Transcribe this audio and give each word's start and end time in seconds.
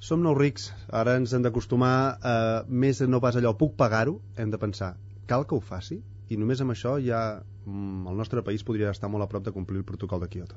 Som 0.00 0.22
nous 0.24 0.32
rics, 0.32 0.70
ara 0.96 1.12
ens 1.20 1.34
hem 1.36 1.42
d'acostumar 1.44 2.16
a 2.24 2.36
més 2.64 3.02
no 3.04 3.18
pas 3.20 3.36
allò, 3.36 3.52
puc 3.52 3.74
pagar-ho, 3.76 4.14
hem 4.40 4.48
de 4.48 4.56
pensar, 4.62 4.94
cal 5.28 5.44
que 5.44 5.52
ho 5.52 5.60
faci? 5.60 5.98
I 6.32 6.38
només 6.40 6.62
amb 6.64 6.72
això 6.72 6.94
ja 7.04 7.20
mm, 7.66 8.08
el 8.08 8.16
nostre 8.16 8.40
país 8.46 8.64
podria 8.64 8.94
estar 8.96 9.12
molt 9.12 9.26
a 9.26 9.28
prop 9.28 9.44
de 9.44 9.52
complir 9.52 9.82
el 9.82 9.84
protocol 9.84 10.24
de 10.24 10.30
Kyoto. 10.32 10.56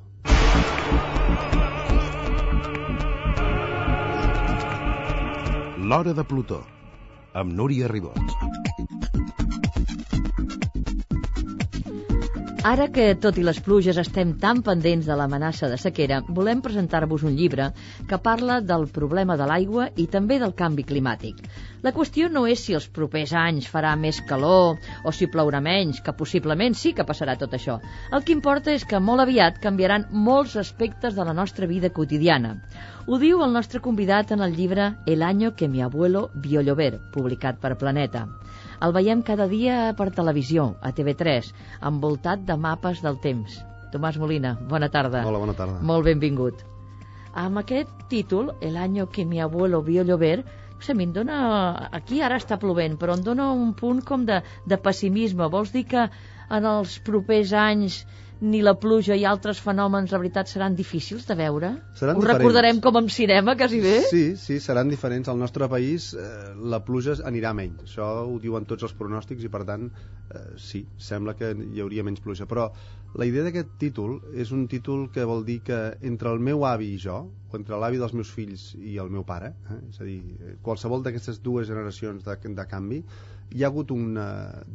L'Hora 5.91 6.15
de 6.15 6.23
Plutó, 6.23 6.63
amb 7.35 7.51
Núria 7.51 7.91
Ribot. 7.91 8.62
Ara 12.63 12.85
que, 12.95 13.09
tot 13.19 13.35
i 13.35 13.41
les 13.43 13.57
pluges, 13.59 13.97
estem 13.99 14.29
tan 14.39 14.61
pendents 14.63 15.03
de 15.03 15.15
l'amenaça 15.19 15.67
de 15.67 15.75
sequera, 15.75 16.21
volem 16.37 16.61
presentar-vos 16.63 17.25
un 17.27 17.33
llibre 17.35 17.65
que 18.07 18.19
parla 18.23 18.61
del 18.63 18.85
problema 18.97 19.35
de 19.35 19.47
l'aigua 19.49 19.89
i 19.99 20.05
també 20.13 20.37
del 20.39 20.53
canvi 20.61 20.85
climàtic. 20.87 21.41
La 21.83 21.91
qüestió 21.91 22.29
no 22.31 22.45
és 22.47 22.63
si 22.63 22.77
els 22.79 22.87
propers 22.87 23.33
anys 23.35 23.67
farà 23.67 23.91
més 23.99 24.21
calor 24.29 24.79
o 25.03 25.11
si 25.11 25.27
plourà 25.27 25.59
menys, 25.59 25.99
que 25.99 26.15
possiblement 26.15 26.79
sí 26.79 26.93
que 26.95 27.03
passarà 27.03 27.35
tot 27.41 27.51
això. 27.59 27.81
El 28.15 28.23
que 28.23 28.31
importa 28.37 28.71
és 28.71 28.87
que 28.87 29.03
molt 29.11 29.25
aviat 29.25 29.59
canviaran 29.59 30.07
molts 30.29 30.55
aspectes 30.55 31.19
de 31.19 31.27
la 31.27 31.35
nostra 31.35 31.67
vida 31.67 31.91
quotidiana. 31.91 32.55
Ho 33.07 33.19
diu 33.19 33.43
el 33.43 33.51
nostre 33.51 33.83
convidat 33.83 34.31
en 34.31 34.39
el 34.39 34.55
llibre 34.55 34.93
El 35.05 35.21
año 35.21 35.51
que 35.57 35.67
mi 35.67 35.83
abuelo 35.83 36.29
vio 36.33 36.63
llover, 36.63 36.93
publicat 37.11 37.59
per 37.59 37.75
Planeta. 37.75 38.29
El 38.83 38.91
veiem 38.95 39.21
cada 39.27 39.45
dia 39.47 39.75
per 39.95 40.09
televisió, 40.15 40.63
a 40.83 40.89
TV3, 40.95 41.53
envoltat 41.89 42.41
de 42.49 42.57
mapes 42.59 42.99
del 43.05 43.19
temps. 43.25 43.53
Tomàs 43.93 44.17
Molina, 44.19 44.57
bona 44.73 44.89
tarda. 44.91 45.21
Hola, 45.29 45.39
bona 45.39 45.55
tarda. 45.59 45.77
Molt 45.91 46.09
benvingut. 46.09 46.65
Amb 47.43 47.61
aquest 47.61 48.03
títol, 48.09 48.51
El 48.61 48.75
año 48.77 49.07
que 49.09 49.25
mi 49.25 49.39
abuelo 49.39 49.81
vio 49.81 50.03
llover, 50.03 50.43
no 50.43 50.81
sé, 50.81 50.91
em 50.91 51.13
dona... 51.13 51.37
Aquí 51.99 52.19
ara 52.21 52.41
està 52.41 52.59
plovent, 52.59 52.97
però 52.99 53.15
em 53.15 53.23
dona 53.23 53.51
un 53.53 53.71
punt 53.73 54.01
com 54.03 54.25
de, 54.25 54.41
de 54.67 54.77
pessimisme. 54.77 55.47
Vols 55.47 55.71
dir 55.71 55.85
que 55.87 56.09
en 56.49 56.67
els 56.75 56.99
propers 57.07 57.53
anys 57.53 58.01
ni 58.43 58.59
la 58.61 58.73
pluja 58.75 59.15
i 59.15 59.23
altres 59.25 59.61
fenòmens, 59.63 60.11
la 60.11 60.19
veritat, 60.19 60.49
seran 60.51 60.75
difícils 60.75 61.25
de 61.29 61.35
veure? 61.39 61.69
Seran 61.95 62.17
Ho 62.17 62.21
diferents. 62.21 62.41
recordarem 62.41 62.81
com 62.83 62.99
en 62.99 63.07
cinema, 63.09 63.55
quasi 63.59 63.79
bé? 63.83 63.93
Sí, 64.09 64.23
sí, 64.37 64.59
seran 64.59 64.91
diferents. 64.91 65.29
Al 65.31 65.39
nostre 65.39 65.69
país 65.71 66.11
eh, 66.13 66.25
la 66.59 66.81
pluja 66.83 67.15
anirà 67.23 67.53
menys. 67.55 67.85
Això 67.87 68.09
ho 68.27 68.35
diuen 68.43 68.67
tots 68.67 68.83
els 68.83 68.95
pronòstics 68.99 69.47
i, 69.47 69.51
per 69.53 69.63
tant, 69.69 69.87
eh, 70.33 70.43
sí, 70.59 70.83
sembla 70.97 71.37
que 71.39 71.53
hi 71.55 71.81
hauria 71.83 72.03
menys 72.03 72.19
pluja. 72.25 72.49
Però 72.49 72.67
la 73.15 73.29
idea 73.29 73.45
d'aquest 73.45 73.77
títol 73.79 74.17
és 74.35 74.51
un 74.51 74.67
títol 74.67 75.07
que 75.13 75.23
vol 75.29 75.45
dir 75.47 75.61
que 75.63 75.79
entre 76.01 76.33
el 76.33 76.43
meu 76.43 76.65
avi 76.67 76.91
i 76.95 76.99
jo, 76.99 77.19
o 77.47 77.59
entre 77.59 77.79
l'avi 77.79 78.01
dels 78.01 78.15
meus 78.17 78.31
fills 78.33 78.71
i 78.75 78.97
el 78.99 79.11
meu 79.13 79.23
pare, 79.23 79.53
eh, 79.69 79.79
és 79.89 80.01
a 80.01 80.09
dir, 80.09 80.19
eh, 80.41 80.57
qualsevol 80.65 81.05
d'aquestes 81.05 81.39
dues 81.45 81.69
generacions 81.71 82.27
de, 82.27 82.37
de 82.59 82.67
canvi, 82.67 83.03
hi 83.51 83.63
ha 83.63 83.69
hagut 83.69 83.91
una 83.93 84.27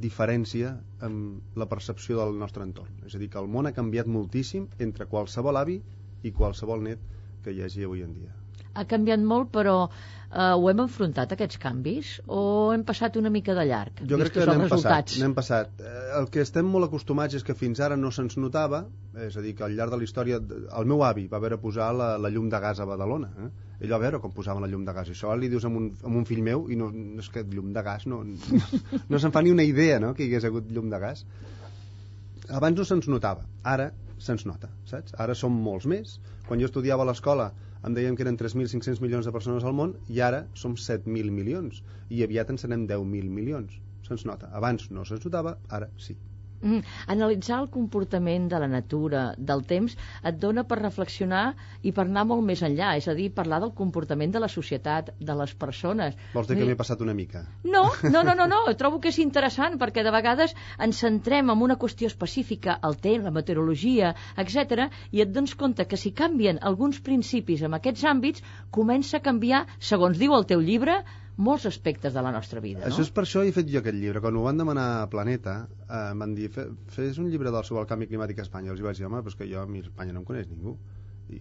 diferència 0.03 0.75
en 1.07 1.15
la 1.59 1.67
percepció 1.71 2.19
del 2.21 2.37
nostre 2.39 2.67
entorn. 2.67 3.01
És 3.07 3.17
a 3.17 3.23
dir, 3.23 3.31
que 3.33 3.41
el 3.41 3.49
món 3.51 3.67
ha 3.67 3.75
canviat 3.77 4.11
moltíssim 4.11 4.69
entre 4.79 5.09
qualsevol 5.11 5.59
avi 5.61 5.81
i 6.23 6.35
qualsevol 6.35 6.85
net 6.85 7.03
que 7.45 7.55
hi 7.55 7.65
hagi 7.65 7.87
avui 7.87 8.05
en 8.07 8.15
dia. 8.15 8.35
Ha 8.79 8.85
canviat 8.87 9.23
molt, 9.27 9.49
però 9.51 9.75
eh, 9.89 10.55
ho 10.55 10.69
hem 10.71 10.83
enfrontat, 10.85 11.33
aquests 11.35 11.59
canvis? 11.63 12.11
O 12.27 12.71
hem 12.75 12.85
passat 12.87 13.17
una 13.19 13.33
mica 13.35 13.57
de 13.59 13.65
llarg? 13.67 14.03
Jo 14.11 14.19
crec 14.21 14.37
que 14.37 14.47
n'hem 14.47 14.69
passat, 14.71 15.15
n'hem 15.19 15.35
passat. 15.35 15.73
Eh, 15.83 15.95
El 16.21 16.29
que 16.35 16.45
estem 16.45 16.69
molt 16.75 16.87
acostumats 16.87 17.35
és 17.39 17.47
que 17.47 17.57
fins 17.59 17.81
ara 17.85 17.97
no 17.99 18.13
se'ns 18.15 18.39
notava, 18.39 18.85
és 19.27 19.37
a 19.37 19.43
dir, 19.45 19.57
que 19.59 19.67
al 19.67 19.75
llarg 19.79 19.95
de 19.95 20.03
la 20.03 20.07
història, 20.07 20.39
el 20.83 20.93
meu 20.93 21.03
avi 21.07 21.27
va 21.33 21.43
veure 21.43 21.59
posar 21.63 21.91
la, 21.97 22.13
la 22.23 22.31
llum 22.35 22.51
de 22.53 22.63
gas 22.63 22.79
a 22.79 22.87
Badalona. 22.87 23.33
Eh? 23.47 23.51
Ell 23.79 23.93
va 23.95 24.01
veure 24.03 24.19
com 24.23 24.33
posaven 24.35 24.65
la 24.65 24.69
llum 24.71 24.85
de 24.87 24.95
gas. 24.95 25.11
I 25.11 25.15
això 25.15 25.35
li 25.39 25.51
dius 25.53 25.65
a 25.65 25.71
un, 25.71 25.93
a 26.03 26.11
un 26.11 26.27
fill 26.27 26.43
meu 26.47 26.67
i 26.73 26.79
no, 26.79 26.89
no 26.91 27.23
és 27.23 27.31
que 27.35 27.45
llum 27.47 27.71
de 27.77 27.85
gas, 27.87 28.09
no, 28.11 28.25
no, 28.27 28.59
no 29.13 29.21
se'n 29.23 29.35
fa 29.35 29.43
ni 29.45 29.55
una 29.55 29.67
idea 29.67 30.01
no? 30.03 30.15
que 30.15 30.25
hi 30.25 30.31
hagués 30.33 30.49
hagut 30.49 30.73
llum 30.75 30.91
de 30.91 31.01
gas. 31.05 31.25
Abans 32.59 32.81
no 32.81 32.87
se'ns 32.89 33.09
notava, 33.13 33.47
ara 33.63 33.93
se'ns 34.19 34.47
nota, 34.49 34.71
saps? 34.89 35.15
Ara 35.23 35.37
som 35.39 35.55
molts 35.69 35.87
més. 35.87 36.19
Quan 36.49 36.59
jo 36.63 36.67
estudiava 36.71 37.05
a 37.05 37.11
l'escola 37.11 37.53
em 37.87 37.95
deien 37.95 38.17
que 38.19 38.25
eren 38.27 38.39
3.500 38.41 39.03
milions 39.05 39.29
de 39.29 39.35
persones 39.35 39.67
al 39.69 39.77
món 39.81 39.95
i 40.11 40.19
ara 40.25 40.47
som 40.59 40.75
7.000 40.75 41.31
milions 41.35 41.85
i 42.11 42.25
aviat 42.27 42.51
ens 42.55 42.67
anem 42.67 42.89
10.000 42.91 43.31
milions. 43.41 43.79
Se'ns 44.09 44.27
nota. 44.27 44.51
Abans 44.59 44.91
no 44.91 45.05
se'ns 45.07 45.29
notava, 45.29 45.55
ara 45.69 45.93
sí. 46.01 46.17
Mm, 46.61 46.83
analitzar 47.07 47.61
el 47.63 47.69
comportament 47.71 48.49
de 48.51 48.59
la 48.59 48.67
natura, 48.71 49.23
del 49.39 49.63
temps, 49.69 49.95
et 50.27 50.39
dona 50.43 50.65
per 50.67 50.81
reflexionar 50.81 51.43
i 51.87 51.93
per 51.95 52.05
anar 52.09 52.25
molt 52.27 52.43
més 52.47 52.63
enllà, 52.67 52.97
és 52.99 53.07
a 53.07 53.15
dir, 53.15 53.29
parlar 53.37 53.61
del 53.63 53.75
comportament 53.79 54.35
de 54.35 54.43
la 54.43 54.51
societat, 54.51 55.13
de 55.21 55.37
les 55.39 55.55
persones. 55.55 56.17
Vols 56.35 56.51
dir 56.51 56.59
que 56.59 56.67
m'he 56.67 56.79
passat 56.81 57.05
una 57.05 57.15
mica? 57.15 57.45
No, 57.63 57.85
no, 58.15 58.25
no, 58.27 58.35
no, 58.35 58.49
no, 58.51 58.65
trobo 58.81 58.99
que 59.05 59.13
és 59.13 59.21
interessant 59.23 59.79
perquè 59.79 60.03
de 60.07 60.15
vegades 60.15 60.57
ens 60.89 61.05
centrem 61.05 61.55
en 61.55 61.63
una 61.69 61.79
qüestió 61.79 62.11
específica, 62.11 62.79
el 62.89 62.99
temps, 63.07 63.25
la 63.29 63.35
meteorologia, 63.35 64.15
etc, 64.43 64.89
i 65.15 65.23
et 65.23 65.33
dones 65.35 65.55
compte 65.55 65.87
que 65.87 66.01
si 66.01 66.15
canvien 66.23 66.59
alguns 66.73 66.99
principis 67.05 67.63
en 67.63 67.79
aquests 67.79 68.05
àmbits, 68.11 68.45
comença 68.75 69.19
a 69.19 69.25
canviar, 69.31 69.67
segons 69.79 70.19
diu 70.19 70.35
el 70.35 70.47
teu 70.51 70.65
llibre, 70.65 71.03
molts 71.39 71.65
aspectes 71.71 72.13
de 72.15 72.23
la 72.25 72.33
nostra 72.35 72.61
vida, 72.61 72.81
no? 72.83 72.89
Això 72.91 73.05
és 73.07 73.11
per 73.15 73.23
això 73.25 73.45
he 73.47 73.53
fet 73.55 73.69
jo 73.71 73.79
aquest 73.81 73.95
llibre. 73.97 74.21
Quan 74.25 74.37
ho 74.37 74.43
van 74.45 74.59
demanar 74.59 74.87
a 75.03 75.09
Planeta, 75.11 75.69
eh, 75.87 76.11
em 76.13 76.19
van 76.19 76.35
dir, 76.35 76.49
"Fe- 76.51 76.69
fes 76.95 77.19
un 77.23 77.31
llibre 77.31 77.51
sobre 77.63 77.83
el 77.83 77.87
canvi 77.89 78.09
climàtic 78.11 78.39
a 78.41 78.43
Espanya. 78.43 78.73
Els 78.73 78.81
vaig 78.83 78.97
dir, 78.97 79.07
home, 79.07 79.23
però 79.23 79.29
és 79.29 79.37
que 79.37 79.47
jo 79.49 79.61
a 79.63 79.67
mi 79.67 79.81
Espanya 79.81 80.13
no 80.13 80.21
em 80.21 80.25
coneix 80.25 80.49
ningú. 80.49 80.77
I, 81.31 81.37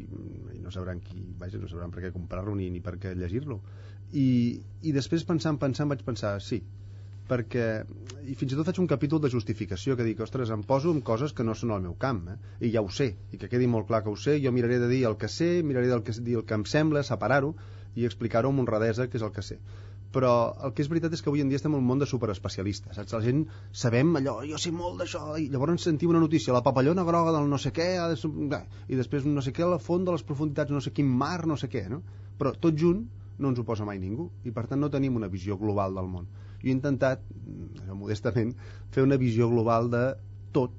i 0.55 0.59
no 0.59 0.69
sabran 0.69 0.99
qui, 0.99 1.23
vaja, 1.39 1.57
no 1.57 1.67
sabran 1.67 1.91
per 1.91 2.03
què 2.03 2.11
comprar-lo 2.11 2.53
ni, 2.55 2.69
ni 2.69 2.81
per 2.81 2.97
què 2.99 3.15
llegir-lo. 3.15 3.61
I, 4.13 4.61
I 4.81 4.91
després 4.91 5.23
pensant, 5.23 5.57
pensant, 5.57 5.87
vaig 5.89 6.03
pensar, 6.03 6.41
sí, 6.41 6.61
perquè, 7.27 7.85
i 8.27 8.35
fins 8.35 8.53
i 8.53 8.55
tot 8.55 8.65
faig 8.65 8.79
un 8.79 8.87
capítol 8.87 9.19
de 9.23 9.29
justificació 9.29 9.95
que 9.97 10.03
dic, 10.03 10.19
ostres, 10.23 10.49
em 10.49 10.61
poso 10.63 10.91
en 10.91 11.01
coses 11.01 11.33
que 11.33 11.43
no 11.43 11.55
són 11.55 11.71
el 11.71 11.81
meu 11.81 11.95
camp, 11.99 12.21
eh? 12.29 12.37
i 12.67 12.71
ja 12.71 12.81
ho 12.81 12.89
sé, 12.89 13.15
i 13.31 13.37
que 13.37 13.49
quedi 13.51 13.67
molt 13.67 13.87
clar 13.87 14.03
que 14.03 14.09
ho 14.09 14.15
sé, 14.15 14.37
jo 14.43 14.51
miraré 14.51 14.79
de 14.79 14.87
dir 14.87 15.05
el 15.09 15.17
que 15.17 15.27
sé, 15.27 15.63
miraré 15.63 15.87
del 15.87 16.03
que, 16.03 16.11
dir 16.23 16.35
el 16.37 16.45
que 16.45 16.53
em 16.55 16.63
sembla, 16.65 17.03
separar-ho, 17.03 17.55
i 17.97 18.05
explicar-ho 18.05 18.53
amb 18.53 18.61
honradesa, 18.63 19.09
que 19.09 19.17
és 19.19 19.25
el 19.25 19.33
que 19.33 19.45
sé 19.45 19.57
però 20.13 20.31
el 20.63 20.73
que 20.73 20.83
és 20.83 20.89
veritat 20.89 21.13
és 21.13 21.21
que 21.21 21.29
avui 21.29 21.43
en 21.43 21.49
dia 21.51 21.59
estem 21.59 21.73
en 21.73 21.81
un 21.81 21.87
món 21.87 21.99
de 21.99 22.07
superespecialistes, 22.09 22.95
saps? 22.95 23.13
La 23.13 23.21
gent 23.25 23.43
sabem 23.75 24.15
allò, 24.19 24.37
jo 24.47 24.59
sé 24.61 24.71
molt 24.73 25.01
d'això, 25.01 25.35
i 25.41 25.49
llavors 25.51 25.83
sentim 25.83 26.13
una 26.13 26.21
notícia, 26.23 26.55
la 26.55 26.63
papallona 26.65 27.05
groga 27.07 27.33
del 27.35 27.49
no 27.51 27.59
sé 27.61 27.73
què, 27.75 27.89
i 28.87 28.99
després 28.99 29.27
no 29.27 29.43
sé 29.43 29.53
què, 29.53 29.67
la 29.67 29.81
font 29.83 30.07
de 30.07 30.15
les 30.15 30.23
profunditats, 30.23 30.73
no 30.73 30.81
sé 30.83 30.93
quin 30.95 31.11
mar, 31.11 31.45
no 31.49 31.59
sé 31.59 31.69
què, 31.71 31.85
no? 31.91 32.01
Però 32.39 32.53
tot 32.55 32.79
junt 32.79 33.03
no 33.37 33.51
ens 33.51 33.59
ho 33.59 33.67
posa 33.67 33.85
mai 33.85 33.99
ningú, 34.01 34.31
i 34.47 34.53
per 34.55 34.65
tant 34.69 34.81
no 34.81 34.89
tenim 34.89 35.19
una 35.19 35.29
visió 35.29 35.59
global 35.59 35.99
del 35.99 36.09
món. 36.09 36.25
Jo 36.63 36.71
he 36.71 36.73
intentat, 36.73 37.21
mm, 37.29 37.93
modestament, 37.99 38.55
fer 38.89 39.03
una 39.05 39.19
visió 39.21 39.49
global 39.51 39.91
de 39.93 40.03
tot 40.55 40.73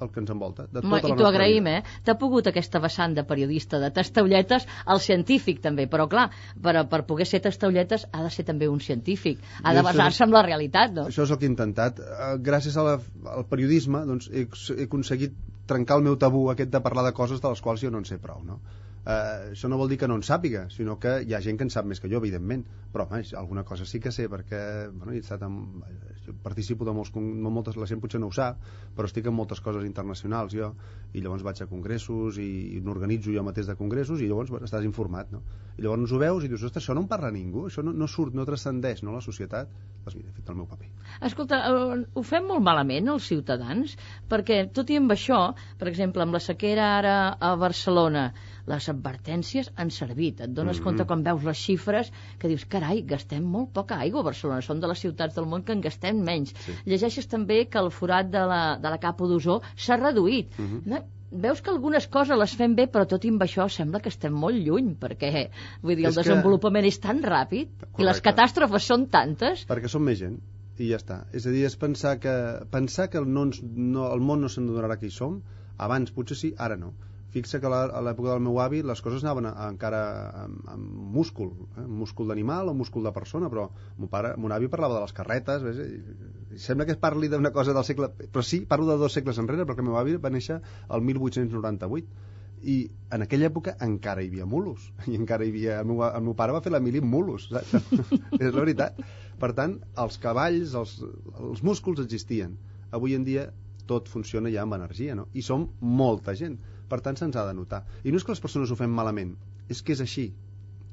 el 0.00 0.10
que 0.10 0.20
ens 0.22 0.30
envolta, 0.32 0.64
de 0.66 0.80
tota 0.80 0.90
la 0.94 1.00
I 1.00 1.16
t'ho 1.18 1.26
agraïm, 1.28 1.66
vida. 1.68 1.78
eh? 1.78 2.00
T'ha 2.06 2.14
pogut 2.20 2.46
aquesta 2.50 2.80
vessant 2.80 3.14
de 3.16 3.24
periodista, 3.28 3.78
de 3.82 3.90
tastaulletes, 3.94 4.66
al 4.86 5.00
científic 5.04 5.60
també, 5.64 5.86
però 5.90 6.08
clar, 6.08 6.28
per, 6.62 6.74
per 6.88 7.02
poder 7.08 7.26
ser 7.28 7.42
tastaulletes 7.44 8.06
ha 8.12 8.22
de 8.24 8.30
ser 8.30 8.44
també 8.48 8.68
un 8.68 8.80
científic, 8.80 9.40
ha 9.62 9.72
I 9.72 9.76
de 9.76 9.82
basar-se 9.86 10.24
en 10.24 10.34
la 10.34 10.42
realitat, 10.46 10.92
no? 10.96 11.06
Això 11.10 11.24
és 11.26 11.30
el 11.30 11.38
que 11.38 11.48
he 11.48 11.52
intentat. 11.52 12.00
Eh, 12.00 12.34
Gràcies 12.50 12.76
a 12.76 12.86
la, 12.86 12.98
al 13.36 13.46
periodisme 13.50 14.04
doncs, 14.08 14.30
he, 14.32 14.46
he 14.76 14.84
aconseguit 14.88 15.34
trencar 15.70 16.00
el 16.00 16.06
meu 16.08 16.16
tabú 16.18 16.48
aquest 16.50 16.70
de 16.72 16.80
parlar 16.82 17.04
de 17.06 17.12
coses 17.16 17.40
de 17.40 17.48
les 17.52 17.60
quals 17.62 17.82
jo 17.84 17.90
no 17.90 17.98
en 18.02 18.08
sé 18.08 18.18
prou. 18.18 18.40
No? 18.44 18.60
Eh, 19.00 19.52
això 19.54 19.68
no 19.72 19.78
vol 19.80 19.88
dir 19.88 19.96
que 20.00 20.08
no 20.10 20.18
en 20.18 20.24
sàpiga, 20.26 20.66
sinó 20.72 20.98
que 21.00 21.20
hi 21.24 21.34
ha 21.34 21.40
gent 21.40 21.56
que 21.56 21.64
en 21.64 21.72
sap 21.72 21.88
més 21.88 22.00
que 22.00 22.10
jo, 22.12 22.20
evidentment. 22.20 22.66
Però, 22.92 23.06
home, 23.06 23.22
alguna 23.38 23.64
cosa 23.64 23.86
sí 23.86 24.00
que 24.02 24.12
sé, 24.12 24.26
perquè 24.28 24.60
bueno, 24.90 25.14
he 25.14 25.22
estat 25.22 25.44
amb, 25.46 25.84
jo 26.26 26.34
participo 26.42 26.84
de 26.84 26.94
molts, 26.94 27.12
no 27.14 27.52
moltes, 27.54 27.78
la 27.80 27.86
gent 27.86 28.00
potser 28.02 28.20
no 28.20 28.28
ho 28.30 28.34
sap, 28.34 28.60
però 28.96 29.08
estic 29.08 29.28
en 29.30 29.36
moltes 29.36 29.62
coses 29.64 29.86
internacionals 29.86 30.54
jo, 30.56 30.72
i 31.14 31.22
llavors 31.22 31.44
vaig 31.46 31.62
a 31.62 31.68
congressos 31.70 32.38
i, 32.42 32.50
i 32.76 32.80
n'organitzo 32.84 33.32
jo 33.34 33.44
mateix 33.46 33.70
de 33.70 33.76
congressos 33.78 34.20
i 34.20 34.28
llavors 34.30 34.50
bueno, 34.52 34.68
estàs 34.68 34.86
informat, 34.86 35.30
no? 35.34 35.42
I 35.78 35.86
llavors 35.86 36.12
ho 36.12 36.20
veus 36.20 36.44
i 36.44 36.50
dius, 36.50 36.66
ostres, 36.66 36.84
això 36.84 36.96
no 36.96 37.04
en 37.06 37.08
parla 37.10 37.30
ningú, 37.34 37.66
això 37.70 37.84
no, 37.86 37.94
no 37.96 38.08
surt, 38.10 38.34
no 38.36 38.46
transcendeix, 38.48 39.04
no, 39.06 39.14
la 39.16 39.24
societat. 39.24 39.70
Doncs 40.04 40.16
mira, 40.16 40.30
he 40.30 40.36
fet 40.36 40.50
el 40.50 40.56
meu 40.56 40.66
paper. 40.68 40.88
Escolta, 41.28 41.58
eh, 41.68 41.98
ho 42.16 42.22
fem 42.24 42.46
molt 42.48 42.64
malament 42.64 43.10
els 43.12 43.26
ciutadans, 43.28 43.96
perquè 44.30 44.62
tot 44.76 44.90
i 44.90 44.98
amb 45.00 45.12
això, 45.12 45.40
per 45.80 45.90
exemple, 45.90 46.24
amb 46.24 46.36
la 46.36 46.42
sequera 46.44 46.86
ara 46.98 47.16
a 47.36 47.54
Barcelona, 47.60 48.30
les 48.70 48.88
advertències 48.92 49.70
han 49.76 49.90
servit. 49.90 50.40
Et 50.46 50.50
dones 50.54 50.78
Mhm. 50.78 50.84
compte 50.84 51.06
quan 51.06 51.22
veus 51.26 51.44
les 51.44 51.58
xifres 51.58 52.12
que 52.38 52.48
dius, 52.48 52.64
carai, 52.66 53.02
gastem 53.02 53.44
molt 53.44 53.72
poca 53.72 53.98
aigua 54.00 54.20
a 54.20 54.28
Barcelona, 54.30 54.62
som 54.62 54.80
de 54.80 54.86
les 54.88 54.98
ciutats 55.00 55.34
del 55.34 55.46
món 55.46 55.64
que 55.64 55.72
en 55.72 55.80
gastem 55.80 56.20
menys. 56.22 56.54
Sí. 56.64 56.72
Llegeixes 56.86 57.26
també 57.28 57.66
que 57.68 57.78
el 57.78 57.90
forat 57.90 58.30
de 58.30 58.44
la, 58.46 58.76
de 58.78 58.88
la 58.90 58.98
capa 58.98 59.26
d'ozó 59.26 59.60
s'ha 59.76 59.96
reduït. 59.96 60.54
Mhm. 60.58 60.82
no? 60.86 61.02
Veus 61.32 61.60
que 61.62 61.70
algunes 61.70 62.08
coses 62.08 62.36
les 62.36 62.52
fem 62.58 62.72
bé, 62.74 62.88
però 62.90 63.04
tot 63.06 63.24
i 63.24 63.28
amb 63.30 63.40
això 63.42 63.68
sembla 63.70 64.00
que 64.02 64.08
estem 64.08 64.32
molt 64.34 64.56
lluny, 64.56 64.96
perquè 64.98 65.48
vull 65.80 65.94
dir, 65.94 66.06
el 66.06 66.10
És 66.10 66.16
que- 66.16 66.22
desenvolupament 66.24 66.84
és 66.86 66.98
tan 66.98 67.20
ràpid 67.22 67.68
i 67.98 68.02
les 68.02 68.18
Correcte. 68.20 68.22
catàstrofes 68.32 68.82
són 68.82 69.06
tantes 69.06 69.64
perquè 69.68 69.86
som 69.88 70.02
més 70.02 70.18
gent 70.18 70.40
i 70.78 70.88
ja 70.88 70.96
està. 70.96 71.26
És 71.32 71.46
a 71.46 71.50
dir, 71.50 71.64
és 71.66 71.76
pensar 71.76 72.18
que, 72.18 72.34
pensar 72.72 73.08
que 73.10 73.18
el, 73.18 73.32
no 73.32 73.44
ens, 73.44 73.62
no, 73.62 74.12
el 74.12 74.18
món 74.20 74.40
no 74.40 74.48
se'n 74.48 74.66
donarà 74.66 74.98
qui 74.98 75.10
som, 75.10 75.40
abans 75.78 76.10
potser 76.10 76.36
sí, 76.36 76.54
ara 76.58 76.76
no. 76.76 76.94
Fixa 77.30 77.60
que 77.62 77.68
a 77.70 77.82
a 77.84 78.00
l'època 78.04 78.32
del 78.32 78.42
meu 78.44 78.58
avi 78.62 78.82
les 78.82 79.02
coses 79.04 79.24
anaven 79.24 79.46
a, 79.50 79.52
encara 79.68 80.00
amb, 80.44 80.64
amb 80.74 80.88
múscul, 81.16 81.52
eh? 81.78 81.86
múscul 82.02 82.32
d'animal 82.32 82.72
o 82.72 82.74
múscul 82.74 83.06
de 83.06 83.12
persona, 83.12 83.50
però 83.52 83.68
mon, 83.98 84.08
pare, 84.10 84.34
mon 84.36 84.52
avi 84.52 84.68
parlava 84.72 84.98
de 84.98 85.04
les 85.04 85.14
carretes, 85.16 85.62
ves? 85.62 85.78
I, 85.84 86.56
i 86.56 86.58
sembla 86.58 86.88
que 86.88 86.96
es 86.96 87.02
parli 87.02 87.30
d'una 87.30 87.54
cosa 87.54 87.76
del 87.76 87.86
segle... 87.86 88.10
Però 88.20 88.42
sí, 88.46 88.64
parlo 88.66 88.90
de 88.90 88.98
dos 88.98 89.14
segles 89.16 89.38
enrere, 89.38 89.66
perquè 89.68 89.84
el 89.84 89.90
meu 89.90 90.00
avi 90.00 90.18
va 90.18 90.34
néixer 90.34 90.60
el 90.90 91.06
1898 91.06 92.28
i 92.60 92.90
en 93.14 93.24
aquella 93.24 93.48
època 93.48 93.72
encara 93.84 94.22
hi 94.22 94.28
havia 94.28 94.46
mulos 94.46 94.90
i 95.08 95.16
encara 95.16 95.46
hi 95.46 95.52
havia... 95.54 95.78
El 95.80 95.88
meu, 95.88 96.02
el 96.04 96.26
meu 96.26 96.36
pare 96.36 96.52
va 96.56 96.60
fer 96.64 96.72
la 96.74 96.82
mili 96.82 97.00
amb 97.00 97.14
mulos, 97.14 97.48
saps? 97.48 97.72
és 98.42 98.50
la 98.50 98.58
veritat. 98.58 99.00
Per 99.40 99.52
tant, 99.56 99.78
els 100.04 100.18
cavalls, 100.20 100.74
els, 100.76 100.98
els 101.40 101.64
músculs 101.64 102.02
existien. 102.04 102.58
Avui 102.96 103.16
en 103.16 103.24
dia 103.24 103.48
tot 103.90 104.10
funciona 104.12 104.52
ja 104.52 104.66
amb 104.66 104.76
energia, 104.76 105.16
no? 105.18 105.26
I 105.32 105.42
som 105.46 105.70
molta 105.80 106.36
gent. 106.38 106.58
Per 106.90 106.98
tant, 107.06 107.18
se'ns 107.20 107.36
ha 107.38 107.46
de 107.48 107.56
notar. 107.56 107.80
I 108.04 108.12
no 108.12 108.20
és 108.20 108.26
que 108.26 108.34
les 108.34 108.42
persones 108.46 108.70
ho 108.70 108.78
fem 108.80 108.94
malament, 109.00 109.34
és 109.74 109.82
que 109.86 109.94
és 109.96 110.02
així. 110.06 110.26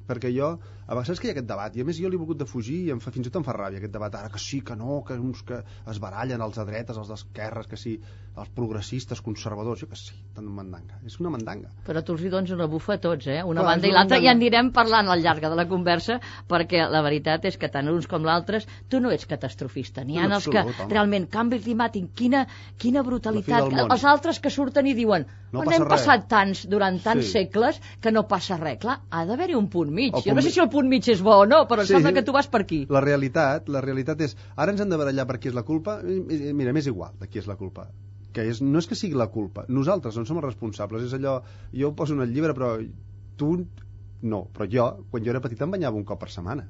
Perquè 0.08 0.30
jo, 0.32 0.54
a 0.88 0.96
vegades 0.96 1.20
que 1.20 1.28
hi 1.28 1.32
ha 1.32 1.34
aquest 1.36 1.48
debat, 1.50 1.76
i 1.76 1.82
a 1.82 1.86
més 1.88 1.98
jo 2.00 2.08
l'he 2.10 2.18
volgut 2.18 2.38
defugir 2.40 2.78
i 2.88 2.92
em 2.94 3.00
fa, 3.04 3.12
fins 3.12 3.28
i 3.28 3.30
tot 3.30 3.42
em 3.42 3.44
fa 3.48 3.54
ràbia 3.58 3.82
aquest 3.82 3.92
debat, 3.92 4.14
ara 4.16 4.30
que 4.32 4.40
sí, 4.40 4.62
que 4.64 4.76
no, 4.80 5.02
que 5.08 5.18
uns 5.20 5.42
que 5.44 5.58
es 5.92 6.00
barallen 6.00 6.42
els 6.42 6.56
de 6.56 6.66
dretes, 6.66 6.98
els 6.98 7.10
d'esquerres, 7.12 7.68
que 7.68 7.76
sí, 7.78 7.98
els 8.38 8.50
progressistes, 8.56 9.20
conservadors, 9.26 9.82
jo 9.82 9.88
que 9.92 9.98
sí, 10.00 10.14
tan 10.36 10.46
mandanga. 10.46 11.00
És 11.06 11.20
una 11.20 11.32
mandanga. 11.34 11.72
Però 11.88 12.04
tu 12.06 12.14
els 12.16 12.22
hi 12.24 12.30
dones 12.32 12.52
una 12.56 12.68
bufa 12.72 12.94
a 12.96 13.02
tots, 13.04 13.28
eh? 13.28 13.42
Una 13.44 13.62
Clar, 13.66 13.74
banda 13.74 13.88
i 13.88 13.92
l'altra, 13.92 14.20
i 14.24 14.28
en 14.30 14.38
anirem 14.38 14.72
parlant 14.72 15.10
al 15.10 15.22
llarg 15.26 15.42
de 15.44 15.52
la 15.58 15.66
conversa, 15.68 16.20
perquè 16.48 16.86
la 16.90 17.02
veritat 17.02 17.46
és 17.50 17.58
que 17.58 17.68
tant 17.74 17.90
uns 17.92 18.08
com 18.08 18.24
l'altres, 18.24 18.68
tu 18.88 19.02
no 19.04 19.12
ets 19.12 19.26
catastrofista. 19.26 20.04
N'hi 20.06 20.20
ha 20.22 20.26
En 20.30 20.38
els 20.38 20.48
que 20.48 20.62
home. 20.62 20.88
realment, 20.92 21.28
canvi 21.28 21.60
climàtic, 21.66 22.12
quina, 22.16 22.46
quina 22.78 23.04
brutalitat. 23.04 23.74
Els 23.90 24.06
altres 24.06 24.40
que 24.40 24.50
surten 24.54 24.86
i 24.88 24.94
diuen 24.94 25.26
No 25.52 25.60
no 25.60 25.66
passa 25.66 25.76
hem 25.78 25.84
res." 25.84 25.92
passat 25.98 26.28
tants 26.30 26.66
durant 26.70 27.02
tants 27.04 27.26
Sí. 27.26 27.32
segles 27.32 27.82
que 28.00 28.12
no 28.12 28.28
passa 28.28 28.58
res. 28.58 28.78
Clar, 28.80 29.00
ha 29.10 29.26
d'haver-hi 29.26 29.56
un 29.56 29.68
punt 29.70 29.90
mig. 29.98 30.14
El 30.14 30.22
jo 30.24 30.32
no 30.34 30.38
punt 30.40 30.46
sé 30.48 30.54
si 30.56 30.62
el 30.64 30.70
punt 30.74 30.88
mig 30.92 31.08
és 31.14 31.22
bo 31.26 31.36
o 31.42 31.46
no, 31.50 31.64
però 31.68 31.82
em 31.84 31.88
Sí. 31.90 31.94
sembla 31.98 32.14
que 32.14 32.24
tu 32.28 32.32
vas 32.36 32.48
per 32.54 32.62
aquí. 32.62 32.86
La 32.94 33.02
realitat, 33.04 33.68
la 33.74 33.82
realitat 33.82 34.22
és, 34.22 34.38
ara 34.56 34.72
ens 34.72 34.82
hem 34.86 34.90
de 34.94 34.98
barallar 35.02 35.26
per 35.28 35.40
qui 35.40 35.50
és 35.50 35.56
la 35.58 35.64
culpa, 35.64 36.00
mira, 36.04 36.74
m'és 36.74 36.88
igual 36.88 37.14
de 37.20 37.28
qui 37.28 37.40
és 37.40 37.48
la 37.50 37.56
culpa. 37.58 37.90
Que 38.34 38.48
és, 38.52 38.62
no 38.62 38.78
és 38.80 38.86
que 38.88 38.96
sigui 38.96 39.16
la 39.18 39.28
culpa, 39.34 39.66
nosaltres 39.68 40.16
no 40.18 40.26
som 40.26 40.38
els 40.38 40.46
responsables, 40.46 41.04
és 41.04 41.14
allò, 41.18 41.40
jo 41.74 41.90
ho 41.90 41.96
poso 41.96 42.14
en 42.14 42.22
el 42.22 42.32
llibre, 42.34 42.54
però 42.54 42.78
tu 43.38 43.66
no, 44.22 44.48
però 44.54 44.68
jo, 44.70 45.06
quan 45.12 45.24
jo 45.24 45.32
era 45.32 45.42
petit 45.42 45.62
em 45.62 45.72
banyava 45.72 45.98
un 45.98 46.04
cop 46.04 46.20
per 46.20 46.30
setmana. 46.30 46.68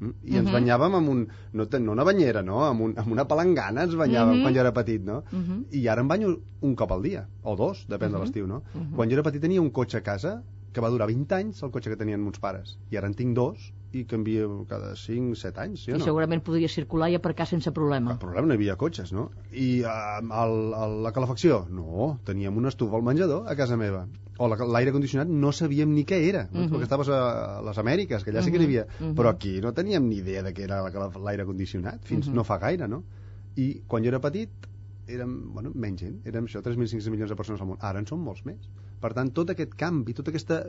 Mm? 0.00 0.10
I 0.30 0.36
ens 0.38 0.46
Mhm. 0.48 0.54
banyàvem 0.54 0.94
amb 0.94 1.08
un, 1.08 1.28
no, 1.54 1.66
no 1.80 1.92
una 1.92 2.04
banyera, 2.04 2.40
no? 2.42 2.60
Amb, 2.64 2.80
un, 2.82 2.92
amb 2.96 3.10
una 3.10 3.24
palangana 3.26 3.82
ens 3.82 3.96
banyàvem 3.96 4.36
Mhm. 4.36 4.42
quan 4.42 4.54
jo 4.54 4.60
era 4.60 4.72
petit, 4.72 5.02
no? 5.02 5.24
Mhm. 5.32 5.64
I 5.72 5.88
ara 5.88 6.02
em 6.02 6.08
banyo 6.08 6.38
un 6.60 6.74
cop 6.76 6.92
al 6.92 7.02
dia, 7.02 7.26
o 7.42 7.56
dos, 7.56 7.84
depèn 7.88 8.10
de 8.12 8.18
Mhm. 8.18 8.20
l'estiu, 8.22 8.46
no? 8.46 8.62
Mhm. 8.74 8.94
Quan 8.94 9.08
jo 9.08 9.14
era 9.14 9.22
petit 9.24 9.40
tenia 9.42 9.60
un 9.60 9.70
cotxe 9.70 9.96
a 9.98 10.02
casa 10.02 10.44
que 10.72 10.80
va 10.84 10.90
durar 10.92 11.06
20 11.08 11.34
anys, 11.34 11.62
el 11.62 11.70
cotxe 11.72 11.90
que 11.90 11.96
tenien 11.96 12.20
meus 12.22 12.38
pares. 12.38 12.78
I 12.90 12.96
ara 13.00 13.08
en 13.08 13.14
tinc 13.14 13.34
dos 13.36 13.72
i 13.96 14.02
canvio 14.04 14.66
cada 14.68 14.94
5, 15.00 15.34
7 15.34 15.60
anys, 15.62 15.84
sí 15.86 15.92
o 15.92 15.96
I 15.96 15.98
no? 15.98 16.04
segurament 16.04 16.42
podria 16.44 16.68
circular 16.68 17.08
i 17.10 17.14
aparcar 17.16 17.46
sense 17.48 17.72
problema. 17.72 18.12
El 18.12 18.18
problema 18.20 18.46
no 18.46 18.52
hi 18.54 18.58
havia 18.60 18.76
cotxes, 18.76 19.12
no? 19.16 19.30
I 19.50 19.80
uh, 19.82 20.18
el, 20.20 20.56
el, 20.76 20.96
la 21.06 21.12
calefacció? 21.16 21.62
No, 21.72 22.18
teníem 22.28 22.56
una 22.60 22.68
estufa 22.68 22.96
al 23.00 23.02
menjador 23.06 23.48
a 23.48 23.56
casa 23.56 23.78
meva. 23.80 24.06
O 24.38 24.46
la- 24.46 24.58
l'aire 24.68 24.92
condicionat 24.92 25.26
no 25.32 25.50
sabíem 25.56 25.90
ni 25.96 26.04
què 26.06 26.20
era, 26.28 26.44
Mhm. 26.52 26.68
perquè 26.70 26.82
estaves 26.86 27.08
a, 27.08 27.62
les 27.64 27.78
Amèriques, 27.80 28.22
que 28.22 28.30
allà 28.30 28.42
sí 28.44 28.52
que 28.52 28.58
n'hi 28.60 28.66
havia. 28.68 28.86
Mhm. 29.00 29.14
Però 29.16 29.30
aquí 29.32 29.60
no 29.60 29.72
teníem 29.72 30.06
ni 30.08 30.16
idea 30.20 30.42
de 30.42 30.52
què 30.54 30.62
era 30.68 30.82
l'aire 31.18 31.44
condicionat, 31.46 32.04
fins 32.04 32.28
Mhm. 32.28 32.34
no 32.36 32.44
fa 32.44 32.58
gaire, 32.58 32.86
no? 32.86 33.02
I 33.56 33.82
quan 33.88 34.02
jo 34.04 34.08
era 34.12 34.20
petit 34.20 34.50
érem, 35.08 35.54
bueno, 35.54 35.72
menys 35.74 36.00
gent, 36.02 36.20
érem 36.26 36.44
això, 36.44 36.60
3.500 36.62 37.08
milions 37.10 37.30
de 37.30 37.36
persones 37.36 37.60
al 37.62 37.66
món. 37.66 37.78
Ara 37.80 37.98
en 37.98 38.06
són 38.06 38.20
molts 38.20 38.44
més. 38.44 38.68
Per 39.00 39.12
tant, 39.14 39.30
tot 39.30 39.50
aquest 39.54 39.74
canvi, 39.78 40.14
tota 40.14 40.32
aquesta 40.34 40.62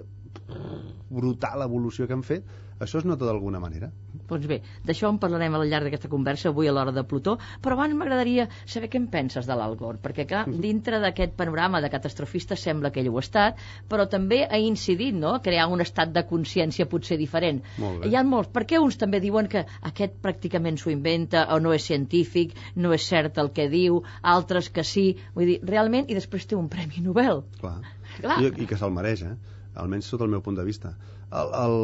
brutal 1.10 1.64
evolució 1.66 2.06
que 2.08 2.14
hem 2.14 2.22
fet, 2.26 2.46
això 2.80 3.00
es 3.02 3.06
nota 3.08 3.26
d'alguna 3.26 3.60
manera. 3.60 3.90
Doncs 4.30 4.46
bé, 4.48 4.60
d'això 4.86 5.10
en 5.10 5.18
parlarem 5.20 5.56
al 5.58 5.66
llarg 5.68 5.88
d'aquesta 5.88 6.08
conversa 6.12 6.52
avui 6.52 6.70
a 6.70 6.74
l'hora 6.76 6.94
de 6.96 7.04
Plutó, 7.04 7.34
però 7.64 7.76
abans 7.76 7.96
m'agradaria 7.98 8.46
saber 8.70 8.92
què 8.94 9.00
en 9.02 9.08
penses 9.12 9.50
de 9.50 9.58
l'Al 9.58 9.76
Gore, 9.76 9.98
perquè 10.04 10.28
clar, 10.30 10.46
Mhm. 10.48 10.62
dintre 10.62 11.00
d'aquest 11.02 11.34
panorama 11.36 11.82
de 11.82 11.90
catastrofista 11.90 12.56
sembla 12.56 12.92
que 12.92 13.02
ell 13.02 13.10
ho 13.10 13.18
ha 13.18 13.26
estat, 13.26 13.58
però 13.90 14.08
també 14.08 14.46
ha 14.46 14.58
incidit, 14.60 15.16
no?, 15.16 15.34
a 15.34 15.42
crear 15.42 15.68
un 15.68 15.82
estat 15.82 16.14
de 16.14 16.26
consciència 16.28 16.88
potser 16.88 17.18
diferent. 17.18 17.64
Molt 17.80 18.02
bé. 18.02 18.10
Hi 18.10 18.16
ha 18.16 18.24
molts, 18.24 18.50
per 18.50 18.66
què 18.66 18.80
uns 18.80 18.98
també 18.98 19.20
diuen 19.20 19.48
que 19.48 19.66
aquest 19.82 20.22
pràcticament 20.22 20.78
s'ho 20.78 20.92
inventa 20.92 21.48
o 21.56 21.60
no 21.60 21.74
és 21.74 21.84
científic, 21.84 22.54
no 22.76 22.94
és 22.94 23.02
cert 23.02 23.38
el 23.40 23.52
que 23.52 23.68
diu, 23.68 24.04
altres 24.22 24.70
que 24.70 24.84
sí, 24.84 25.18
vull 25.34 25.46
dir, 25.46 25.60
realment, 25.64 26.06
i 26.08 26.14
després 26.14 26.46
té 26.46 26.56
un 26.56 26.70
Premi 26.70 27.02
Nobel. 27.02 27.44
Clar. 27.60 27.82
I, 28.24 28.52
I 28.64 28.68
que 28.70 28.78
se'l 28.80 28.94
mereix, 28.96 29.24
eh? 29.28 29.36
almenys 29.80 30.10
sota 30.12 30.26
el 30.26 30.34
meu 30.34 30.42
punt 30.46 30.58
de 30.58 30.66
vista. 30.68 30.94
El, 31.30 31.54
el... 31.64 31.78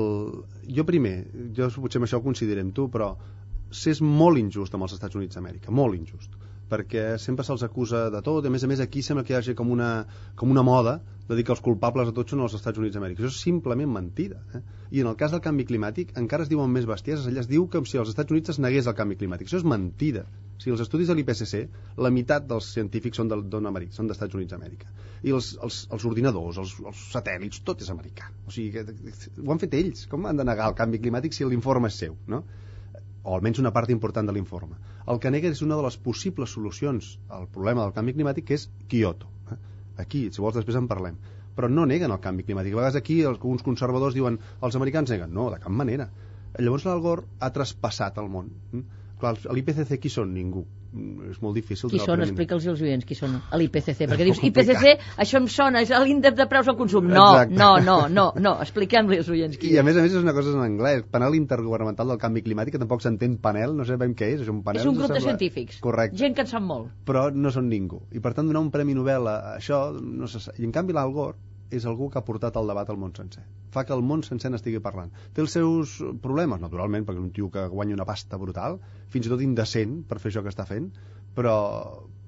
Jo 0.78 0.86
primer, 0.88 1.16
jo 1.56 1.70
potser 1.78 2.02
amb 2.02 2.10
això 2.10 2.20
ho 2.20 2.26
considerem 2.26 2.74
tu, 2.76 2.90
però 2.92 3.14
s'és 3.72 4.02
molt 4.02 4.42
injust 4.42 4.76
amb 4.76 4.88
els 4.88 4.96
Estats 4.98 5.16
Units 5.16 5.38
d'Amèrica, 5.38 5.72
molt 5.72 5.98
injust 5.98 6.36
perquè 6.69 7.17
sempre 7.21 7.45
se'ls 7.45 7.63
acusa 7.67 8.07
de 8.13 8.21
tot, 8.25 8.45
i 8.45 8.50
a 8.50 8.53
més 8.53 8.63
a 8.65 8.69
més 8.71 8.81
aquí 8.83 9.03
sembla 9.06 9.23
que 9.25 9.33
hi 9.35 9.38
hagi 9.38 9.53
com 9.57 9.69
una, 9.73 9.89
com 10.35 10.50
una 10.51 10.63
moda 10.65 11.00
de 11.29 11.35
dir 11.38 11.44
que 11.45 11.53
els 11.56 11.62
culpables 11.65 12.07
de 12.09 12.13
tot 12.13 12.29
són 12.29 12.41
els 12.45 12.53
Estats 12.57 12.77
Units 12.81 12.94
d'Amèrica. 12.97 13.21
Això 13.23 13.31
és 13.33 13.39
simplement 13.41 13.89
mentida. 13.89 14.41
Eh? 14.53 14.62
I 14.97 15.01
en 15.01 15.07
el 15.09 15.15
cas 15.17 15.31
del 15.33 15.41
canvi 15.41 15.65
climàtic 15.65 16.12
encara 16.21 16.45
es 16.45 16.50
diuen 16.51 16.69
més 16.69 16.85
bestieses. 16.85 17.25
Allà 17.29 17.41
es 17.41 17.50
diu 17.50 17.65
que 17.67 17.81
si 17.89 17.97
als 17.97 18.12
Estats 18.13 18.33
Units 18.35 18.53
es 18.53 18.59
negués 18.62 18.85
el 18.85 18.94
canvi 18.97 19.17
climàtic. 19.17 19.50
Això 19.50 19.57
és 19.57 19.65
mentida. 19.65 20.25
O 20.56 20.62
sigui, 20.62 20.75
els 20.75 20.83
estudis 20.85 21.09
de 21.09 21.15
l'IPCC, 21.17 21.63
la 21.97 22.12
meitat 22.13 22.45
dels 22.47 22.69
científics 22.75 23.17
són 23.17 23.31
del- 23.31 23.41
d'on 23.50 23.65
Amèrica, 23.71 23.97
són 23.97 24.07
d'Estats 24.07 24.38
Units 24.38 24.53
d'Amèrica. 24.53 24.85
I 25.25 25.33
els, 25.33 25.56
els, 25.65 25.79
els 25.91 26.06
ordinadors, 26.06 26.59
els, 26.62 26.75
els 26.85 27.01
satèl·lits, 27.15 27.63
tot 27.65 27.81
és 27.81 27.89
americà. 27.89 28.29
O 28.45 28.53
sigui, 28.53 28.69
que, 28.71 28.85
ho 29.41 29.51
han 29.51 29.59
fet 29.65 29.73
ells. 29.81 30.06
Com 30.12 30.29
han 30.29 30.38
de 30.38 30.45
negar 30.45 30.69
el 30.69 30.77
canvi 30.77 31.01
climàtic 31.01 31.33
si 31.33 31.50
l'informe 31.50 31.89
és 31.89 31.97
seu, 32.06 32.15
no? 32.27 32.44
O 33.25 33.33
almenys 33.36 33.60
una 33.62 33.72
part 33.74 33.89
important 33.94 34.27
de 34.30 34.33
l'informe. 34.36 34.77
El 35.12 35.19
que 35.22 35.31
nega 35.33 35.50
és 35.50 35.62
una 35.66 35.77
de 35.80 35.86
les 35.86 35.98
possibles 36.07 36.54
solucions 36.57 37.16
al 37.38 37.48
problema 37.56 37.81
del 37.83 37.94
canvi 37.95 38.13
climàtic, 38.13 38.45
que 38.45 38.57
és 38.60 38.68
Kyoto. 38.92 39.31
eh? 39.51 39.57
Aquí, 40.04 40.27
si 40.31 40.44
vols, 40.44 40.56
després 40.60 40.77
en 40.77 40.88
parlem. 40.92 41.18
Però 41.57 41.69
no 41.72 41.88
neguen 41.89 42.13
el 42.13 42.22
canvi 42.22 42.45
climàtic. 42.45 42.75
A 42.75 42.81
vegades 42.81 43.00
aquí 43.00 43.22
els, 43.24 43.42
uns 43.42 43.66
conservadors 43.66 44.13
diuen 44.18 44.38
els 44.62 44.75
americans 44.75 45.10
neguen. 45.10 45.33
No, 45.33 45.50
de 45.54 45.60
cap 45.63 45.74
manera. 45.74 46.10
Llavors 46.60 46.86
l'Al 46.88 47.01
Gore 47.04 47.25
ha 47.39 47.51
traspassat 47.56 48.22
el 48.22 48.30
món. 48.31 48.51
Mm? 48.72 49.01
Clar, 49.19 49.36
l'IPCC 49.57 49.98
qui 50.04 50.12
són? 50.12 50.33
Ningú. 50.36 50.66
Mm, 50.94 51.32
És 51.32 51.42
molt 51.42 51.56
difícil. 51.56 51.90
Qui 51.90 52.00
són? 52.00 52.22
Explica'ls 52.24 52.66
als 52.72 52.82
oients 52.82 53.04
qui 53.06 53.16
són 53.16 53.34
a 53.52 53.58
l'IPCC, 53.60 54.06
perquè 54.08 54.24
dius. 54.30 54.40
IPCC, 54.44 54.94
això 55.18 55.38
em 55.42 55.48
sona, 55.52 55.82
és 55.82 55.90
l'índex 55.90 56.38
de 56.38 56.46
preus 56.48 56.68
al 56.72 56.78
consum. 56.78 57.08
No, 57.08 57.26
Exacte. 57.34 57.56
no, 57.60 57.72
no, 57.84 57.98
no, 58.08 58.26
no, 58.40 58.54
expliquem-li 58.62 59.18
als 59.18 59.30
oients 59.30 59.58
qui 59.58 59.74
I 59.74 59.78
a 59.80 59.84
més 59.84 59.98
a 59.98 60.02
més 60.06 60.14
és 60.14 60.22
una 60.22 60.34
cosa 60.34 60.54
en 60.56 60.62
anglès, 60.64 61.04
panel 61.12 61.36
intergovernamental 61.36 62.08
del 62.08 62.18
canvi 62.22 62.44
climàtic, 62.44 62.74
que 62.78 62.80
tampoc 62.80 63.02
s'entén 63.04 63.38
panel, 63.38 63.75
no 63.75 63.84
sabem 63.84 64.13
què 64.15 64.32
és, 64.36 64.42
és 64.42 64.48
un 64.50 64.63
panel. 64.63 64.82
és 64.82 64.88
un 64.88 64.96
grup 64.96 65.10
de 65.10 65.20
sembla- 65.20 65.36
científics, 65.38 65.82
Correcte. 65.82 66.18
gent 66.18 66.36
que 66.36 66.42
en 66.42 66.48
sap 66.48 66.62
molt. 66.63 66.88
però 67.06 67.32
no 67.34 67.51
són 67.51 67.68
ningú. 67.68 68.01
I 68.12 68.20
per 68.20 68.34
tant 68.34 68.48
donar 68.48 68.62
un 68.62 68.72
premi 68.72 68.94
Nobel 68.94 69.27
a 69.27 69.58
això 69.58 69.92
no 70.00 70.27
se 70.27 70.39
sap. 70.39 70.60
I 70.60 70.63
en 70.63 70.72
canvi 70.72 70.94
l'Al 70.94 71.12
Gore 71.12 71.36
és 71.77 71.86
algú 71.86 72.10
que 72.10 72.17
ha 72.20 72.25
portat 72.25 72.55
el 72.58 72.67
debat 72.67 72.89
al 72.89 72.98
món 72.98 73.13
sencer. 73.15 73.44
Fa 73.72 73.84
que 73.86 73.94
el 73.94 74.01
món 74.01 74.24
sencer 74.24 74.51
n'estigui 74.51 74.79
parlant. 74.79 75.12
Té 75.34 75.41
els 75.41 75.51
seus 75.51 75.98
problemes, 76.24 76.60
naturalment, 76.62 77.05
perquè 77.05 77.20
és 77.20 77.24
un 77.27 77.32
tio 77.32 77.50
que 77.51 77.67
guanya 77.67 77.94
una 77.98 78.05
pasta 78.05 78.38
brutal, 78.38 78.79
fins 79.10 79.27
i 79.27 79.29
tot 79.29 79.41
indecent 79.41 80.03
per 80.08 80.20
fer 80.20 80.32
això 80.32 80.44
que 80.44 80.50
està 80.53 80.65
fent, 80.65 80.91
però, 81.36 81.55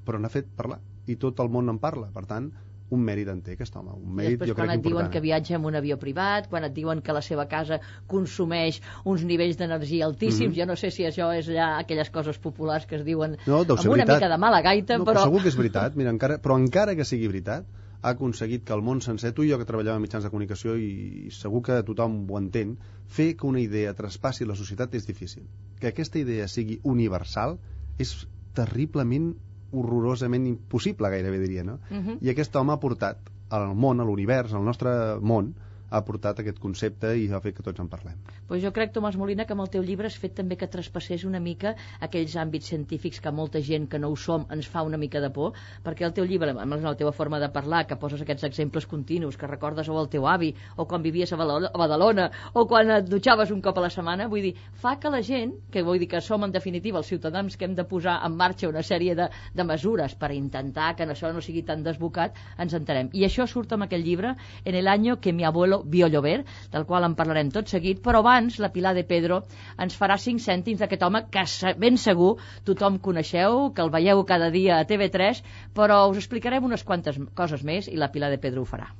però 0.05 0.19
n'ha 0.19 0.29
fet 0.29 0.47
parlar. 0.55 0.79
I 1.07 1.15
tot 1.15 1.39
el 1.39 1.49
món 1.49 1.69
en 1.69 1.77
parla. 1.79 2.09
Per 2.13 2.25
tant, 2.27 2.51
un 2.89 3.01
mèrit 3.03 3.27
en 3.27 3.41
té 3.43 3.51
aquest 3.57 3.75
home. 3.75 3.91
Un 3.95 4.13
I 4.13 4.15
mèrit, 4.15 4.37
després 4.39 4.49
jo 4.49 4.55
quan 4.55 4.67
crec 4.69 4.77
et 4.79 4.83
diuen 4.83 4.93
important. 4.95 5.11
que 5.13 5.19
viatja 5.23 5.55
amb 5.57 5.65
un 5.67 5.75
avió 5.75 5.97
privat, 5.99 6.45
quan 6.47 6.63
et 6.63 6.73
diuen 6.73 7.01
que 7.03 7.11
la 7.15 7.21
seva 7.21 7.45
casa 7.51 7.79
consumeix 8.07 8.81
uns 9.03 9.23
nivells 9.27 9.57
d'energia 9.59 10.05
altíssims, 10.05 10.53
Mhm. 10.55 10.59
jo 10.61 10.65
no 10.65 10.75
sé 10.75 10.91
si 10.91 11.03
això 11.03 11.27
és 11.37 11.45
ja 11.47 11.77
aquelles 11.79 12.09
coses 12.09 12.37
populars 12.39 12.85
que 12.85 12.95
es 12.95 13.03
diuen 13.03 13.37
No, 13.45 13.59
amb 13.59 13.71
una 13.71 14.05
veritat. 14.05 14.15
mica 14.21 14.29
de 14.29 14.37
mala 14.37 14.61
gaita, 14.61 14.97
no, 14.97 15.05
però... 15.05 15.23
segur 15.23 15.41
que 15.41 15.49
és 15.49 15.57
veritat, 15.57 15.95
mira, 15.95 16.09
encara, 16.11 16.39
però 16.41 16.55
encara 16.57 16.95
que 16.95 17.03
sigui 17.03 17.27
veritat, 17.27 17.65
ha 18.07 18.13
aconseguit 18.15 18.63
que 18.67 18.73
el 18.75 18.83
món 18.87 19.01
sencer, 19.03 19.33
tu 19.35 19.43
i 19.43 19.51
jo 19.51 19.59
que 19.59 19.67
treballàvem 19.67 19.99
en 19.99 20.05
mitjans 20.05 20.25
de 20.25 20.31
comunicació 20.33 20.75
i, 20.79 21.29
segur 21.35 21.61
que 21.67 21.81
tothom 21.87 22.21
ho 22.31 22.39
entén, 22.39 22.77
fer 23.17 23.33
que 23.39 23.47
una 23.49 23.61
idea 23.61 23.95
traspassi 23.97 24.47
la 24.47 24.55
societat 24.55 24.95
és 24.99 25.07
difícil. 25.09 25.45
Que 25.81 25.91
aquesta 25.91 26.19
idea 26.21 26.47
sigui 26.51 26.79
universal 26.83 27.57
és 27.99 28.13
terriblement, 28.57 29.33
horrorosament 29.75 30.47
impossible, 30.47 31.11
gairebé 31.11 31.41
diria, 31.43 31.65
no? 31.67 31.79
Mhm. 31.89 32.19
I 32.23 32.31
aquest 32.31 32.55
home 32.55 32.73
ha 32.73 32.79
portat 32.79 33.33
al 33.49 33.75
món, 33.75 33.99
a 33.99 34.05
l'univers, 34.07 34.53
al 34.53 34.65
nostre 34.65 34.91
món, 35.21 35.53
ha 35.89 36.01
portat 36.03 36.41
aquest 36.41 36.59
concepte 36.59 37.13
i 37.15 37.27
ha 37.31 37.39
fet 37.43 37.55
que 37.57 37.63
tots 37.65 37.79
en 37.79 37.89
parlem. 37.91 38.17
Pues 38.47 38.61
jo 38.63 38.71
crec, 38.75 38.93
Tomàs 38.95 39.17
Molina, 39.19 39.45
que 39.45 39.55
amb 39.55 39.63
el 39.63 39.71
teu 39.71 39.83
llibre 39.83 40.07
has 40.07 40.17
fet 40.19 40.35
també 40.37 40.57
que 40.59 40.67
traspassés 40.71 41.23
una 41.27 41.39
mica 41.39 41.75
aquells 42.03 42.35
àmbits 42.39 42.67
científics 42.73 43.21
que 43.23 43.31
molta 43.31 43.61
gent 43.63 43.87
que 43.91 43.99
no 43.99 44.11
ho 44.11 44.17
som 44.19 44.45
ens 44.51 44.67
fa 44.67 44.83
una 44.83 44.97
mica 44.97 45.21
de 45.23 45.29
por, 45.33 45.55
perquè 45.83 46.05
el 46.07 46.13
teu 46.17 46.27
llibre, 46.27 46.51
amb 46.51 46.77
la 46.83 46.95
teva 46.99 47.13
forma 47.15 47.39
de 47.39 47.49
parlar, 47.53 47.85
que 47.87 47.99
poses 47.99 48.21
aquests 48.21 48.47
exemples 48.49 48.87
continus, 48.87 49.37
que 49.37 49.47
recordes 49.47 49.89
o 49.89 49.99
el 50.01 50.09
teu 50.11 50.27
avi, 50.27 50.53
o 50.75 50.85
quan 50.85 51.03
vivies 51.03 51.33
a 51.33 51.39
Badalona, 51.39 52.29
o 52.53 52.65
quan 52.67 52.91
et 52.97 53.07
dutxaves 53.09 53.51
un 53.51 53.61
cop 53.61 53.79
a 53.79 53.87
la 53.87 53.91
setmana, 53.93 54.27
vull 54.27 54.49
dir, 54.49 54.53
fa 54.81 54.97
que 54.99 55.11
la 55.13 55.21
gent, 55.21 55.55
que 55.71 55.83
vull 55.83 55.99
dir 55.99 56.09
que 56.11 56.21
som 56.21 56.43
en 56.43 56.51
definitiva 56.51 56.99
els 56.99 57.07
ciutadans 57.07 57.57
que 57.57 57.65
hem 57.65 57.75
de 57.75 57.87
posar 57.87 58.19
en 58.25 58.35
marxa 58.35 58.69
una 58.69 58.83
sèrie 58.83 59.15
de, 59.15 59.29
de 59.53 59.67
mesures 59.67 60.15
per 60.15 60.31
intentar 60.35 60.93
que 60.95 61.07
això 61.07 61.31
no 61.33 61.43
sigui 61.43 61.63
tan 61.63 61.83
desbocat, 61.83 62.35
ens 62.57 62.75
enterem. 62.77 63.11
I 63.13 63.25
això 63.27 63.47
surt 63.47 63.73
amb 63.73 63.87
aquell 63.87 64.03
llibre, 64.03 64.35
en 64.65 64.75
el 64.75 64.87
año 64.87 65.19
que 65.21 65.33
mi 65.33 65.45
abuelo 65.45 65.76
Biollover, 65.85 66.37
del 66.73 66.85
qual 66.89 67.07
en 67.07 67.15
parlarem 67.19 67.51
tot 67.53 67.69
seguit, 67.73 68.01
però 68.03 68.23
abans 68.23 68.59
la 68.63 68.71
Pilar 68.73 68.93
de 68.97 69.05
Pedro 69.07 69.41
ens 69.85 69.97
farà 69.97 70.17
cinc 70.21 70.43
cèntims 70.43 70.83
d'aquest 70.83 71.03
home 71.07 71.23
que 71.31 71.45
ben 71.77 71.97
segur 71.97 72.35
tothom 72.65 72.99
coneixeu, 73.09 73.71
que 73.73 73.85
el 73.85 73.93
veieu 73.93 74.23
cada 74.25 74.51
dia 74.53 74.79
a 74.79 74.87
TV3, 74.87 75.43
però 75.73 76.05
us 76.11 76.23
explicarem 76.23 76.63
unes 76.63 76.83
quantes 76.83 77.19
coses 77.33 77.63
més 77.63 77.91
i 77.91 77.97
la 77.97 78.11
Pilar 78.13 78.33
de 78.33 78.41
Pedro 78.41 78.63
ho 78.65 78.71
farà. 78.75 78.91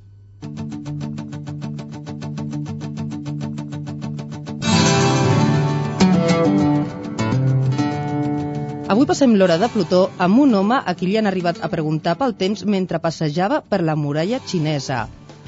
Avui 8.87 9.03
passem 9.07 9.33
l'hora 9.35 9.57
de 9.59 9.67
Plutó 9.73 9.97
amb 10.25 10.39
un 10.43 10.55
home 10.55 10.77
a 10.79 10.93
qui 10.95 11.09
li 11.09 11.17
han 11.19 11.27
arribat 11.27 11.59
a 11.59 11.71
preguntar 11.73 12.15
pel 12.21 12.37
temps 12.45 12.63
mentre 12.77 13.03
passejava 13.03 13.59
per 13.73 13.83
la 13.83 13.99
muralla 13.99 14.39
xinesa. 14.47 15.05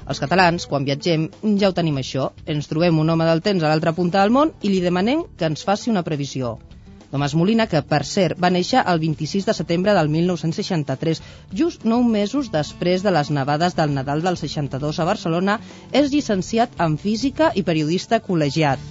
Els 0.09 0.17
catalans, 0.17 0.63
quan 0.65 0.85
viatgem, 0.87 1.27
ja 1.61 1.69
ho 1.69 1.73
tenim 1.77 1.99
això. 2.01 2.31
Ens 2.49 2.67
trobem 2.69 2.97
un 2.97 3.11
home 3.13 3.25
del 3.27 3.43
temps 3.45 3.61
a 3.61 3.69
l'altra 3.69 3.93
punta 3.93 4.23
del 4.23 4.33
món 4.33 4.55
i 4.65 4.71
li 4.73 4.79
demanem 4.81 5.21
que 5.37 5.45
ens 5.45 5.61
faci 5.67 5.91
una 5.91 6.01
previsió. 6.07 6.55
Tomàs 7.11 7.33
Molina, 7.37 7.67
que 7.69 7.81
per 7.91 7.99
cert 8.05 8.39
va 8.41 8.49
néixer 8.53 8.81
el 8.89 9.01
26 9.03 9.45
de 9.45 9.53
setembre 9.57 9.93
del 9.97 10.09
1963, 10.13 11.21
just 11.61 11.85
nou 11.91 12.01
mesos 12.15 12.49
després 12.53 13.05
de 13.05 13.13
les 13.13 13.29
nevades 13.37 13.77
del 13.77 13.93
Nadal 13.93 14.21
del 14.25 14.37
62 14.41 14.99
a 14.99 15.07
Barcelona, 15.09 15.59
és 15.91 16.09
llicenciat 16.13 16.81
en 16.85 16.97
Física 17.01 17.51
i 17.53 17.65
periodista 17.65 18.21
col·legiat. 18.21 18.81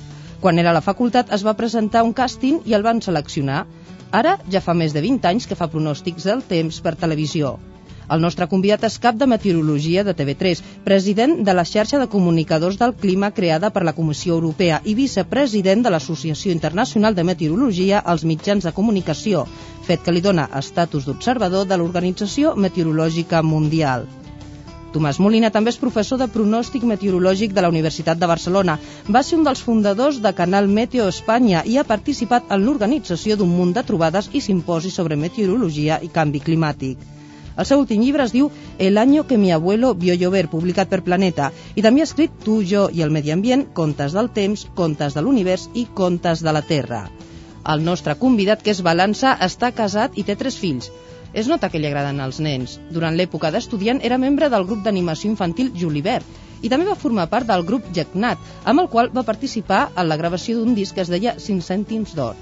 Quan 0.43 0.63
era 0.63 0.71
a 0.71 0.77
la 0.77 0.85
facultat 0.87 1.33
es 1.35 1.43
va 1.47 1.57
presentar 1.59 2.05
un 2.07 2.15
càsting 2.15 2.63
i 2.67 2.79
el 2.79 2.87
van 2.87 3.03
seleccionar. 3.03 3.65
Ara 4.15 4.37
ja 4.51 4.63
fa 4.63 4.75
més 4.75 4.95
de 4.95 5.03
20 5.03 5.31
anys 5.31 5.51
que 5.51 5.59
fa 5.59 5.71
pronòstics 5.71 6.31
del 6.31 6.47
temps 6.47 6.79
per 6.83 6.95
televisió. 6.95 7.57
El 8.15 8.23
nostre 8.25 8.47
convidat 8.51 8.85
és 8.89 8.95
cap 9.05 9.17
de 9.21 9.27
meteorologia 9.31 10.03
de 10.05 10.15
TV3, 10.19 10.61
president 10.85 11.35
de 11.45 11.55
la 11.57 11.65
xarxa 11.71 11.99
de 12.01 12.07
comunicadors 12.15 12.79
del 12.83 12.95
clima 13.03 13.29
creada 13.39 13.69
per 13.75 13.83
la 13.85 13.93
Comissió 13.97 14.39
Europea 14.39 14.79
i 14.85 14.95
vicepresident 15.01 15.83
de 15.85 15.93
l'Associació 15.93 16.55
Internacional 16.55 17.19
de 17.19 17.27
Meteorologia 17.31 18.01
als 18.13 18.25
mitjans 18.31 18.65
de 18.65 18.73
comunicació, 18.79 19.43
fet 19.89 20.07
que 20.07 20.15
li 20.17 20.23
dona 20.25 20.47
estatus 20.63 21.05
d'observador 21.05 21.69
de 21.69 21.77
l'Organització 21.77 22.55
Meteorològica 22.67 23.43
Mundial. 23.51 24.09
Tomàs 24.97 25.21
Molina 25.21 25.53
també 25.53 25.75
és 25.75 25.81
professor 25.83 26.17
de 26.23 26.31
pronòstic 26.33 26.89
meteorològic 26.89 27.53
de 27.53 27.61
la 27.61 27.69
Universitat 27.75 28.17
de 28.23 28.31
Barcelona. 28.31 28.79
Va 29.17 29.23
ser 29.23 29.37
un 29.37 29.45
dels 29.51 29.61
fundadors 29.67 30.23
de 30.25 30.33
Canal 30.41 30.73
Meteo 30.81 31.11
Espanya 31.13 31.61
i 31.69 31.77
ha 31.77 31.85
participat 31.93 32.49
en 32.57 32.65
l'organització 32.65 33.37
d'un 33.37 33.53
munt 33.61 33.77
de 33.77 33.85
trobades 33.93 34.33
i 34.33 34.45
simposis 34.49 34.97
sobre 35.03 35.21
meteorologia 35.29 36.01
i 36.01 36.13
canvi 36.19 36.45
climàtic. 36.49 37.18
El 37.59 37.67
seu 37.67 37.81
últim 37.83 38.03
llibre 38.05 38.23
es 38.23 38.33
diu 38.33 38.53
El 38.79 38.99
año 38.99 39.27
que 39.27 39.37
mi 39.37 39.51
abuelo 39.51 39.95
vio 39.95 40.15
llover, 40.15 40.47
publicat 40.49 40.89
per 40.89 41.03
Planeta, 41.03 41.51
i 41.75 41.83
també 41.83 42.05
ha 42.05 42.07
escrit 42.07 42.37
Tu, 42.45 42.61
jo 42.73 42.85
i 42.95 43.03
el 43.03 43.11
medi 43.11 43.35
ambient, 43.35 43.65
contes 43.75 44.15
del 44.15 44.31
temps, 44.31 44.69
contes 44.79 45.17
de 45.17 45.25
l'univers 45.27 45.69
i 45.75 45.89
contes 46.01 46.45
de 46.47 46.55
la 46.55 46.63
Terra. 46.63 47.09
El 47.75 47.83
nostre 47.85 48.15
convidat, 48.21 48.63
que 48.63 48.71
és 48.71 48.83
Balança, 48.87 49.35
està 49.49 49.73
casat 49.75 50.15
i 50.15 50.23
té 50.29 50.39
tres 50.39 50.57
fills. 50.57 50.93
Es 51.35 51.51
nota 51.51 51.69
que 51.69 51.83
li 51.83 51.91
agraden 51.91 52.23
els 52.25 52.39
nens. 52.41 52.79
Durant 52.95 53.19
l'època 53.19 53.51
d'estudiant 53.51 53.99
era 54.07 54.23
membre 54.23 54.49
del 54.49 54.65
grup 54.71 54.87
d'animació 54.87 55.33
infantil 55.33 55.75
Julibert 55.75 56.63
i 56.63 56.71
també 56.71 56.87
va 56.87 56.97
formar 56.99 57.29
part 57.31 57.47
del 57.51 57.67
grup 57.67 57.91
Jacknat, 57.95 58.39
amb 58.65 58.83
el 58.83 58.89
qual 58.95 59.11
va 59.15 59.27
participar 59.27 59.89
en 59.97 60.09
la 60.09 60.17
gravació 60.17 60.59
d'un 60.59 60.79
disc 60.79 60.95
que 60.95 61.03
es 61.05 61.11
deia 61.11 61.35
5 61.39 61.67
cèntims 61.67 62.15
d'or. 62.15 62.39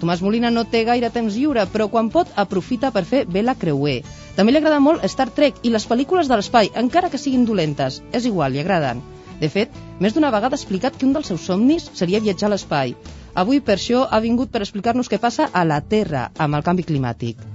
Tomàs 0.00 0.20
Molina 0.24 0.50
no 0.50 0.66
té 0.68 0.82
gaire 0.84 1.08
temps 1.12 1.36
lliure, 1.38 1.64
però 1.72 1.86
quan 1.88 2.10
pot 2.10 2.32
aprofita 2.36 2.90
per 2.92 3.04
fer 3.08 3.22
Vela 3.30 3.54
Creuer, 3.54 4.02
també 4.36 4.52
li 4.52 4.58
agrada 4.58 4.80
molt 4.82 5.04
Star 5.10 5.28
Trek 5.34 5.60
i 5.62 5.70
les 5.70 5.86
pel·lícules 5.86 6.30
de 6.30 6.38
l'espai, 6.38 6.70
encara 6.80 7.10
que 7.10 7.20
siguin 7.22 7.44
dolentes. 7.46 8.00
És 8.12 8.26
igual, 8.30 8.54
li 8.54 8.62
agraden. 8.64 9.02
De 9.40 9.50
fet, 9.50 9.74
més 10.02 10.14
d'una 10.14 10.32
vegada 10.34 10.58
ha 10.58 10.60
explicat 10.60 10.98
que 10.98 11.06
un 11.06 11.14
dels 11.14 11.30
seus 11.30 11.46
somnis 11.50 11.90
seria 11.94 12.22
viatjar 12.24 12.50
a 12.50 12.54
l'espai. 12.54 12.96
Avui, 13.34 13.60
per 13.60 13.78
això, 13.78 14.06
ha 14.10 14.22
vingut 14.26 14.50
per 14.50 14.62
explicar-nos 14.66 15.10
què 15.10 15.22
passa 15.22 15.50
a 15.52 15.66
la 15.66 15.82
Terra 15.94 16.30
amb 16.38 16.58
el 16.58 16.66
canvi 16.66 16.86
climàtic. 16.90 17.53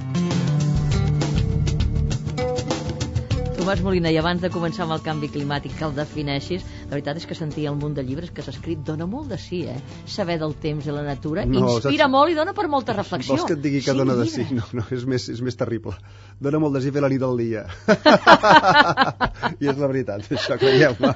Tomàs 3.60 3.82
Molina, 3.84 4.08
i 4.08 4.16
abans 4.16 4.40
de 4.40 4.48
començar 4.54 4.86
amb 4.86 4.94
el 4.96 5.02
canvi 5.04 5.28
climàtic 5.34 5.74
que 5.76 5.84
el 5.84 5.92
defineixis, 5.92 6.64
la 6.86 6.94
veritat 6.94 7.18
és 7.20 7.26
que 7.28 7.36
sentia 7.36 7.68
el 7.74 7.76
munt 7.76 7.98
de 7.98 8.06
llibres 8.08 8.32
que 8.32 8.40
s'ha 8.46 8.54
escrit 8.54 8.86
dona 8.88 9.04
molt 9.04 9.28
de 9.34 9.36
sí, 9.36 9.66
eh? 9.68 9.76
Saber 10.08 10.38
del 10.40 10.54
temps 10.64 10.88
i 10.88 10.94
la 10.96 11.02
natura 11.04 11.44
no, 11.44 11.66
inspira 11.66 12.06
saps... 12.06 12.14
molt 12.14 12.32
i 12.32 12.38
dona 12.38 12.54
per 12.56 12.70
molta 12.72 12.96
reflexió. 12.96 13.36
Vols 13.36 13.50
que 13.50 13.58
et 13.58 13.62
digui 13.66 13.82
que 13.84 13.92
sí, 13.92 14.00
dona 14.00 14.16
de 14.16 14.28
sí? 14.32 14.46
No, 14.56 14.64
no, 14.80 14.86
és 14.96 15.04
més, 15.04 15.28
és 15.34 15.42
més 15.44 15.60
terrible. 15.60 15.98
Dona 16.40 16.62
molt 16.64 16.78
de 16.78 16.84
sí 16.86 16.94
fer 16.96 17.04
la 17.04 17.10
nit 17.12 17.26
al 17.28 17.36
dia. 17.42 17.66
I 19.60 19.68
és 19.74 19.76
la 19.76 19.92
veritat, 19.92 20.24
això, 20.40 20.56
creieu-me. 20.62 21.12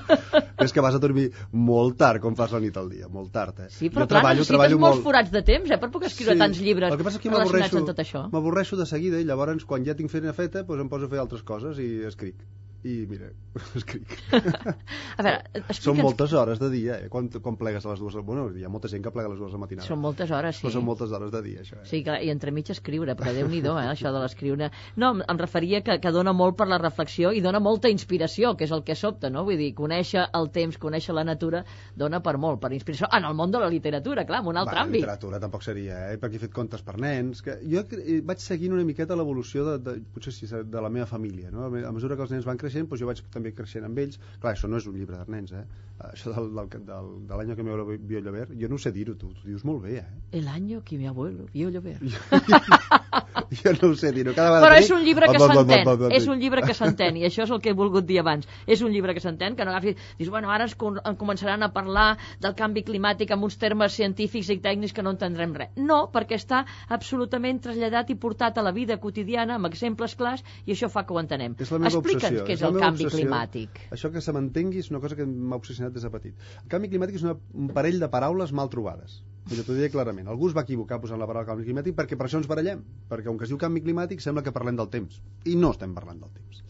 És 0.68 0.76
que 0.76 0.84
vas 0.84 1.00
a 1.00 1.02
dormir 1.02 1.30
molt 1.56 1.96
tard 2.04 2.20
quan 2.24 2.36
fas 2.36 2.52
la 2.52 2.60
nit 2.66 2.76
al 2.78 2.92
dia, 2.92 3.08
molt 3.08 3.32
tard, 3.32 3.64
eh? 3.64 3.70
Sí, 3.72 3.88
però 3.88 4.04
jo 4.04 4.12
clar, 4.12 4.20
treballo, 4.20 4.48
treballo 4.52 4.82
molts 4.84 5.00
molt... 5.00 5.08
forats 5.08 5.32
de 5.32 5.46
temps, 5.48 5.72
eh? 5.72 5.80
Per 5.80 5.90
poc 5.96 6.10
escriure 6.12 6.36
sí. 6.36 6.44
tants 6.44 6.60
llibres 6.60 6.92
el 6.92 7.00
que 7.00 7.08
passa 7.08 7.22
és 7.22 7.24
que 7.24 7.32
relacionats 7.32 7.80
amb 7.80 7.94
tot 7.94 8.04
això. 8.04 8.28
M'avorreixo 8.36 8.80
de 8.80 8.90
seguida 8.92 9.24
i 9.24 9.32
llavors 9.32 9.64
quan 9.70 9.88
ja 9.88 9.96
tinc 9.96 10.12
feina 10.12 10.36
feta 10.36 10.68
doncs 10.68 10.84
em 10.84 10.92
poso 10.92 11.08
a 11.08 11.16
fer 11.16 11.24
altres 11.24 11.48
coses 11.48 11.80
i 11.80 11.90
escric 12.12 12.43
i 12.84 13.06
mira, 13.08 13.30
escric. 13.80 14.18
a 14.34 15.24
veure, 15.24 15.38
explica'ns... 15.54 15.80
Són 15.86 16.00
moltes 16.02 16.34
hores 16.36 16.60
de 16.60 16.70
dia, 16.74 16.98
eh? 17.06 17.10
Quan, 17.12 17.30
quan 17.44 17.56
plegues 17.60 17.86
a 17.86 17.94
les 17.94 18.02
dues... 18.02 18.18
Bueno, 18.28 18.50
hi 18.58 18.66
ha 18.66 18.72
molta 18.72 18.90
gent 18.92 19.06
que 19.06 19.12
plega 19.14 19.30
a 19.30 19.32
les 19.32 19.40
dues 19.40 19.54
de 19.56 19.60
matinada. 19.62 19.88
Són 19.88 20.02
moltes 20.04 20.32
hores, 20.36 20.58
sí. 20.58 20.66
Però 20.66 20.74
són 20.76 20.86
moltes 20.88 21.14
hores 21.16 21.32
de 21.32 21.42
dia, 21.46 21.64
això. 21.64 21.80
Eh? 21.80 21.88
Sí, 21.88 22.02
clar, 22.04 22.18
i 22.26 22.32
entremig 22.34 22.72
escriure, 22.74 23.16
però 23.20 23.32
déu 23.36 23.48
nhi 23.52 23.62
eh, 23.64 23.86
això 23.94 24.12
de 24.12 24.24
l'escriure. 24.24 24.70
No, 25.00 25.14
em 25.22 25.40
referia 25.40 25.84
que, 25.86 26.00
que 26.04 26.14
dona 26.16 26.34
molt 26.36 26.58
per 26.60 26.68
la 26.72 26.82
reflexió 26.82 27.32
i 27.32 27.44
dona 27.46 27.62
molta 27.64 27.92
inspiració, 27.94 28.56
que 28.60 28.68
és 28.68 28.76
el 28.76 28.84
que 28.84 28.98
sobta, 29.00 29.32
no? 29.32 29.46
Vull 29.48 29.60
dir, 29.62 29.72
conèixer 29.78 30.26
el 30.36 30.52
temps, 30.52 30.80
conèixer 30.82 31.16
la 31.16 31.24
natura, 31.28 31.64
dona 31.96 32.20
per 32.26 32.36
molt, 32.42 32.60
per 32.64 32.74
inspiració. 32.76 33.08
En 33.16 33.30
el 33.30 33.38
món 33.38 33.54
de 33.54 33.64
la 33.64 33.72
literatura, 33.72 34.28
clar, 34.28 34.44
en 34.44 34.52
un 34.52 34.60
altre 34.60 34.76
Va, 34.76 34.84
àmbit. 34.84 35.06
La 35.06 35.14
literatura 35.14 35.40
tampoc 35.44 35.64
seria, 35.64 36.02
eh? 36.12 36.20
Perquè 36.20 36.42
he 36.42 36.44
fet 36.48 36.56
contes 36.56 36.84
per 36.84 36.98
nens. 37.00 37.44
Que 37.46 37.60
jo 37.64 37.86
eh, 37.96 38.20
vaig 38.26 38.44
seguint 38.44 38.76
una 38.76 38.84
miqueta 38.88 39.16
l'evolució 39.16 39.70
de, 39.70 39.78
de, 39.86 39.98
potser 40.16 40.36
sí, 40.36 40.50
de 40.50 40.84
la 40.84 40.92
meva 40.92 41.08
família, 41.08 41.54
no? 41.54 41.70
A 41.70 41.96
mesura 41.96 42.18
que 42.18 42.28
els 42.28 42.34
nens 42.36 42.50
van 42.50 42.60
creixent, 42.74 42.90
doncs 42.90 43.02
jo 43.02 43.10
vaig 43.10 43.24
també 43.34 43.54
creixent 43.54 43.86
amb 43.86 44.00
ells. 44.06 44.20
Clar, 44.42 44.54
això 44.56 44.70
no 44.70 44.82
és 44.82 44.88
un 44.90 44.98
llibre 44.98 45.20
de 45.20 45.38
nens 45.38 45.54
eh? 45.54 45.66
això 46.12 46.34
del, 46.34 46.50
del, 46.56 46.70
del, 46.88 47.10
de 47.28 47.38
l'any 47.38 47.56
que 47.56 47.64
mi 47.64 47.72
abuelo 47.72 47.98
vio 48.00 48.20
llover 48.20 48.48
jo 48.60 48.68
no 48.70 48.78
sé 48.82 48.92
dir-ho, 48.92 49.16
tu, 49.16 49.30
tu 49.38 49.48
dius 49.48 49.64
molt 49.64 49.84
bé 49.86 50.00
eh? 50.02 50.06
el 50.40 50.48
any 50.48 50.74
que 50.84 50.98
mi 50.98 51.08
abuelo 51.08 51.48
vio 51.54 51.70
llover. 51.70 52.00
Jo 53.54 53.70
no 53.76 53.90
ho 53.92 53.96
sé 53.96 54.10
dir-ho 54.12 54.34
cada 54.34 54.62
però 54.64 54.78
és 54.80 54.90
un 54.90 55.04
llibre 55.06 55.28
que 55.30 55.38
s'entén 55.38 56.10
és 56.18 56.26
un 56.28 56.40
llibre 56.42 56.64
que 56.66 56.74
s'entén 56.74 57.20
i 57.22 57.26
això 57.28 57.44
és 57.46 57.52
el 57.54 57.60
que 57.62 57.70
he 57.70 57.76
volgut 57.78 58.06
dir 58.08 58.18
abans. 58.20 58.48
És 58.66 58.82
un 58.82 58.90
llibre 58.92 59.14
que 59.14 59.22
s'entén 59.22 59.56
que 59.56 59.66
no 59.66 59.72
agafi 59.72 59.94
dius, 60.18 60.32
bueno, 60.34 60.50
ara 60.50 60.66
ens 60.66 60.74
començaran 61.20 61.62
a 61.62 61.70
parlar 61.76 62.18
del 62.42 62.56
canvi 62.58 62.82
climàtic 62.88 63.32
amb 63.36 63.46
uns 63.46 63.60
termes 63.62 63.94
científics 63.94 64.50
i 64.50 64.58
tècnics 64.64 64.96
que 64.96 65.06
no 65.06 65.14
entendrem 65.14 65.54
res. 65.60 65.70
No, 65.78 66.08
perquè 66.14 66.40
està 66.40 66.64
absolutament 66.90 67.62
traslladat 67.68 68.10
i 68.10 68.18
portat 68.18 68.58
a 68.58 68.66
la 68.66 68.74
vida 68.74 68.98
quotidiana 68.98 69.60
amb 69.60 69.70
exemples 69.70 70.18
clars 70.18 70.42
i 70.66 70.74
això 70.74 70.90
fa 70.90 71.06
que 71.06 71.14
ho 71.14 71.22
entenem. 71.22 71.54
Explica'ns 71.62 72.42
què 72.42 72.58
és, 72.58 72.63
és 72.64 72.74
el 72.74 72.80
canvi 72.82 73.06
obsessió. 73.08 73.20
climàtic. 73.20 73.84
Això 73.98 74.12
que 74.14 74.24
se 74.24 74.34
mantengui 74.36 74.82
és 74.84 74.90
una 74.94 75.02
cosa 75.04 75.18
que 75.20 75.28
m'ha 75.28 75.60
obsessionat 75.60 75.94
des 75.94 76.08
de 76.08 76.12
petit. 76.14 76.50
El 76.64 76.72
canvi 76.72 76.90
climàtic 76.94 77.20
és 77.20 77.28
una, 77.28 77.36
un 77.54 77.70
parell 77.76 78.00
de 78.02 78.10
paraules 78.16 78.54
mal 78.56 78.72
trobades. 78.74 79.22
Jo 79.52 79.64
t'ho 79.68 79.76
diré 79.76 79.90
clarament. 79.92 80.30
Algú 80.32 80.48
es 80.48 80.56
va 80.56 80.64
equivocar 80.64 81.02
posant 81.04 81.20
la 81.20 81.28
paraula 81.28 81.50
canvi 81.50 81.68
climàtic 81.68 81.98
perquè 81.98 82.18
per 82.20 82.30
això 82.30 82.40
ens 82.40 82.48
barallem. 82.48 82.84
Perquè, 83.10 83.28
on 83.32 83.38
que 83.38 83.48
es 83.48 83.52
diu 83.52 83.60
canvi 83.60 83.84
climàtic, 83.84 84.24
sembla 84.24 84.44
que 84.44 84.56
parlem 84.56 84.80
del 84.80 84.90
temps. 84.94 85.20
I 85.46 85.56
no 85.60 85.74
estem 85.76 85.96
parlant 85.98 86.22
del 86.24 86.32
temps. 86.32 86.64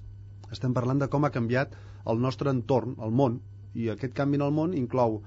Estem 0.54 0.74
parlant 0.74 1.02
de 1.02 1.10
com 1.10 1.26
ha 1.26 1.34
canviat 1.34 1.74
el 2.10 2.22
nostre 2.22 2.52
entorn, 2.54 2.98
el 3.06 3.14
món, 3.14 3.40
i 3.74 3.90
aquest 3.94 4.14
canvi 4.18 4.38
en 4.40 4.46
el 4.48 4.54
món 4.54 4.74
inclou 4.78 5.22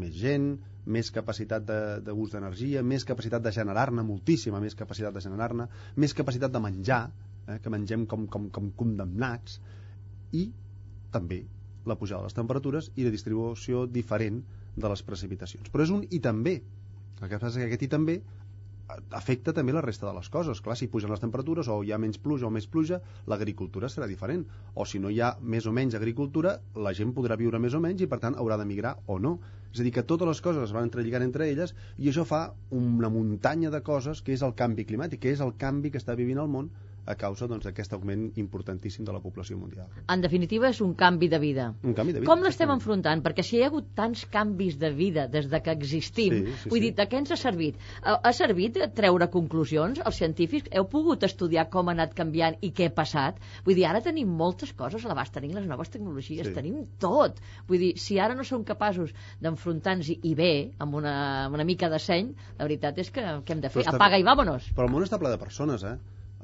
més 0.00 0.14
gent, 0.18 0.52
més 0.90 1.10
capacitat 1.14 1.66
d'ús 1.66 2.30
de, 2.30 2.36
d'energia, 2.36 2.82
més 2.82 3.04
capacitat 3.06 3.42
de 3.44 3.52
generar-ne, 3.54 4.02
moltíssima 4.06 4.60
més 4.62 4.76
capacitat 4.78 5.14
de 5.14 5.22
generar-ne, 5.26 5.66
més 5.96 6.14
capacitat 6.16 6.54
de 6.54 6.62
menjar, 6.62 7.02
eh, 7.46 7.58
que 7.62 7.72
mengem 7.72 8.06
com, 8.10 8.26
com, 8.32 8.48
com 8.54 8.70
condemnats, 8.78 9.60
i 10.32 10.50
també 11.14 11.44
la 11.86 11.96
pujada 11.98 12.22
de 12.22 12.30
les 12.30 12.36
temperatures 12.36 12.90
i 12.96 13.06
la 13.06 13.14
distribució 13.14 13.86
diferent 13.86 14.42
de 14.76 14.90
les 14.90 15.02
precipitacions. 15.02 15.70
Però 15.72 15.86
és 15.86 15.94
un 15.94 16.04
i 16.10 16.20
també. 16.22 16.60
El 17.20 17.28
que 17.28 17.38
passa 17.38 17.56
és 17.56 17.62
que 17.64 17.68
aquest 17.70 17.88
i 17.88 17.90
també 17.92 18.20
afecta 19.14 19.52
també 19.54 19.72
la 19.72 19.82
resta 19.84 20.08
de 20.08 20.14
les 20.16 20.28
coses. 20.32 20.60
Clar, 20.64 20.76
si 20.76 20.88
pugen 20.90 21.12
les 21.12 21.22
temperatures 21.22 21.68
o 21.70 21.80
hi 21.84 21.92
ha 21.92 21.98
menys 22.02 22.18
pluja 22.18 22.48
o 22.48 22.50
més 22.50 22.66
pluja, 22.66 23.00
l'agricultura 23.30 23.90
serà 23.92 24.08
diferent. 24.10 24.44
O 24.74 24.86
si 24.86 24.98
no 24.98 25.10
hi 25.10 25.20
ha 25.20 25.36
més 25.40 25.66
o 25.66 25.74
menys 25.76 25.96
agricultura, 25.98 26.56
la 26.74 26.94
gent 26.96 27.14
podrà 27.16 27.38
viure 27.38 27.60
més 27.62 27.76
o 27.76 27.80
menys 27.82 28.02
i, 28.02 28.10
per 28.10 28.20
tant, 28.24 28.38
haurà 28.38 28.58
de 28.60 28.66
migrar 28.66 28.96
o 29.06 29.18
no. 29.22 29.38
És 29.70 29.80
a 29.80 29.86
dir, 29.86 29.94
que 29.94 30.02
totes 30.02 30.26
les 30.26 30.42
coses 30.42 30.64
es 30.66 30.74
van 30.74 30.88
entrelligant 30.88 31.22
entre 31.22 31.46
elles 31.46 31.74
i 31.98 32.10
això 32.10 32.24
fa 32.26 32.42
una 32.74 33.10
muntanya 33.12 33.70
de 33.70 33.82
coses 33.86 34.22
que 34.26 34.34
és 34.34 34.42
el 34.42 34.56
canvi 34.58 34.86
climàtic, 34.88 35.22
que 35.22 35.34
és 35.34 35.42
el 35.44 35.54
canvi 35.58 35.92
que 35.94 36.00
està 36.02 36.18
vivint 36.18 36.42
el 36.42 36.50
món 36.50 36.72
a 37.06 37.14
causa 37.16 37.46
doncs, 37.48 37.64
d'aquest 37.64 37.90
doncs, 37.90 38.00
augment 38.00 38.32
importantíssim 38.38 39.04
de 39.04 39.12
la 39.12 39.20
població 39.20 39.56
mundial. 39.58 39.88
En 40.08 40.20
definitiva, 40.20 40.68
és 40.68 40.80
un 40.80 40.94
canvi 40.94 41.28
de 41.28 41.38
vida. 41.38 41.74
Un 41.82 41.94
canvi 41.94 42.12
de 42.12 42.20
vida. 42.20 42.28
Com 42.30 42.42
l'estem 42.44 42.70
enfrontant? 42.70 43.22
Perquè 43.24 43.42
si 43.42 43.56
hi 43.58 43.62
ha 43.62 43.66
hagut 43.70 43.88
tants 43.94 44.26
canvis 44.30 44.78
de 44.78 44.90
vida 44.94 45.26
des 45.28 45.48
de 45.50 45.60
que 45.62 45.70
existim, 45.72 46.34
Sí, 46.46 46.52
sí, 46.62 46.68
vull 46.68 46.78
sí. 46.80 46.84
dir, 46.86 46.94
de 46.94 47.06
què 47.08 47.18
ens 47.18 47.30
ha 47.32 47.36
servit? 47.36 47.76
Ha, 48.02 48.32
servit 48.32 48.78
treure 48.94 49.28
conclusions? 49.30 50.00
Els 50.04 50.16
científics 50.16 50.68
heu 50.72 50.84
pogut 50.88 51.22
estudiar 51.24 51.68
com 51.70 51.88
ha 51.88 51.92
anat 51.92 52.14
canviant 52.14 52.56
i 52.60 52.70
què 52.72 52.86
ha 52.90 52.94
passat? 52.94 53.40
Vull 53.64 53.74
dir, 53.74 53.86
ara 53.86 54.00
tenim 54.00 54.28
moltes 54.28 54.72
coses 54.72 55.04
a 55.04 55.08
l'abast, 55.08 55.32
tenim 55.34 55.52
les 55.56 55.66
noves 55.66 55.88
tecnologies, 55.90 56.46
Sí. 56.46 56.54
tenim 56.54 56.86
tot. 56.98 57.40
Vull 57.66 57.78
dir, 57.78 57.92
si 57.98 58.18
ara 58.18 58.34
no 58.34 58.44
som 58.44 58.64
capaços 58.64 59.10
d'enfrontar-nos 59.40 60.08
i 60.22 60.34
bé, 60.34 60.72
amb 60.78 60.94
una, 60.94 61.44
amb 61.46 61.54
una 61.54 61.64
mica 61.64 61.88
de 61.88 61.98
seny, 61.98 62.34
la 62.58 62.64
veritat 62.64 62.98
és 62.98 63.10
que 63.10 63.20
què 63.20 63.50
hem 63.52 63.60
de 63.60 63.68
fer? 63.68 63.82
Està- 63.82 63.94
Apaga 63.96 64.18
i 64.18 64.22
vámonos! 64.22 64.70
Però 64.74 64.86
el 64.86 64.92
món 64.92 65.02
està 65.04 65.18
ple 65.18 65.30
de 65.30 65.38
persones, 65.38 65.82
eh? 65.84 65.96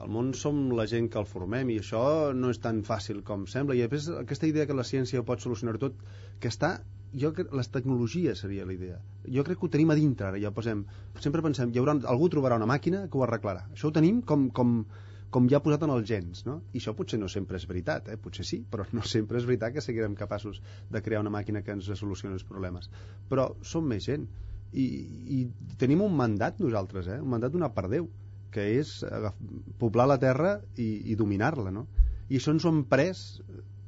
El 0.05 0.11
món 0.13 0.35
som 0.37 0.59
la 0.77 0.85
gent 0.91 1.07
que 1.13 1.19
el 1.23 1.27
formem 1.29 1.71
i 1.73 1.79
això 1.81 2.03
no 2.37 2.51
és 2.53 2.61
tan 2.65 2.83
fàcil 2.85 3.23
com 3.25 3.47
sembla. 3.49 3.77
I 3.77 3.85
després 3.87 4.11
aquesta 4.21 4.49
idea 4.49 4.67
que 4.69 4.77
la 4.77 4.85
ciència 4.85 5.25
pot 5.25 5.45
solucionar 5.45 5.79
tot, 5.83 5.97
que 6.43 6.53
està... 6.53 6.77
Jo 7.17 7.31
crec, 7.33 7.53
les 7.57 7.71
tecnologies 7.73 8.43
seria 8.43 8.67
la 8.69 8.75
idea. 8.75 8.97
Jo 9.33 9.45
crec 9.47 9.57
que 9.61 9.65
ho 9.69 9.71
tenim 9.73 9.93
a 9.95 9.97
dintre, 9.97 10.27
ara 10.27 10.41
ja 10.43 10.51
posem... 10.53 10.83
Sempre 11.25 11.41
pensem, 11.47 11.71
hi 11.73 11.81
haurà, 11.81 11.95
algú 12.13 12.29
trobarà 12.35 12.59
una 12.61 12.69
màquina 12.69 13.07
que 13.09 13.17
ho 13.17 13.23
arreglarà. 13.25 13.63
Això 13.73 13.89
ho 13.89 13.95
tenim 13.97 14.19
com, 14.33 14.51
com, 14.59 14.75
com 15.33 15.49
ja 15.49 15.63
posat 15.65 15.87
en 15.87 15.95
els 15.95 16.05
gens, 16.11 16.45
no? 16.51 16.59
I 16.75 16.83
això 16.83 16.93
potser 16.99 17.21
no 17.23 17.31
sempre 17.33 17.57
és 17.57 17.65
veritat, 17.71 18.11
eh? 18.13 18.19
Potser 18.21 18.45
sí, 18.45 18.61
però 18.75 18.85
no 18.93 19.07
sempre 19.15 19.41
és 19.41 19.49
veritat 19.49 19.79
que 19.79 19.87
seguirem 19.87 20.19
capaços 20.19 20.61
de 20.93 21.05
crear 21.07 21.23
una 21.25 21.33
màquina 21.33 21.65
que 21.65 21.73
ens 21.79 21.89
solucioni 21.95 22.37
els 22.37 22.45
problemes. 22.45 22.91
Però 23.33 23.49
som 23.65 23.89
més 23.89 24.11
gent. 24.11 24.29
I, 24.77 24.85
i 25.39 25.41
tenim 25.81 26.05
un 26.05 26.13
mandat 26.21 26.61
nosaltres, 26.61 27.09
eh? 27.09 27.21
Un 27.23 27.33
mandat 27.39 27.55
donat 27.55 27.73
per 27.73 27.89
Déu 27.89 28.11
que 28.57 28.67
és 28.81 28.99
poblar 29.81 30.09
la 30.09 30.19
terra 30.23 30.57
i, 30.81 30.91
i 31.13 31.17
dominar-la, 31.21 31.73
no? 31.75 31.87
I 32.27 32.41
això 32.41 32.57
ens 32.57 32.65
ho 32.67 32.73
hem 32.73 32.85
pres 32.91 33.27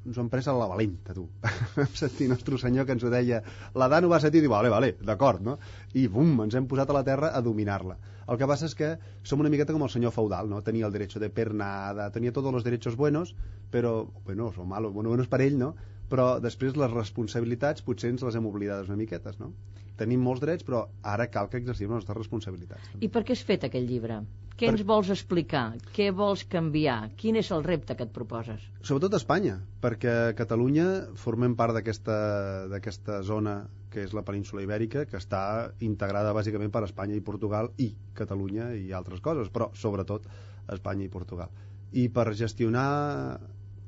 ens 0.09 0.17
ho 0.17 0.23
hem 0.23 0.29
pres 0.33 0.47
a 0.49 0.55
la 0.57 0.69
valenta, 0.71 1.15
tu. 1.15 1.27
Vam 1.77 1.97
sentir 1.99 2.29
nostre 2.31 2.59
senyor 2.61 2.87
que 2.87 2.95
ens 2.97 3.05
ho 3.05 3.11
deia 3.13 3.43
l'Adán 3.79 4.07
ho 4.07 4.13
va 4.13 4.21
sentir 4.23 4.41
i 4.41 4.47
diu, 4.47 4.53
vale, 4.55 4.71
vale, 4.73 4.95
d'acord, 5.05 5.43
no? 5.45 5.59
I 5.99 6.07
bum, 6.13 6.33
ens 6.45 6.57
hem 6.57 6.69
posat 6.71 6.91
a 6.91 6.97
la 6.97 7.05
terra 7.05 7.33
a 7.37 7.43
dominar-la. 7.45 7.99
El 8.29 8.37
que 8.41 8.49
passa 8.49 8.69
és 8.69 8.75
que 8.77 8.91
som 9.25 9.41
una 9.41 9.53
miqueta 9.53 9.73
com 9.73 9.85
el 9.85 9.93
senyor 9.93 10.13
feudal, 10.17 10.49
no? 10.51 10.61
Tenia 10.65 10.89
el 10.89 10.95
derecho 10.95 11.21
de 11.21 11.31
pernada, 11.33 12.11
tenia 12.15 12.33
tots 12.37 12.53
els 12.53 12.67
derechos 12.67 12.97
buenos, 12.97 13.35
però, 13.73 14.03
bueno, 14.27 14.51
són 14.57 14.69
malos, 14.69 14.93
bueno, 14.97 15.13
buenos 15.15 15.31
per 15.33 15.41
ell, 15.45 15.57
no? 15.61 15.75
Però 16.09 16.35
després 16.41 16.77
les 16.77 16.93
responsabilitats 16.93 17.85
potser 17.85 18.13
ens 18.13 18.25
les 18.25 18.37
hem 18.37 18.49
oblidades 18.49 18.89
una 18.89 19.01
miquetes, 19.01 19.41
no? 19.41 19.53
Tenim 19.99 20.21
molts 20.23 20.45
drets, 20.45 20.65
però 20.65 20.87
ara 21.03 21.27
cal 21.33 21.49
que 21.53 21.59
exercim 21.61 21.91
les 21.91 22.01
nostres 22.01 22.21
responsabilitats. 22.21 22.93
I 23.01 23.11
per 23.13 23.25
què 23.27 23.35
has 23.35 23.45
fet 23.45 23.65
aquest 23.67 23.89
llibre? 23.89 24.23
Què 24.59 24.67
Per- 24.67 24.75
ens 24.75 24.83
vols 24.87 25.11
explicar? 25.15 25.65
Què 25.95 26.09
vols 26.11 26.43
canviar? 26.51 27.13
Quin 27.21 27.37
és 27.39 27.51
el 27.55 27.63
repte 27.63 27.95
que 27.95 28.03
et 28.09 28.13
proposes? 28.15 28.65
Sobretot 28.83 29.15
a 29.15 29.21
Espanya, 29.23 29.59
perquè 29.85 30.15
a 30.25 30.33
Catalunya 30.39 30.87
formem 31.15 31.55
part 31.61 31.77
d'aquesta 31.79 33.21
zona 33.23 33.55
que 33.93 34.03
és 34.05 34.13
la 34.13 34.25
península 34.27 34.65
ibèrica, 34.65 35.05
que 35.09 35.17
està 35.17 35.43
integrada 35.81 36.35
bàsicament 36.37 36.73
per 36.75 36.83
Espanya 36.89 37.15
i 37.17 37.23
Portugal 37.25 37.71
i 37.81 37.93
Catalunya 38.19 38.73
i 38.77 38.91
altres 38.93 39.23
coses, 39.25 39.49
però 39.55 39.71
sobretot 39.75 40.27
Espanya 40.75 41.07
i 41.07 41.13
Portugal. 41.15 41.55
I 41.93 42.09
per 42.13 42.27
gestionar 42.37 43.39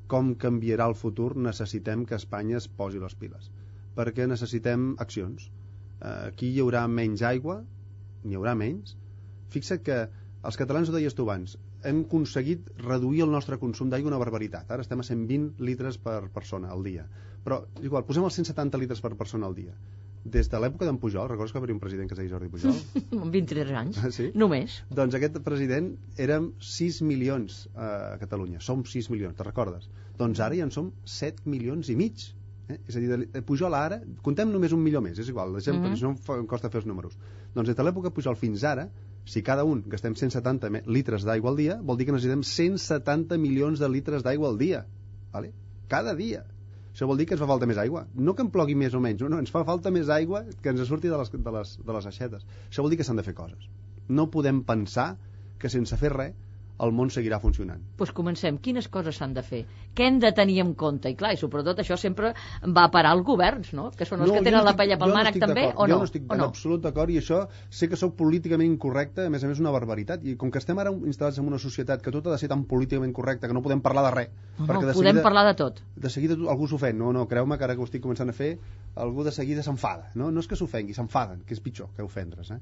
com 0.07 0.33
canviarà 0.35 0.87
el 0.89 0.95
futur 0.95 1.35
necessitem 1.37 2.05
que 2.07 2.15
Espanya 2.17 2.57
es 2.63 2.67
posi 2.79 2.99
les 3.03 3.13
piles, 3.15 3.51
perquè 3.95 4.25
necessitem 4.27 4.95
accions. 5.03 5.51
Eh, 6.01 6.31
Aquí 6.31 6.49
hi 6.55 6.63
haurà 6.63 6.87
menys 6.87 7.21
aigua, 7.27 7.59
n'hi 8.23 8.39
haurà 8.39 8.55
menys. 8.57 8.95
Fixa't 9.53 9.83
que 9.85 9.99
els 10.43 10.57
catalans, 10.57 10.89
ho 10.89 10.93
deies 10.95 11.13
tu 11.13 11.23
abans, 11.27 11.57
hem 11.85 12.03
aconseguit 12.05 12.69
reduir 12.81 13.21
el 13.23 13.31
nostre 13.31 13.57
consum 13.61 13.89
d'aigua 13.89 14.09
una 14.09 14.17
barbaritat. 14.21 14.69
Ara 14.71 14.81
estem 14.81 14.99
a 14.99 15.03
120 15.03 15.59
litres 15.61 15.97
per 16.01 16.29
persona 16.33 16.69
al 16.73 16.83
dia. 16.83 17.05
Però, 17.45 17.63
igual, 17.81 18.05
posem 18.05 18.23
els 18.23 18.33
170 18.37 18.77
litres 18.81 19.01
per 19.01 19.15
persona 19.15 19.45
al 19.47 19.55
dia. 19.55 19.73
Des 20.23 20.47
de 20.49 20.59
l'època 20.61 20.85
d'en 20.85 20.97
Pujol, 21.01 21.27
recordes 21.29 21.51
que 21.51 21.57
va 21.59 21.63
haver 21.65 21.73
un 21.73 21.79
president 21.81 22.07
que 22.07 22.13
es 22.13 22.19
deia 22.19 22.29
Jordi 22.29 22.47
Pujol? 22.53 22.75
Amb 23.23 23.31
23 23.33 23.71
anys? 23.79 23.97
Ah, 24.03 24.11
sí? 24.13 24.27
Només? 24.37 24.75
doncs 24.93 25.15
aquest 25.17 25.39
president 25.45 25.95
érem 26.17 26.51
6 26.59 27.01
milions 27.01 27.63
a 27.75 28.17
Catalunya. 28.21 28.59
Som 28.61 28.83
6 28.85 29.09
milions, 29.09 29.35
te 29.35 29.43
recordes? 29.47 29.89
Doncs 30.19 30.39
ara 30.45 30.53
ja 30.55 30.63
en 30.67 30.71
som 30.71 30.91
7 31.05 31.49
milions 31.49 31.89
i 31.89 31.95
mig. 31.97 32.27
Eh? 32.69 32.77
És 32.87 32.95
a 32.95 32.99
dir, 33.01 33.09
de- 33.09 33.41
Pujol 33.41 33.73
ara, 33.73 33.97
contem 34.21 34.51
només 34.53 34.71
un 34.77 34.83
milió 34.85 35.01
més, 35.01 35.17
és 35.17 35.29
igual, 35.33 35.53
deixem, 35.57 35.73
mm 35.75 35.81
Mhm. 35.81 35.93
-hmm. 35.93 35.97
si 35.97 36.03
no 36.35 36.37
em 36.41 36.45
costa 36.45 36.69
fer 36.69 36.81
els 36.81 36.85
números. 36.85 37.17
Doncs 37.55 37.67
des 37.67 37.75
de 37.75 37.83
l'època 37.83 38.11
Pujol 38.13 38.35
fins 38.35 38.63
ara, 38.63 38.89
si 39.25 39.43
cada 39.43 39.63
un 39.63 39.83
gastem 39.87 40.15
170 40.15 40.69
me- 40.69 40.81
litres 40.87 41.23
d'aigua 41.23 41.51
al 41.51 41.57
dia, 41.59 41.77
vol 41.81 41.97
dir 41.97 42.05
que 42.07 42.15
necessitem 42.15 42.41
170 42.43 43.37
milions 43.37 43.79
de 43.79 43.89
litres 43.89 44.23
d'aigua 44.23 44.49
al 44.49 44.57
dia. 44.57 44.85
Vale? 45.33 45.53
Cada 45.87 46.15
dia. 46.15 46.43
Això 46.91 47.07
vol 47.07 47.17
dir 47.17 47.25
que 47.27 47.35
ens 47.37 47.41
fa 47.41 47.47
falta 47.47 47.65
més 47.69 47.77
aigua. 47.79 48.05
No 48.15 48.33
que 48.35 48.43
en 48.43 48.49
plogui 48.51 48.75
més 48.75 48.93
o 48.93 48.99
menys, 48.99 49.21
no, 49.21 49.29
no, 49.29 49.39
ens 49.39 49.51
fa 49.53 49.63
falta 49.63 49.91
més 49.91 50.09
aigua 50.09 50.43
que 50.61 50.69
ens 50.73 50.81
surti 50.87 51.07
de 51.07 51.17
les, 51.17 51.31
de 51.31 51.51
les, 51.55 51.77
de 51.85 51.93
les 51.95 52.05
aixetes. 52.09 52.43
Això 52.69 52.83
vol 52.83 52.91
dir 52.91 52.97
que 52.99 53.05
s'han 53.07 53.15
de 53.21 53.23
fer 53.23 53.33
coses. 53.37 53.69
No 54.09 54.29
podem 54.31 54.63
pensar 54.67 55.15
que 55.61 55.69
sense 55.69 55.95
fer 55.97 56.11
res 56.11 56.33
el 56.81 56.93
món 56.97 57.11
seguirà 57.13 57.37
funcionant. 57.41 57.81
Doncs 57.81 57.97
pues 57.99 58.11
comencem. 58.17 58.57
Quines 58.65 58.87
coses 58.93 59.17
s'han 59.19 59.35
de 59.35 59.43
fer? 59.45 59.61
Què 59.95 60.07
hem 60.07 60.17
de 60.23 60.31
tenir 60.37 60.59
en 60.63 60.73
compte? 60.77 61.11
I 61.11 61.17
clar, 61.19 61.33
i 61.35 61.39
sobretot 61.39 61.81
això 61.83 61.97
sempre 61.99 62.31
va 62.77 62.87
parar 62.93 63.11
als 63.15 63.25
governs, 63.27 63.71
no? 63.77 63.89
Que 63.97 64.07
són 64.09 64.23
els 64.23 64.31
que 64.31 64.39
jo 64.39 64.45
tenen 64.47 64.59
no 64.61 64.67
la 64.67 64.73
paella 64.79 64.97
pel 65.01 65.13
no 65.13 65.17
mànec 65.19 65.37
també, 65.43 65.67
o 65.75 65.85
no? 65.85 65.93
Jo 65.93 65.99
no 66.01 66.09
estic 66.09 66.25
en 66.25 66.41
no? 66.41 66.49
absolut 66.49 66.83
d'acord 66.85 67.13
i 67.13 67.19
això 67.21 67.43
sé 67.69 67.89
que 67.91 67.99
sóc 67.99 68.15
políticament 68.19 68.71
incorrecte, 68.71 69.27
a 69.27 69.33
més 69.33 69.45
a 69.45 69.51
més 69.51 69.61
una 69.61 69.73
barbaritat. 69.75 70.25
I 70.25 70.35
com 70.41 70.53
que 70.53 70.61
estem 70.63 70.79
ara 70.81 70.93
instal·lats 70.93 71.41
en 71.41 71.49
una 71.51 71.61
societat 71.61 72.01
que 72.01 72.13
tot 72.15 72.29
ha 72.29 72.35
de 72.35 72.41
ser 72.41 72.49
tan 72.51 72.65
políticament 72.69 73.13
correcte 73.13 73.49
que 73.49 73.57
no 73.57 73.63
podem 73.65 73.83
parlar 73.85 74.07
de 74.09 74.13
res. 74.17 74.35
No, 74.57 74.65
perquè 74.65 74.81
no, 74.81 74.91
de 74.91 74.97
podem 74.97 75.11
seguida, 75.13 75.25
parlar 75.29 75.47
de 75.51 75.57
tot. 75.61 75.81
de 75.95 76.13
seguida 76.13 76.37
algú 76.49 76.69
s'ofèn. 76.71 76.97
No, 76.97 77.11
no, 77.13 77.27
creu-me 77.29 77.57
que 77.57 77.67
ara 77.67 77.77
que 77.77 77.85
ho 77.85 77.89
estic 77.89 78.03
començant 78.03 78.33
a 78.33 78.37
fer, 78.37 78.55
algú 78.95 79.25
de 79.27 79.33
seguida 79.35 79.63
s'enfada. 79.65 80.09
No, 80.15 80.31
no 80.31 80.41
és 80.41 80.49
que 80.49 80.57
s'ofengui, 80.57 80.97
s'enfaden, 80.97 81.45
que 81.45 81.57
és 81.57 81.61
pitjor 81.63 81.93
que 81.95 82.05
ofendre's. 82.05 82.51
Eh? 82.55 82.59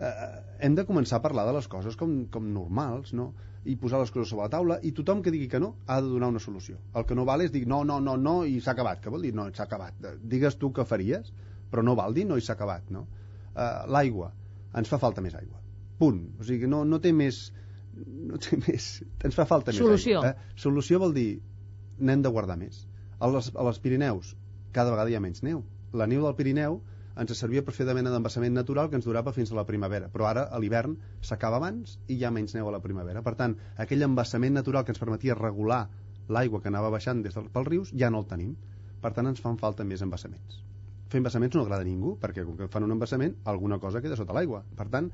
Eh, 0.00 0.42
hem 0.66 0.76
de 0.76 0.84
començar 0.88 1.18
a 1.18 1.24
parlar 1.24 1.44
de 1.48 1.56
les 1.58 1.68
coses 1.68 1.96
com, 2.00 2.22
com 2.32 2.46
normals, 2.52 3.12
no? 3.16 3.32
I 3.64 3.76
posar 3.78 4.00
les 4.02 4.10
coses 4.10 4.30
sobre 4.32 4.44
la 4.48 4.50
taula, 4.50 4.78
i 4.82 4.90
tothom 4.96 5.20
que 5.22 5.30
digui 5.30 5.46
que 5.48 5.60
no 5.62 5.74
ha 5.86 6.00
de 6.02 6.08
donar 6.10 6.32
una 6.32 6.40
solució. 6.42 6.78
El 6.98 7.04
que 7.06 7.14
no 7.14 7.24
val 7.28 7.44
és 7.44 7.52
dir 7.54 7.62
no, 7.70 7.82
no, 7.86 8.00
no, 8.02 8.16
no, 8.18 8.36
i 8.44 8.58
s'ha 8.60 8.74
acabat. 8.74 9.02
Què 9.04 9.12
vol 9.14 9.22
dir 9.22 9.32
no, 9.38 9.46
s'ha 9.54 9.66
acabat? 9.68 9.98
Eh, 10.02 10.16
Digues 10.34 10.58
tu 10.58 10.72
què 10.74 10.84
faries, 10.88 11.30
però 11.70 11.84
no 11.86 11.94
val 11.98 12.14
dir 12.16 12.26
no 12.26 12.38
i 12.40 12.42
s'ha 12.44 12.56
acabat, 12.56 12.90
no? 12.90 13.06
Uh, 13.52 13.84
L'aigua, 13.92 14.32
ens 14.78 14.90
fa 14.90 14.98
falta 14.98 15.22
més 15.22 15.36
aigua. 15.38 15.60
Punt. 16.00 16.22
O 16.40 16.46
sigui, 16.48 16.66
no, 16.70 16.82
no 16.88 16.98
té 17.04 17.12
més... 17.14 17.44
No 17.94 18.40
té 18.42 18.58
més... 18.66 18.92
Ens 19.22 19.38
fa 19.38 19.46
falta 19.46 19.74
Solució. 19.76 20.22
més 20.22 20.28
aigua. 20.32 20.32
Eh? 20.32 20.54
Solució 20.66 20.98
vol 21.02 21.14
dir 21.14 21.28
n'hem 22.00 22.22
de 22.24 22.32
guardar 22.34 22.58
més. 22.58 22.82
A 23.22 23.28
les, 23.30 23.52
a 23.54 23.66
les 23.68 23.78
Pirineus 23.78 24.34
cada 24.72 24.90
vegada 24.90 25.12
hi 25.12 25.16
ha 25.16 25.22
menys 25.22 25.42
neu. 25.46 25.62
La 25.92 26.08
neu 26.08 26.24
del 26.24 26.34
Pirineu 26.34 26.80
ens 27.20 27.34
servia 27.38 27.62
per 27.64 27.74
fer 27.76 27.86
de 27.88 27.94
mena 27.96 28.12
d'embassament 28.12 28.54
natural 28.56 28.88
que 28.90 28.96
ens 28.98 29.06
durava 29.08 29.34
fins 29.36 29.52
a 29.52 29.58
la 29.58 29.66
primavera, 29.68 30.08
però 30.12 30.28
ara 30.30 30.46
a 30.48 30.60
l'hivern 30.62 30.96
s'acaba 31.20 31.58
abans 31.60 31.98
i 32.08 32.16
hi 32.16 32.24
ha 32.24 32.32
menys 32.32 32.54
neu 32.56 32.68
a 32.68 32.74
la 32.74 32.80
primavera. 32.84 33.22
Per 33.22 33.34
tant, 33.38 33.56
aquell 33.84 34.06
embassament 34.08 34.56
natural 34.56 34.84
que 34.84 34.94
ens 34.94 35.02
permetia 35.02 35.36
regular 35.38 35.86
l'aigua 36.32 36.62
que 36.62 36.70
anava 36.70 36.90
baixant 36.94 37.22
des 37.22 37.34
del, 37.36 37.48
pels 37.52 37.68
rius 37.68 37.92
ja 37.92 38.10
no 38.10 38.22
el 38.22 38.28
tenim. 38.30 38.54
Per 39.02 39.12
tant, 39.12 39.28
ens 39.28 39.42
fan 39.42 39.58
falta 39.60 39.84
més 39.84 40.02
embassaments. 40.04 40.60
Fer 41.12 41.20
embassaments 41.20 41.56
no 41.58 41.66
agrada 41.66 41.84
a 41.84 41.88
ningú, 41.88 42.14
perquè 42.20 42.44
com 42.46 42.56
que 42.56 42.70
fan 42.72 42.86
un 42.86 42.94
embassament, 42.94 43.34
alguna 43.52 43.78
cosa 43.82 44.00
queda 44.00 44.16
sota 44.16 44.36
l'aigua. 44.36 44.62
Per 44.78 44.86
tant, 44.92 45.10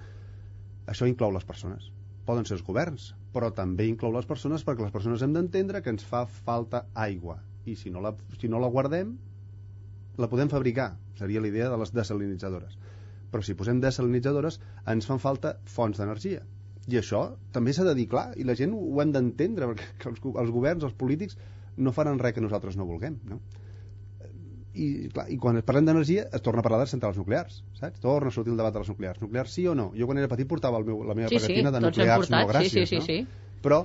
això 0.93 1.09
inclou 1.11 1.33
les 1.35 1.49
persones. 1.49 1.89
Poden 2.29 2.45
ser 2.45 2.59
els 2.59 2.67
governs, 2.67 3.15
però 3.33 3.49
també 3.57 3.89
inclou 3.89 4.13
les 4.15 4.29
persones 4.29 4.65
perquè 4.67 4.85
les 4.85 4.93
persones 4.95 5.25
hem 5.25 5.33
d'entendre 5.35 5.81
que 5.83 5.91
ens 5.95 6.05
fa 6.05 6.27
falta 6.29 6.85
aigua. 6.95 7.39
I 7.65 7.75
si 7.77 7.91
no 7.91 8.05
la, 8.05 8.13
si 8.41 8.53
no 8.53 8.61
la 8.61 8.71
guardem, 8.73 9.17
la 10.19 10.29
podem 10.31 10.51
fabricar, 10.51 10.93
seria 11.19 11.43
la 11.43 11.51
idea 11.51 11.71
de 11.71 11.79
les 11.81 11.93
desalinitzadores. 11.95 12.79
Però 13.33 13.45
si 13.45 13.55
posem 13.55 13.81
desalinitzadores, 13.83 14.59
ens 14.89 15.07
fan 15.07 15.21
falta 15.23 15.59
fonts 15.69 16.01
d'energia. 16.01 16.43
I 16.89 16.99
això 17.01 17.23
també 17.53 17.75
s'ha 17.77 17.85
de 17.85 17.95
dir 17.99 18.09
clar, 18.09 18.31
i 18.41 18.47
la 18.49 18.57
gent 18.59 18.75
ho 18.75 19.03
hem 19.03 19.13
d'entendre, 19.15 19.71
perquè 19.71 19.89
els, 20.11 20.25
els 20.25 20.53
governs, 20.55 20.87
els 20.89 20.97
polítics, 20.99 21.39
no 21.79 21.95
faran 21.95 22.19
res 22.19 22.35
que 22.35 22.45
nosaltres 22.45 22.77
no 22.79 22.89
vulguem, 22.89 23.21
no? 23.29 23.41
I, 24.79 25.09
clar, 25.11 25.25
i 25.33 25.37
quan 25.43 25.59
parlem 25.67 25.89
d'energia 25.89 26.29
es 26.35 26.43
torna 26.45 26.63
a 26.63 26.67
parlar 26.67 26.85
de 26.85 26.91
centrals 26.91 27.17
nuclears, 27.19 27.63
saps? 27.81 27.99
Torna 28.03 28.31
a 28.31 28.35
sortir 28.35 28.53
el 28.55 28.61
debat 28.61 28.75
de 28.75 28.83
les 28.83 28.91
nuclears. 28.93 29.23
Nuclears 29.23 29.55
sí 29.57 29.65
o 29.67 29.75
no? 29.75 29.89
Jo 29.99 30.07
quan 30.07 30.21
era 30.23 30.31
petit 30.31 30.47
portava 30.51 30.79
el 30.79 30.87
meu, 30.87 31.01
la 31.07 31.17
meva 31.19 31.31
Sí, 31.33 31.41
sí, 31.43 31.57
de 31.59 31.81
nuclears 31.83 32.23
portat, 32.23 32.37
no 32.37 32.51
gràcies, 32.53 32.75
sí, 32.77 32.85
sí, 32.87 33.01
sí, 33.01 33.01
no? 33.01 33.07
sí. 33.09 33.57
Però 33.65 33.81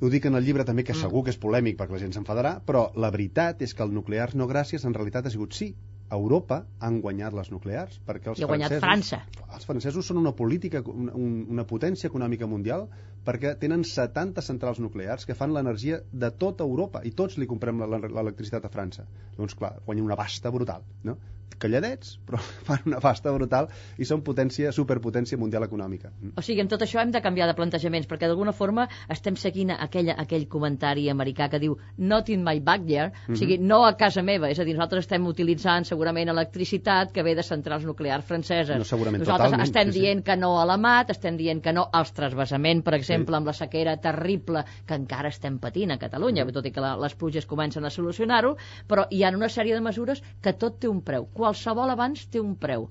ho 0.00 0.08
dic 0.10 0.26
en 0.26 0.34
el 0.38 0.44
llibre 0.44 0.64
també, 0.64 0.84
que 0.84 0.92
Mm. 0.94 1.00
segur 1.00 1.24
que 1.24 1.30
és 1.30 1.38
polèmic 1.38 1.76
perquè 1.78 1.92
la 1.92 1.98
gent 1.98 2.12
s'enfadarà, 2.12 2.60
però 2.64 2.90
la 2.94 3.10
veritat 3.10 3.62
és 3.62 3.74
que 3.74 3.82
el 3.82 3.92
nuclears 3.92 4.34
no 4.34 4.46
gràcies 4.46 4.84
en 4.84 4.94
realitat 4.94 5.26
ha 5.26 5.30
sigut 5.30 5.52
sí. 5.52 5.74
a 6.10 6.14
Europa 6.16 6.64
han 6.80 7.02
guanyat 7.02 7.34
les 7.34 7.50
nuclears 7.52 8.00
perquè 8.06 8.28
els 8.30 8.38
I 8.40 8.44
ha 8.44 8.46
guanyat 8.46 8.78
francesos, 8.80 9.18
França. 9.28 9.54
els 9.54 9.66
francesos 9.66 10.06
són 10.06 10.16
una 10.16 10.32
política 10.32 10.80
una, 10.86 11.12
una 11.14 11.64
potència 11.66 12.08
econòmica 12.08 12.46
mundial 12.46 12.88
perquè 13.28 13.54
tenen 13.60 13.84
70 13.84 14.44
centrals 14.50 14.80
nuclears 14.80 15.28
que 15.28 15.36
fan 15.36 15.52
l'energia 15.52 16.00
de 16.24 16.30
tota 16.44 16.64
Europa 16.64 17.04
i 17.04 17.12
tots 17.22 17.36
li 17.38 17.48
comprem 17.50 17.84
l'electricitat 17.84 18.64
a 18.64 18.72
França 18.72 19.04
doncs 19.36 19.58
clar, 19.58 19.74
guanyen 19.84 20.08
una 20.08 20.16
basta 20.16 20.54
brutal 20.54 20.86
no? 21.04 21.18
calladets, 21.58 22.18
però 22.26 22.38
fan 22.68 22.86
una 22.86 23.00
basta 23.02 23.32
brutal 23.34 23.68
i 23.98 24.06
són 24.08 24.22
potència, 24.26 24.70
superpotència 24.74 25.38
mundial 25.40 25.66
econòmica 25.66 26.10
O 26.38 26.44
sigui, 26.44 26.62
amb 26.62 26.70
tot 26.70 26.84
això 26.84 27.00
hem 27.02 27.12
de 27.14 27.22
canviar 27.24 27.48
de 27.50 27.56
plantejaments, 27.58 28.08
perquè 28.10 28.28
d'alguna 28.30 28.54
forma 28.56 28.86
estem 29.10 29.36
seguint 29.36 29.72
aquella, 29.74 30.14
aquell 30.22 30.46
comentari 30.50 31.08
americà 31.10 31.48
que 31.50 31.60
diu 31.62 31.76
not 31.98 32.30
in 32.30 32.44
my 32.46 32.60
backyard, 32.64 33.16
o 33.28 33.36
sigui, 33.36 33.58
Mhm. 33.58 33.66
no 33.66 33.84
a 33.86 33.96
casa 33.96 34.22
meva, 34.22 34.50
és 34.50 34.58
a 34.58 34.64
dir, 34.64 34.74
nosaltres 34.76 35.06
estem 35.06 35.26
utilitzant 35.26 35.84
segurament 35.84 36.28
electricitat 36.28 37.12
que 37.12 37.22
ve 37.22 37.34
de 37.34 37.42
centrals 37.42 37.84
nuclears 37.84 38.24
franceses. 38.24 38.76
No, 38.76 38.84
segurament, 38.84 39.22
nosaltres 39.22 39.50
totalment, 39.50 39.66
estem 39.68 39.92
sí, 39.92 39.98
sí. 39.98 40.00
dient 40.04 40.24
que 40.24 40.36
no 40.36 40.60
a 40.60 40.66
la 40.66 40.76
mat, 40.76 41.10
estem 41.10 41.36
dient 41.36 41.62
que 41.62 41.72
no 41.72 41.88
als 41.92 42.12
trasbasaments, 42.12 42.84
per 42.84 42.94
exemple, 42.94 43.17
amb 43.26 43.46
la 43.46 43.52
sequera 43.52 43.96
terrible 43.96 44.64
que 44.86 44.94
encara 44.94 45.28
estem 45.28 45.58
patint 45.58 45.90
a 45.92 45.98
Catalunya, 45.98 46.44
Mhm. 46.44 46.52
tot 46.52 46.66
i 46.66 46.70
que 46.72 46.80
la, 46.80 46.96
les 46.96 47.14
pluges 47.14 47.46
comencen 47.46 47.84
a 47.84 47.90
solucionar-ho, 47.90 48.56
però 48.86 49.06
hi 49.10 49.22
ha 49.24 49.30
una 49.34 49.48
sèrie 49.48 49.74
de 49.74 49.80
mesures 49.80 50.22
que 50.40 50.52
tot 50.52 50.78
té 50.80 50.88
un 50.88 51.02
preu. 51.02 51.26
Qualsevol 51.32 51.90
abans 51.90 52.26
té 52.28 52.40
un 52.40 52.56
preu. 52.56 52.88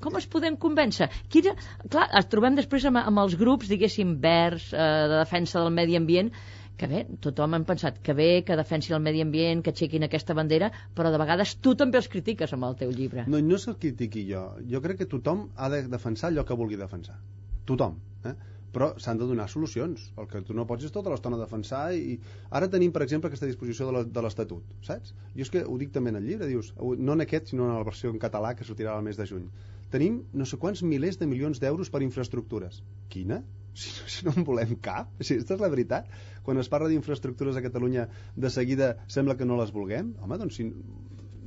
Com 0.00 0.16
es 0.16 0.26
podem 0.26 0.56
convèncer? 0.56 1.08
Quina... 1.28 1.54
Clar, 1.88 2.08
es 2.18 2.26
trobem 2.26 2.54
després 2.54 2.84
amb, 2.84 2.98
amb 2.98 3.18
els 3.18 3.34
grups, 3.34 3.68
diguéssim, 3.68 4.20
verds, 4.20 4.72
eh, 4.72 4.76
de 4.78 5.18
defensa 5.18 5.58
del 5.60 5.72
medi 5.74 5.96
ambient, 5.96 6.30
que 6.78 6.86
bé, 6.86 7.06
tothom 7.20 7.54
hem 7.54 7.64
pensat 7.64 7.98
que 7.98 8.14
bé, 8.14 8.44
que 8.46 8.54
defensi 8.54 8.92
el 8.94 9.00
medi 9.02 9.20
ambient, 9.20 9.64
que 9.64 9.70
aixequin 9.70 10.04
aquesta 10.04 10.34
bandera, 10.34 10.70
però 10.94 11.10
de 11.10 11.18
vegades 11.18 11.56
tu 11.60 11.74
també 11.74 11.98
els 11.98 12.06
critiques 12.06 12.52
amb 12.54 12.64
el 12.68 12.76
teu 12.76 12.90
llibre. 12.94 13.24
No, 13.26 13.40
no 13.40 13.56
és 13.56 13.64
que 13.64 13.72
el 13.72 13.78
critiqui 13.78 14.22
jo. 14.30 14.54
Jo 14.70 14.80
crec 14.80 14.98
que 14.98 15.06
tothom 15.06 15.48
ha 15.56 15.68
de 15.68 15.88
defensar 15.88 16.30
allò 16.30 16.44
que 16.46 16.54
vulgui 16.54 16.76
defensar. 16.76 17.18
Tothom. 17.66 17.98
Eh? 18.24 18.34
Però 18.74 18.90
s'han 19.00 19.20
de 19.20 19.26
donar 19.28 19.46
solucions. 19.48 20.10
El 20.20 20.28
que 20.28 20.42
tu 20.44 20.54
no 20.56 20.66
pots 20.68 20.84
és 20.84 20.92
tota 20.94 21.12
l'estona 21.12 21.38
defensar 21.40 21.86
i... 21.96 22.18
Ara 22.58 22.68
tenim, 22.72 22.92
per 22.92 23.02
exemple, 23.04 23.30
aquesta 23.30 23.48
disposició 23.48 23.88
de 24.04 24.24
l'Estatut, 24.24 24.76
saps? 24.84 25.14
Jo 25.34 25.46
és 25.46 25.52
que 25.54 25.64
ho 25.64 25.78
dic 25.80 25.94
també 25.94 26.12
en 26.12 26.20
el 26.20 26.28
llibre, 26.28 26.50
dius, 26.50 26.74
no 26.76 27.16
en 27.16 27.24
aquest, 27.24 27.52
sinó 27.52 27.68
en 27.68 27.76
la 27.78 27.86
versió 27.88 28.12
en 28.12 28.20
català 28.20 28.54
que 28.58 28.68
sortirà 28.68 28.96
al 28.96 29.06
mes 29.06 29.20
de 29.20 29.26
juny. 29.30 29.48
Tenim 29.92 30.18
no 30.36 30.44
sé 30.48 30.58
quants 30.60 30.82
milers 30.84 31.16
de 31.20 31.26
milions 31.30 31.62
d'euros 31.62 31.88
per 31.92 32.04
infraestructures. 32.04 32.82
Quina? 33.14 33.42
Si 33.78 33.92
no, 33.94 34.08
si 34.10 34.24
no 34.26 34.32
en 34.34 34.42
volem 34.42 34.72
cap. 34.82 35.12
Si 35.22 35.36
aquesta 35.36 35.54
és 35.54 35.60
la 35.62 35.68
veritat. 35.70 36.08
Quan 36.42 36.58
es 36.58 36.66
parla 36.72 36.88
d'infraestructures 36.90 37.54
a 37.54 37.60
Catalunya, 37.62 38.08
de 38.34 38.50
seguida 38.50 38.88
sembla 39.06 39.36
que 39.38 39.46
no 39.46 39.58
les 39.60 39.70
vulguem. 39.70 40.08
Home, 40.24 40.38
doncs 40.40 40.58
si 40.58 40.66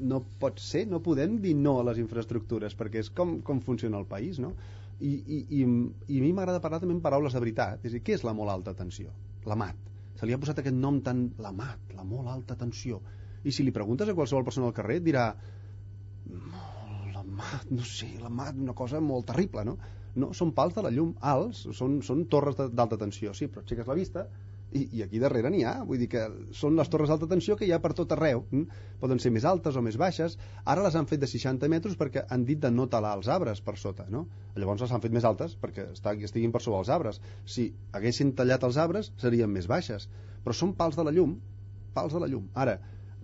no 0.02 0.22
pot 0.40 0.62
ser, 0.64 0.86
no 0.88 1.02
podem 1.04 1.36
dir 1.44 1.54
no 1.60 1.74
a 1.80 1.84
les 1.90 2.00
infraestructures, 2.02 2.78
perquè 2.78 3.04
és 3.04 3.10
com, 3.18 3.40
com 3.48 3.60
funciona 3.66 4.00
el 4.00 4.08
país, 4.14 4.40
no? 4.40 4.54
I, 5.02 5.12
i, 5.12 5.38
i, 5.58 5.62
i 6.14 6.20
a 6.20 6.24
mi 6.24 6.32
m'agrada 6.38 6.62
parlar 6.62 6.80
també 6.82 6.94
en 6.96 7.02
paraules 7.04 7.34
de 7.34 7.42
veritat. 7.42 7.82
És 7.86 7.94
a 7.94 7.98
dir, 7.98 8.04
què 8.06 8.18
és 8.18 8.26
la 8.28 8.36
molt 8.38 8.54
alta 8.54 8.76
tensió? 8.78 9.14
La 9.50 9.58
MAT. 9.58 9.90
Se 10.20 10.28
li 10.28 10.36
ha 10.36 10.42
posat 10.42 10.62
aquest 10.62 10.78
nom 10.78 11.00
tan... 11.06 11.24
La 11.42 11.54
MAT, 11.56 11.96
la 11.98 12.06
molt 12.06 12.30
alta 12.30 12.58
tensió. 12.60 13.02
I 13.44 13.54
si 13.56 13.66
li 13.66 13.74
preguntes 13.74 14.10
a 14.10 14.16
qualsevol 14.18 14.46
persona 14.46 14.70
al 14.70 14.76
carrer, 14.78 15.00
et 15.02 15.08
dirà 15.08 15.32
"No, 16.30 16.68
la 17.16 17.24
MAT, 17.26 17.72
no 17.74 17.88
sé, 17.88 18.12
la 18.22 18.30
MAT, 18.30 18.62
una 18.68 18.78
cosa 18.78 19.02
molt 19.02 19.26
terrible, 19.32 19.66
no? 19.66 19.78
No, 20.22 20.34
són 20.38 20.52
pals 20.54 20.76
de 20.76 20.84
la 20.86 20.92
llum 20.94 21.16
alts, 21.34 21.64
són, 21.78 22.02
són 22.06 22.26
torres 22.30 22.60
d'alta 22.60 23.00
tensió, 23.00 23.34
sí, 23.34 23.48
però 23.48 23.64
aixeques 23.64 23.88
la 23.88 23.98
vista 23.98 24.28
i, 24.72 24.88
i 24.98 25.04
aquí 25.06 25.20
darrere 25.20 25.52
n'hi 25.52 25.64
ha, 25.68 25.76
vull 25.88 26.00
dir 26.02 26.08
que 26.12 26.24
són 26.56 26.76
les 26.80 26.90
torres 26.92 27.12
d'alta 27.12 27.30
tensió 27.32 27.58
que 27.60 27.68
hi 27.68 27.74
ha 27.76 27.82
per 27.84 27.94
tot 27.98 28.16
arreu. 28.18 28.46
Mm? 28.52 28.88
poden 29.02 29.18
ser 29.18 29.32
més 29.34 29.46
altes 29.50 29.76
o 29.76 29.82
més 29.82 29.98
baixes. 29.98 30.38
Ara 30.70 30.84
les 30.86 30.96
han 30.96 31.08
fet 31.10 31.22
de 31.22 31.30
60 31.30 31.70
metres 31.74 31.96
perquè 31.98 32.26
han 32.30 32.44
dit 32.46 32.60
de 32.62 32.70
no 32.70 32.86
talar 32.88 33.16
els 33.18 33.28
arbres 33.34 33.64
per 33.66 33.74
sota 33.82 34.06
no? 34.14 34.28
llavors 34.56 34.84
les 34.86 34.92
han 34.94 35.02
fet 35.02 35.16
més 35.16 35.26
altes 35.26 35.56
perquè 35.58 35.88
estiguin 36.22 36.54
per 36.54 36.62
sobre 36.62 36.84
els 36.84 36.92
arbres. 36.94 37.22
Si 37.46 37.72
haguessin 37.98 38.36
tallat 38.38 38.64
els 38.68 38.78
arbres 38.78 39.10
serien 39.18 39.50
més 39.50 39.66
baixes. 39.68 40.08
Però 40.46 40.54
són 40.54 40.76
pals 40.78 41.00
de 41.00 41.08
la 41.08 41.16
llum 41.16 41.40
pals 41.94 42.14
de 42.16 42.22
la 42.24 42.30
llum. 42.32 42.48
Ara, 42.56 42.78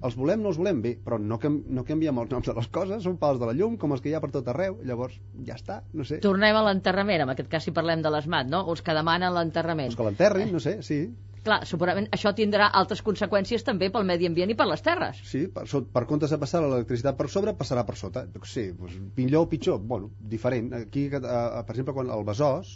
els 0.08 0.16
volem, 0.20 0.42
no 0.44 0.52
els 0.52 0.60
volem? 0.62 0.82
Bé, 0.84 0.94
però 1.04 1.18
no, 1.22 1.40
cam 1.42 1.58
no 1.74 1.84
canviem 1.88 2.20
els 2.22 2.34
noms 2.34 2.50
de 2.50 2.56
les 2.58 2.68
coses, 2.74 3.04
són 3.06 3.18
pals 3.22 3.40
de 3.42 3.50
la 3.50 3.56
llum 3.58 3.78
com 3.82 3.96
els 3.96 4.04
que 4.04 4.12
hi 4.12 4.18
ha 4.18 4.22
per 4.24 4.30
tot 4.36 4.50
arreu, 4.54 4.78
llavors 4.86 5.18
ja 5.48 5.58
està, 5.58 5.80
no 5.98 6.06
sé, 6.08 6.20
Tornem 6.24 6.58
a 6.58 6.66
l'enterrament, 6.68 7.26
en 7.26 7.34
aquest 7.34 7.50
cas 7.54 7.66
si 7.68 7.74
parlem 7.76 8.04
de 8.06 8.12
l'ESMAT, 8.14 8.52
no? 8.52 8.64
Els 8.72 8.84
que 8.86 8.98
demanen 8.98 9.34
l'enterrament. 9.34 9.90
els 9.94 9.98
que 10.00 10.10
l'enterrin, 10.10 10.54
no 10.54 10.62
sé, 10.64 10.78
sí, 10.86 11.02
Clar, 11.48 11.62
segurament 11.70 12.10
això 12.16 12.34
tindrà 12.36 12.68
altres 12.82 13.00
conseqüències 13.08 13.64
també 13.64 13.88
pel 13.94 14.04
medi 14.10 14.28
ambient 14.28 14.52
i 14.52 14.56
per 14.60 14.68
les 14.68 14.84
terres. 14.84 15.22
Sí, 15.30 15.46
per, 15.54 15.64
so- 15.72 15.86
per 15.94 16.04
comptes 16.10 16.34
de 16.34 16.40
passar 16.42 16.60
l'electricitat 16.64 17.16
per 17.20 17.30
sobre, 17.32 17.54
passarà 17.62 17.86
per 17.88 17.96
sota. 17.96 18.26
Sé, 18.52 18.66
doncs, 18.76 18.98
millor 19.16 19.48
o 19.48 19.50
pitjor? 19.54 19.80
Bueno, 19.94 20.12
diferent. 20.36 20.74
Aquí, 20.82 21.06
eh, 21.08 21.22
per 21.22 21.76
exemple, 21.76 21.96
quan 21.96 22.12
el 22.18 22.28
Besòs, 22.28 22.74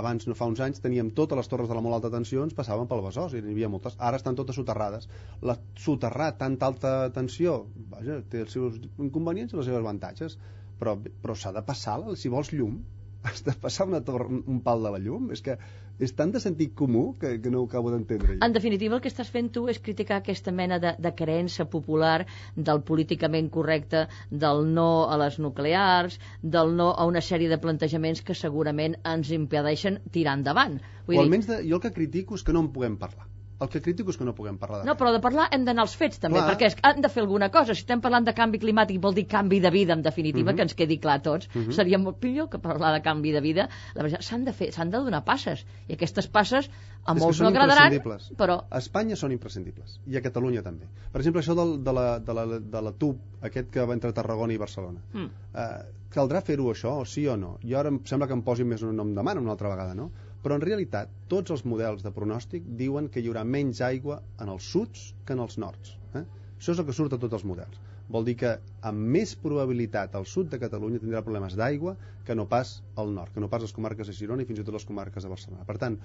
abans, 0.00 0.26
no 0.26 0.34
fa 0.38 0.48
uns 0.50 0.62
anys, 0.64 0.80
teníem 0.82 1.12
totes 1.20 1.38
les 1.38 1.50
torres 1.52 1.68
de 1.70 1.76
la 1.76 1.82
molt 1.84 1.98
alta 1.98 2.10
tensió, 2.16 2.42
ens 2.48 2.56
passaven 2.56 2.88
pel 2.90 3.04
Besòs, 3.04 3.36
i 3.36 3.44
n'hi 3.44 3.54
havia 3.54 3.70
moltes. 3.76 3.94
Ara 4.08 4.18
estan 4.20 4.40
totes 4.40 4.56
soterrades. 4.58 5.06
La, 5.50 5.58
soterrar 5.84 6.32
tanta 6.40 6.72
alta 6.72 6.94
tensió, 7.14 7.60
vaja, 7.92 8.18
té 8.32 8.42
els 8.46 8.56
seus 8.56 8.80
inconvenients 8.98 9.54
i 9.54 9.60
les 9.60 9.68
seves 9.70 9.84
avantatges, 9.84 10.38
però, 10.80 10.96
però 10.98 11.36
s'ha 11.38 11.52
de 11.54 11.62
passar, 11.68 12.00
si 12.18 12.32
vols 12.32 12.50
llum, 12.56 12.80
has 13.28 13.44
de 13.46 13.54
passar 13.60 13.86
una 13.92 14.02
torre, 14.04 14.26
un 14.32 14.64
pal 14.66 14.82
de 14.84 14.96
la 14.96 15.02
llum. 15.04 15.30
És 15.36 15.44
que 15.44 15.60
és 15.98 16.14
tan 16.18 16.32
de 16.34 16.40
sentit 16.42 16.74
comú 16.74 17.04
que, 17.20 17.36
que 17.42 17.50
no 17.50 17.62
ho 17.62 17.66
acabo 17.68 17.92
d'entendre. 17.92 18.38
En 18.46 18.54
definitiva, 18.56 18.96
el 18.96 19.02
que 19.04 19.12
estàs 19.12 19.30
fent 19.34 19.50
tu 19.54 19.66
és 19.72 19.80
criticar 19.82 20.20
aquesta 20.20 20.52
mena 20.52 20.80
de, 20.82 20.94
de 20.98 21.12
creença 21.14 21.68
popular 21.70 22.26
del 22.56 22.82
políticament 22.82 23.50
correcte, 23.56 24.06
del 24.30 24.64
no 24.74 24.88
a 25.10 25.18
les 25.24 25.38
nuclears, 25.38 26.18
del 26.42 26.74
no 26.80 26.90
a 26.92 27.06
una 27.10 27.22
sèrie 27.22 27.52
de 27.52 27.60
plantejaments 27.62 28.24
que 28.26 28.38
segurament 28.38 28.98
ens 29.14 29.30
impedeixen 29.30 30.00
tirar 30.10 30.38
endavant. 30.40 30.80
o 31.06 31.20
almenys 31.20 31.46
de, 31.46 31.62
jo 31.68 31.78
el 31.78 31.84
que 31.84 31.92
critico 31.92 32.34
és 32.34 32.42
que 32.42 32.52
no 32.56 32.64
en 32.64 32.72
puguem 32.74 32.98
parlar. 32.98 33.28
El 33.60 33.68
que 33.70 33.80
critico 33.80 34.10
és 34.10 34.16
que 34.18 34.24
no 34.26 34.34
puguem 34.34 34.56
parlar 34.58 34.80
de 34.82 34.86
No, 34.88 34.96
però 34.98 35.12
de 35.14 35.20
parlar 35.22 35.48
hem 35.54 35.64
d'anar 35.64 35.82
als 35.86 35.94
fets 35.96 36.18
també, 36.18 36.40
Clar. 36.40 36.50
perquè 36.50 36.66
és, 36.66 36.76
hem 36.82 37.00
de 37.00 37.08
fer 37.08 37.22
alguna 37.22 37.50
cosa. 37.54 37.74
Si 37.74 37.80
estem 37.84 38.00
parlant 38.02 38.24
de 38.26 38.34
canvi 38.34 38.58
climàtic 38.58 38.98
vol 39.00 39.14
dir 39.14 39.26
canvi 39.30 39.60
de 39.60 39.70
vida, 39.70 39.92
en 39.94 40.02
definitiva, 40.02 40.50
Mhm. 40.50 40.56
que 40.56 40.62
ens 40.62 40.74
quedi 40.74 40.98
clar 40.98 41.14
a 41.20 41.22
tots. 41.22 41.48
Mhm. 41.54 41.70
Seria 41.72 41.98
molt 41.98 42.22
millor 42.24 42.48
que 42.50 42.58
parlar 42.58 42.92
de 42.92 43.00
canvi 43.02 43.30
de 43.32 43.40
vida. 43.40 43.68
La 43.94 44.02
veritat, 44.02 44.22
s'han 44.22 44.44
de 44.44 44.52
fer, 44.52 44.72
s'han 44.72 44.90
de 44.90 44.98
donar 44.98 45.24
passes. 45.24 45.64
I 45.88 45.94
aquestes 45.94 46.26
passes 46.26 46.68
a 47.04 47.14
molts 47.14 47.40
no 47.40 47.48
agradaran, 47.48 47.92
però 48.36 48.64
A 48.70 48.78
Espanya 48.78 49.14
són 49.14 49.30
imprescindibles, 49.32 50.00
i 50.06 50.16
a 50.16 50.20
Catalunya 50.22 50.62
també. 50.62 50.86
Per 51.12 51.20
exemple, 51.20 51.40
això 51.42 51.54
del, 51.54 51.84
de, 51.84 51.92
la, 51.92 52.18
de, 52.18 52.34
la, 52.34 52.46
de 52.58 52.82
la 52.82 52.92
TUB, 52.92 53.16
aquest 53.42 53.70
que 53.70 53.84
va 53.84 53.92
entre 53.94 54.12
Tarragona 54.12 54.52
i 54.52 54.56
Barcelona. 54.56 55.00
mm, 55.12 55.30
Eh, 55.54 55.84
caldrà 56.10 56.42
fer-ho 56.42 56.64
això, 56.72 56.98
o 57.00 57.04
sí 57.04 57.26
o 57.28 57.36
no? 57.36 57.58
Jo 57.62 57.78
ara 57.78 57.88
em 57.88 58.00
sembla 58.04 58.26
que 58.26 58.32
em 58.34 58.42
posin 58.42 58.66
més 58.66 58.82
un 58.82 58.96
nom 58.96 59.14
de 59.14 59.22
mana 59.22 59.40
una 59.40 59.52
altra 59.52 59.68
vegada, 59.68 59.94
no? 59.94 60.10
Però 60.44 60.58
en 60.58 60.64
realitat, 60.64 61.12
tots 61.32 61.54
els 61.54 61.64
models 61.64 62.04
de 62.04 62.12
pronòstic 62.12 62.66
diuen 62.80 63.08
que 63.08 63.22
hi 63.22 63.30
haurà 63.30 63.46
menys 63.48 63.80
aigua 63.86 64.18
en 64.44 64.50
els 64.52 64.66
suds 64.74 65.06
que 65.24 65.32
en 65.32 65.40
els 65.44 65.56
nords. 65.62 65.94
Eh? 66.12 66.24
Això 66.58 66.74
és 66.74 66.82
el 66.82 66.88
que 66.88 66.96
surt 66.96 67.16
a 67.16 67.18
tots 67.22 67.38
els 67.38 67.46
models. 67.48 67.80
Vol 68.12 68.26
dir 68.28 68.34
que 68.42 68.50
amb 68.84 69.08
més 69.14 69.32
probabilitat 69.40 70.12
el 70.18 70.26
sud 70.28 70.50
de 70.52 70.60
Catalunya 70.60 71.00
tindrà 71.00 71.22
problemes 71.24 71.56
d'aigua 71.56 71.94
que 72.26 72.36
no 72.36 72.44
pas 72.50 72.76
al 73.00 73.14
nord, 73.16 73.32
que 73.32 73.40
no 73.40 73.48
pas 73.48 73.64
les 73.64 73.72
comarques 73.72 74.10
de 74.10 74.16
Girona 74.18 74.44
i 74.44 74.48
fins 74.50 74.60
i 74.60 74.66
tot 74.66 74.76
les 74.76 74.84
comarques 74.84 75.24
de 75.24 75.32
Barcelona. 75.32 75.64
Per 75.64 75.78
tant, 75.80 75.96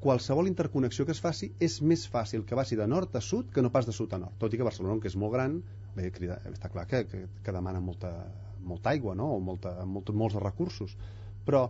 qualsevol 0.00 0.48
interconnexió 0.48 1.04
que 1.04 1.12
es 1.12 1.20
faci 1.20 1.50
és 1.60 1.76
més 1.84 2.06
fàcil 2.08 2.46
que 2.48 2.56
vagi 2.56 2.80
de 2.80 2.88
nord 2.88 3.20
a 3.20 3.20
sud 3.20 3.52
que 3.52 3.60
no 3.60 3.72
pas 3.74 3.84
de 3.84 3.92
sud 3.92 4.16
a 4.16 4.22
nord. 4.24 4.40
Tot 4.40 4.56
i 4.56 4.60
que 4.60 4.64
Barcelona, 4.64 4.96
que 5.04 5.12
és 5.12 5.18
molt 5.20 5.36
gran, 5.36 5.60
bé, 5.96 6.08
crida, 6.16 6.40
està 6.48 6.72
clar 6.72 6.86
que, 6.88 7.04
que, 7.12 7.26
que 7.44 7.56
demana 7.56 7.84
molta, 7.84 8.14
molta 8.64 8.94
aigua, 8.96 9.14
no? 9.14 9.34
o 9.36 9.40
molta, 9.44 9.76
molt, 9.84 10.08
molts 10.16 10.40
recursos. 10.40 10.96
Però 11.44 11.66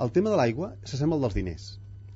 el 0.00 0.10
tema 0.12 0.30
de 0.30 0.36
l'aigua 0.36 0.74
s'assembla 0.84 1.16
al 1.16 1.22
dels 1.26 1.34
diners. 1.34 1.66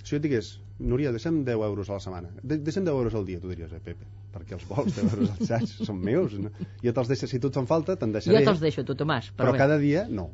Si 0.03 0.11
jo 0.15 0.17
et 0.17 0.23
digués, 0.25 0.59
Núria, 0.81 1.11
deixa'm 1.13 1.43
10 1.45 1.61
euros 1.67 1.91
a 1.91 1.99
la 1.99 2.01
setmana. 2.01 2.31
De 2.43 2.57
deixa'm 2.57 2.87
10 2.87 2.95
euros 2.97 3.15
al 3.15 3.27
dia, 3.29 3.39
tu 3.41 3.51
diries, 3.51 3.71
eh, 3.77 3.81
Pepe, 3.85 4.07
perquè 4.33 4.55
els 4.57 4.65
vols 4.69 4.95
10 4.97 5.13
euros 5.13 5.31
al 5.35 5.47
saig, 5.47 5.67
són 5.69 5.99
meus. 6.01 6.33
No? 6.41 6.49
Jo 6.83 6.95
te'ls 6.97 7.09
deixo, 7.13 7.27
si 7.29 7.39
tu 7.39 7.49
et 7.53 7.55
fan 7.59 7.67
falta, 7.69 7.97
te'n 8.01 8.13
deixaré. 8.15 8.39
jo 8.39 8.45
te'ls 8.49 8.63
deixo, 8.65 8.85
tu, 8.89 8.95
Tomàs. 8.97 9.29
Però 9.37 9.53
bé. 9.53 9.59
cada 9.61 9.77
dia, 9.79 10.07
no. 10.09 10.31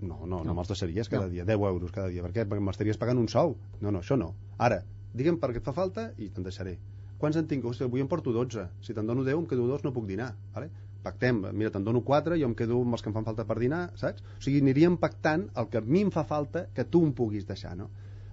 No, 0.00 0.20
no, 0.20 0.26
no, 0.38 0.44
No. 0.44 0.54
me'ls 0.54 0.68
deixaries 0.70 1.08
cada 1.10 1.24
No. 1.26 1.30
dia, 1.34 1.44
10 1.44 1.58
euros 1.58 1.90
cada 1.90 2.06
dia. 2.08 2.22
Per 2.22 2.30
què? 2.32 2.46
Perquè 2.46 2.62
m'estaries 2.62 2.96
pagant 2.96 3.18
un 3.18 3.26
sou. 3.26 3.56
No, 3.80 3.90
no, 3.90 3.98
això 3.98 4.16
no. 4.16 4.34
Ara, 4.58 4.84
digue'm 5.12 5.40
per 5.40 5.50
què 5.50 5.56
et 5.58 5.64
fa 5.66 5.72
falta 5.74 6.12
i 6.16 6.28
te'n 6.30 6.44
deixaré. 6.46 6.78
Quants 7.18 7.34
en 7.36 7.48
tinc? 7.50 7.64
Hòstia, 7.64 7.86
avui 7.90 8.00
em 8.00 8.06
porto 8.06 8.30
12. 8.32 8.68
Si 8.80 8.94
te'n 8.94 9.04
dono 9.04 9.24
10, 9.24 9.34
em 9.36 9.46
quedo 9.50 9.66
2, 9.66 9.82
no 9.82 9.92
puc 9.92 10.06
dinar. 10.06 10.36
Vale? 10.54 10.70
Pactem. 11.04 11.40
Mira, 11.52 11.70
te'n 11.74 11.86
dono 11.86 12.02
4, 12.04 12.36
jo 12.40 12.50
em 12.50 12.54
quedo 12.58 12.80
amb 12.82 12.96
els 12.96 13.04
que 13.04 13.10
em 13.10 13.16
fan 13.16 13.26
falta 13.28 13.46
per 13.48 13.56
dinar, 13.60 13.82
saps? 14.00 14.24
O 14.38 14.44
sigui, 14.44 14.60
aniríem 14.64 14.98
pactant 15.00 15.48
el 15.62 15.68
que 15.72 15.80
a 15.80 15.84
mi 15.86 16.04
em 16.06 16.12
fa 16.14 16.24
falta 16.28 16.66
que 16.74 16.84
tu 16.84 17.02
em 17.06 17.12
puguis 17.20 17.46
deixar, 17.48 17.74
no? 17.78 17.88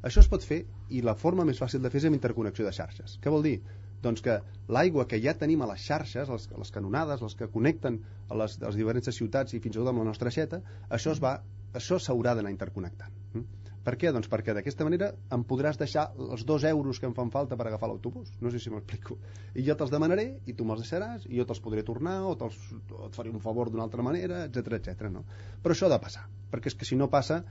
Això 0.06 0.22
es 0.22 0.30
pot 0.30 0.44
fer 0.46 0.62
i 0.94 1.02
la 1.06 1.16
forma 1.18 1.46
més 1.50 1.62
fàcil 1.62 1.82
de 1.82 1.90
fer 1.94 2.02
és 2.02 2.08
amb 2.10 2.18
interconnexió 2.18 2.66
de 2.68 2.74
xarxes. 2.78 3.18
Què 3.22 3.34
vol 3.34 3.46
dir? 3.46 3.56
Doncs 4.06 4.22
que 4.26 4.38
l'aigua 4.78 5.08
que 5.10 5.18
ja 5.24 5.34
tenim 5.40 5.64
a 5.66 5.70
les 5.72 5.82
xarxes, 5.82 6.30
les, 6.30 6.48
les 6.54 6.74
canonades, 6.76 7.24
les 7.26 7.38
que 7.40 7.50
connecten 7.54 8.02
a 8.30 8.38
les, 8.42 8.60
a 8.62 8.70
les 8.70 8.78
diferents 8.82 9.10
ciutats 9.18 9.58
i 9.58 9.62
fins 9.64 9.78
i 9.78 9.82
tot 9.82 9.90
amb 9.94 10.04
la 10.04 10.10
nostra 10.12 10.34
xeta, 10.34 10.62
això 11.00 11.16
es 11.16 11.24
va 11.24 11.40
això 11.80 11.98
s'haurà 12.00 12.36
d'anar 12.38 12.54
interconnectant. 12.54 13.15
Per 13.86 13.94
què? 14.02 14.10
Doncs 14.14 14.30
perquè 14.32 14.56
d'aquesta 14.58 14.86
manera 14.88 15.12
em 15.36 15.44
podràs 15.46 15.78
deixar 15.78 16.08
els 16.18 16.46
dos 16.50 16.64
euros 16.66 17.00
que 17.00 17.06
em 17.06 17.14
fan 17.18 17.30
falta 17.34 17.58
per 17.60 17.68
agafar 17.70 17.90
l'autobús. 17.92 18.32
No 18.42 18.50
sé 18.54 18.62
si 18.62 18.74
m'explico. 18.74 19.20
I 19.54 19.66
jo 19.68 19.76
te'ls 19.78 19.94
demanaré 19.94 20.26
i 20.50 20.56
tu 20.58 20.66
me'ls 20.66 20.82
deixaràs 20.82 21.28
i 21.30 21.38
jo 21.38 21.46
te'ls 21.46 21.62
podré 21.62 21.84
tornar 21.86 22.18
o, 22.26 22.34
o 22.34 22.50
et 23.06 23.20
faré 23.20 23.34
un 23.34 23.44
favor 23.44 23.70
d'una 23.70 23.86
altra 23.86 24.06
manera, 24.06 24.46
etc 24.50 24.80
etc. 24.80 25.06
no? 25.14 25.22
Però 25.62 25.78
això 25.78 25.86
ha 25.86 25.94
de 25.94 26.02
passar, 26.02 26.26
perquè 26.52 26.74
és 26.74 26.80
que 26.80 26.90
si 26.90 26.98
no 26.98 27.12
passa 27.14 27.44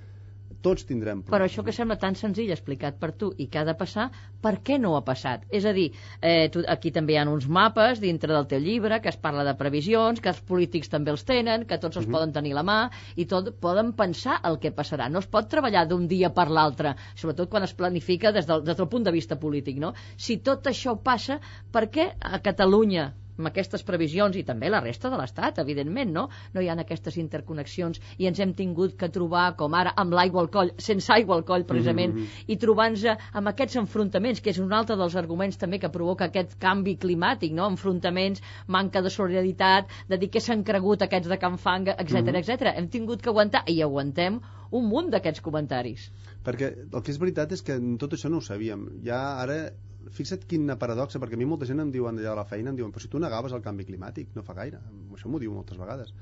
tots 0.64 0.87
tindrem 0.88 1.20
problemes. 1.20 1.33
Però 1.35 1.46
això 1.48 1.64
que 1.66 1.74
sembla 1.76 1.96
tan 2.00 2.16
senzill 2.18 2.52
explicat 2.54 2.96
per 3.00 3.12
tu 3.20 3.30
i 3.38 3.46
que 3.52 3.61
ha 3.61 3.64
de 3.68 3.74
passar, 3.76 4.09
per 4.44 4.54
què 4.64 4.78
no 4.80 4.94
ha 4.96 5.02
passat? 5.07 5.44
És 5.59 5.66
a 5.68 5.72
dir, 5.76 5.90
eh, 6.20 6.48
tu, 6.52 6.62
aquí 6.74 6.92
també 6.94 7.14
hi 7.14 7.18
ha 7.20 7.24
uns 7.30 7.46
mapes 7.59 8.00
dintre 8.00 8.33
del 8.33 8.48
teu 8.50 8.62
llibre 8.64 9.00
que 9.04 9.12
es 9.12 9.18
parla 9.20 9.44
de 9.44 9.54
previsions, 9.61 10.22
que 10.24 10.33
els 10.33 10.40
polítics 10.52 10.92
també 10.92 11.12
els 11.14 11.24
tenen, 11.28 11.66
que 11.68 11.78
tots 11.78 11.96
els 11.96 12.07
uh 12.07 12.09
-huh. 12.09 12.16
poden 12.16 12.33
tenir 12.33 12.52
a 12.52 12.61
la 12.61 12.64
mà 12.64 12.78
i 13.16 13.26
tot 13.26 13.52
poden 13.61 13.92
pensar 13.92 14.40
el 14.44 14.59
que 14.59 14.74
passarà. 14.74 15.11
No 15.11 15.18
es 15.18 15.26
pot 15.26 15.48
treballar 15.48 15.87
d'un 15.88 16.09
dia 16.09 16.30
per 16.30 16.48
l'altre, 16.48 16.96
sobretot 17.14 17.50
quan 17.50 17.62
es 17.62 17.74
planifica 17.74 18.33
des 18.33 18.46
del, 18.46 18.64
des 18.64 18.76
del 18.76 18.88
punt 18.88 19.04
de 19.04 19.12
vista 19.12 19.37
polític. 19.37 19.78
No? 19.78 19.92
Si 20.16 20.38
tot 20.38 20.66
això 20.66 20.96
passa, 21.02 21.40
per 21.70 21.90
què 21.90 22.14
a 22.20 22.38
Catalunya 22.38 23.12
amb 23.38 23.51
aquestes 23.51 23.83
previsions 23.87 24.37
i 24.37 24.44
també 24.47 24.70
la 24.70 24.81
resta 24.85 25.11
de 25.11 25.18
l'Estat, 25.20 25.59
evidentment, 25.62 26.12
no? 26.14 26.29
No 26.55 26.62
hi 26.62 26.68
ha 26.68 26.77
aquestes 26.85 27.16
interconnexions 27.20 28.01
i 28.18 28.29
ens 28.31 28.40
hem 28.40 28.55
tingut 28.55 28.97
que 29.01 29.09
trobar, 29.16 29.47
com 29.61 29.75
ara, 29.75 29.94
amb 29.97 30.14
l'aigua 30.14 30.44
al 30.44 30.51
coll, 30.57 30.73
sense 30.88 31.12
aigua 31.14 31.38
al 31.38 31.44
coll, 31.44 31.66
precisament, 31.68 32.14
mm 32.14 32.23
-hmm. 32.23 32.44
i 32.47 32.57
trobant-nos 32.57 33.05
amb 33.33 33.49
aquests 33.49 33.77
enfrontaments, 33.77 34.40
que 34.40 34.51
és 34.51 34.59
un 34.59 34.73
altre 34.73 34.97
dels 34.97 35.16
arguments 35.16 35.59
també 35.59 35.79
que 35.79 35.88
provoca 35.88 36.25
aquest 36.27 36.59
canvi 36.59 36.97
climàtic, 36.97 37.53
no? 37.53 37.68
Enfrontaments, 37.68 38.42
manca 38.66 39.03
de 39.03 39.11
solidaritat, 39.11 39.88
de 40.09 40.18
dir 40.18 40.31
que 40.31 40.40
s'han 40.40 40.64
cregut 40.64 41.03
aquests 41.03 41.29
de 41.29 41.38
Can 41.38 41.59
Fanga, 41.59 41.92
etc 41.99 42.12
mm 42.12 42.27
-hmm. 42.27 42.37
etc. 42.37 42.77
Hem 42.77 42.88
tingut 42.88 43.23
que 43.23 43.29
aguantar, 43.29 43.62
i 43.66 43.83
aguantem, 43.83 44.40
un 44.70 44.88
munt 44.88 45.11
d'aquests 45.11 45.40
comentaris. 45.40 46.11
Perquè 46.44 46.70
el 46.92 47.03
que 47.03 47.11
és 47.11 47.18
veritat 47.18 47.53
és 47.53 47.62
que 47.62 47.79
tot 47.99 48.12
això 48.12 48.29
no 48.29 48.38
ho 48.38 48.40
sabíem. 48.40 48.88
Ja 49.05 49.40
ara 49.42 49.73
fixa't 50.12 50.46
quina 50.50 50.76
paradoxa, 50.80 51.20
perquè 51.22 51.38
a 51.38 51.40
mi 51.40 51.46
molta 51.48 51.66
gent 51.68 51.80
em 51.82 51.90
diuen 51.94 52.18
allà 52.18 52.32
a 52.32 52.38
la 52.40 52.44
feina, 52.48 52.72
em 52.72 52.78
diuen, 52.78 52.92
però 52.92 53.02
si 53.02 53.10
tu 53.12 53.20
negaves 53.22 53.54
el 53.56 53.62
canvi 53.64 53.86
climàtic, 53.88 54.34
no 54.36 54.44
fa 54.46 54.56
gaire, 54.58 54.80
això 55.16 55.30
m'ho 55.30 55.40
diu 55.42 55.54
moltes 55.54 55.78
vegades. 55.80 56.12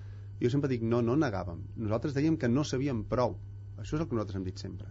Jo 0.43 0.51
sempre 0.51 0.71
dic, 0.71 0.83
no, 0.83 1.01
no 1.07 1.17
negàvem. 1.17 1.61
Nosaltres 1.85 2.15
dèiem 2.17 2.37
que 2.37 2.51
no 2.51 2.65
sabíem 2.67 3.05
prou. 3.09 3.37
Això 3.79 3.97
és 3.97 4.03
el 4.03 4.09
que 4.09 4.17
nosaltres 4.17 4.39
hem 4.39 4.47
dit 4.47 4.59
sempre. 4.59 4.89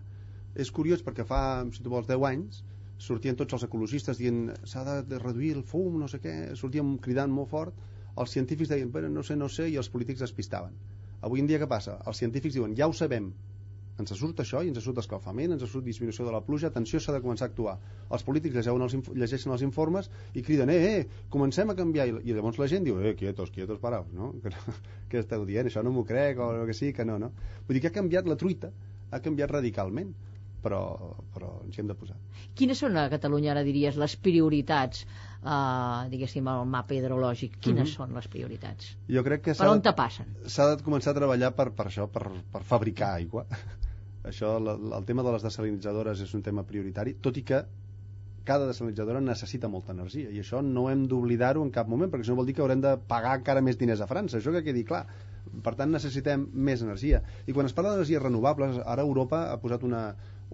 És 0.56 0.72
curiós 0.72 1.04
perquè 1.04 1.26
fa, 1.28 1.42
si 1.72 1.84
tu 1.84 1.92
vols, 1.92 2.08
10 2.08 2.28
anys, 2.30 2.64
sortien 3.02 3.38
tots 3.40 3.58
els 3.58 3.66
ecologistes 3.68 4.20
dient 4.22 4.52
s'ha 4.68 5.02
de 5.02 5.20
reduir 5.20 5.54
el 5.58 5.64
fum, 5.68 5.98
no 6.00 6.08
sé 6.12 6.20
què, 6.24 6.36
sortíem 6.60 6.98
cridant 7.04 7.32
molt 7.34 7.50
fort, 7.54 7.78
els 8.22 8.34
científics 8.36 8.70
deien, 8.70 8.92
però 8.94 9.10
no 9.10 9.24
sé, 9.24 9.38
no 9.40 9.48
sé, 9.50 9.70
i 9.72 9.78
els 9.82 9.90
polítics 9.90 10.22
despistaven. 10.24 10.76
Avui 11.26 11.42
en 11.42 11.48
dia 11.50 11.60
què 11.62 11.68
passa? 11.70 11.98
Els 12.08 12.20
científics 12.22 12.58
diuen, 12.58 12.76
ja 12.78 12.90
ho 12.90 12.94
sabem, 12.98 13.32
ens 14.02 14.14
surt 14.20 14.42
això 14.44 14.62
i 14.66 14.72
ens 14.72 14.82
surt 14.84 15.02
escalfament, 15.02 15.56
ens 15.56 15.66
surt 15.74 15.86
disminució 15.88 16.26
de 16.28 16.34
la 16.36 16.42
pluja, 16.46 16.72
atenció, 16.72 17.00
s'ha 17.00 17.16
de 17.16 17.22
començar 17.24 17.48
a 17.48 17.52
actuar. 17.52 17.76
Els 18.10 18.26
polítics 18.28 18.58
llegeixen 18.58 18.88
els, 18.88 19.12
llegeixen 19.24 19.56
els 19.56 19.66
informes 19.68 20.10
i 20.34 20.46
criden, 20.48 20.74
eh, 20.74 20.80
eh, 20.90 21.22
comencem 21.36 21.70
a 21.72 21.78
canviar. 21.78 22.08
I, 22.12 22.18
i 22.26 22.38
llavors 22.38 22.60
la 22.62 22.70
gent 22.72 22.88
diu, 22.88 23.00
eh, 23.02 23.16
quietos, 23.20 23.54
quietos, 23.56 23.80
paraos, 23.84 24.12
no? 24.14 24.34
Que, 24.42 24.50
no, 24.50 24.76
què 25.12 25.22
esteu 25.22 25.46
dient? 25.46 25.70
Això 25.70 25.84
no 25.86 25.94
m'ho 25.96 26.04
crec, 26.08 26.40
o 26.42 26.66
que 26.68 26.76
sí, 26.78 26.92
que 26.98 27.06
no, 27.08 27.20
no? 27.22 27.32
Vull 27.68 27.78
dir 27.78 27.86
que 27.86 27.94
ha 27.94 28.00
canviat 28.02 28.28
la 28.28 28.40
truita, 28.40 28.72
ha 29.12 29.22
canviat 29.24 29.54
radicalment 29.54 30.12
però, 30.62 30.82
però 31.34 31.50
ens 31.66 31.76
hi 31.76 31.82
hem 31.82 31.90
de 31.90 31.98
posar. 31.98 32.16
Quines 32.58 32.80
són 32.84 32.98
a 33.02 33.08
Catalunya, 33.12 33.52
ara 33.56 33.66
diries, 33.68 33.98
les 34.00 34.16
prioritats, 34.28 35.04
eh, 35.42 36.08
diguéssim, 36.14 36.48
al 36.54 36.66
mapa 36.70 36.96
hidrològic? 36.98 37.58
Quines 37.60 37.84
mhm. 37.84 37.90
-huh. 37.90 37.98
són 37.98 38.16
les 38.18 38.28
prioritats? 38.28 38.96
Jo 39.10 39.26
crec 39.28 39.46
que 39.50 39.58
per 39.58 39.70
on 39.70 39.82
te 39.82 39.94
passen? 39.98 40.36
S'ha 40.46 40.76
de 40.76 40.84
començar 40.84 41.12
a 41.12 41.20
treballar 41.20 41.54
per, 41.56 41.72
per 41.72 41.88
això, 41.88 42.08
per, 42.08 42.30
per 42.52 42.64
fabricar 42.64 43.16
aigua. 43.16 43.46
Això, 44.28 44.58
la, 44.62 44.78
el 44.98 45.06
tema 45.06 45.24
de 45.26 45.32
les 45.34 45.46
desalinitzadores 45.46 46.22
és 46.22 46.34
un 46.38 46.44
tema 46.46 46.66
prioritari, 46.68 47.16
tot 47.26 47.38
i 47.42 47.46
que 47.48 47.64
cada 48.44 48.68
desalinitzadora 48.68 49.22
necessita 49.22 49.70
molta 49.70 49.94
energia 49.94 50.32
i 50.34 50.40
això 50.42 50.62
no 50.66 50.88
hem 50.90 51.04
d'oblidar-ho 51.10 51.62
en 51.62 51.72
cap 51.74 51.90
moment 51.90 52.10
perquè 52.10 52.26
això 52.26 52.38
vol 52.38 52.48
dir 52.50 52.56
que 52.58 52.64
haurem 52.66 52.82
de 52.82 52.96
pagar 53.10 53.36
encara 53.38 53.62
més 53.62 53.78
diners 53.78 54.02
a 54.02 54.08
França 54.10 54.40
això 54.40 54.54
que 54.56 54.64
quedi 54.66 54.84
clar 54.88 55.04
per 55.66 55.76
tant 55.78 55.94
necessitem 55.94 56.48
més 56.70 56.82
energia 56.82 57.22
i 57.46 57.54
quan 57.54 57.70
es 57.70 57.76
parla 57.78 57.94
d'energies 57.94 58.24
renovables 58.24 58.80
ara 58.82 59.06
Europa 59.06 59.44
ha 59.52 59.60
posat 59.62 59.86
una, 59.86 60.02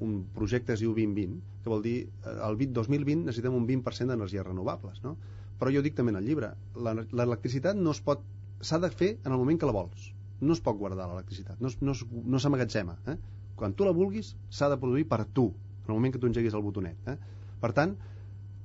un 0.04 0.20
projecte 0.36 0.76
es 0.76 0.84
diu 0.84 0.92
2020 0.98 1.64
que 1.64 1.72
vol 1.72 1.86
dir 1.86 1.98
eh, 2.08 2.36
el 2.50 2.60
2020 2.60 3.30
necessitem 3.30 3.56
un 3.56 3.68
20% 3.70 4.12
d'energies 4.12 4.48
renovables 4.48 5.00
no? 5.06 5.16
però 5.60 5.72
jo 5.74 5.84
dic 5.86 5.96
també 5.96 6.12
en 6.16 6.20
el 6.20 6.28
llibre 6.28 6.52
l'electricitat 6.76 7.80
no 7.80 7.96
es 7.96 8.04
pot 8.04 8.24
s'ha 8.60 8.82
de 8.84 8.92
fer 8.92 9.16
en 9.24 9.32
el 9.32 9.40
moment 9.40 9.60
que 9.60 9.70
la 9.70 9.80
vols 9.80 10.12
no 10.42 10.54
es 10.54 10.62
pot 10.62 10.76
guardar 10.78 11.08
l'electricitat 11.08 11.64
no, 11.64 11.72
no, 11.82 11.96
no 12.36 12.40
s'amagatzema 12.44 13.00
eh? 13.08 13.18
Quan 13.58 13.74
tu 13.74 13.86
la 13.86 13.96
vulguis 13.98 14.36
s'ha 14.50 14.70
de 14.70 14.78
produir 14.80 15.08
per 15.10 15.26
tu 15.26 15.50
en 15.50 15.92
el 15.92 15.96
moment 15.98 16.14
que 16.14 16.22
tu 16.22 16.30
engeguis 16.30 16.54
el 16.54 16.64
botonet 16.64 17.10
eh? 17.10 17.18
per 17.62 17.74
tant, 17.74 17.96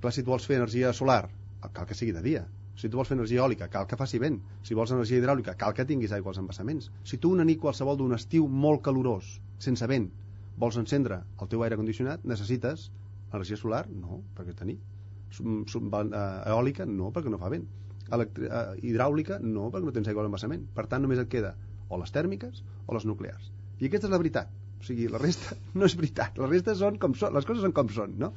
clar, 0.00 0.12
si 0.12 0.22
tu 0.22 0.30
vols 0.30 0.46
fer 0.46 0.58
energia 0.60 0.92
solar 0.92 1.24
cal 1.72 1.86
que 1.88 1.96
sigui 1.98 2.12
de 2.12 2.22
dia 2.22 2.44
si 2.76 2.88
tu 2.88 2.96
vols 2.96 3.08
fer 3.08 3.16
energia 3.16 3.42
eòlica, 3.42 3.68
cal 3.72 3.86
que 3.88 3.98
faci 4.00 4.18
vent 4.18 4.40
si 4.66 4.74
vols 4.74 4.92
energia 4.94 5.20
hidràulica, 5.20 5.54
cal 5.60 5.74
que 5.76 5.86
tinguis 5.88 6.12
aigua 6.12 6.32
als 6.32 6.40
embassaments 6.42 6.90
si 7.08 7.18
tu 7.18 7.32
una 7.32 7.46
nit 7.48 7.60
qualsevol 7.60 7.98
d'un 7.98 8.16
estiu 8.16 8.48
molt 8.48 8.82
calorós 8.84 9.38
sense 9.58 9.86
vent 9.88 10.10
vols 10.58 10.78
encendre 10.80 11.22
el 11.40 11.48
teu 11.52 11.62
aire 11.64 11.78
condicionat 11.80 12.24
necessites 12.24 12.90
energia 13.32 13.56
solar? 13.56 13.86
no, 13.88 14.22
perquè 14.36 14.56
tenir 14.56 14.78
eh, 14.78 16.52
eòlica? 16.52 16.86
no, 16.86 17.12
perquè 17.12 17.32
no 17.32 17.40
fa 17.40 17.52
vent 17.52 17.68
Electri 18.12 18.48
eh, 18.48 18.64
hidràulica? 18.90 19.38
no, 19.40 19.70
perquè 19.70 19.88
no 19.88 19.94
tens 19.96 20.10
aigua 20.10 20.24
a 20.24 20.28
l'embassament 20.28 20.66
per 20.76 20.88
tant 20.90 21.04
només 21.04 21.22
et 21.22 21.30
queda 21.32 21.54
o 21.88 22.00
les 22.00 22.12
tèrmiques 22.12 22.64
o 22.86 22.96
les 22.96 23.08
nuclears 23.08 23.52
i 23.80 23.88
aquesta 23.88 24.08
és 24.08 24.12
la 24.12 24.20
veritat 24.20 24.61
o 24.82 24.86
sigui, 24.86 25.06
la 25.08 25.20
resta 25.22 25.56
no 25.78 25.86
és 25.86 25.96
veritat. 25.98 26.38
La 26.42 26.50
resta 26.50 26.74
són 26.78 26.98
com 27.02 27.14
són, 27.18 27.34
les 27.36 27.48
coses 27.48 27.62
són 27.64 27.74
com 27.76 27.90
són, 27.94 28.18
no? 28.18 28.32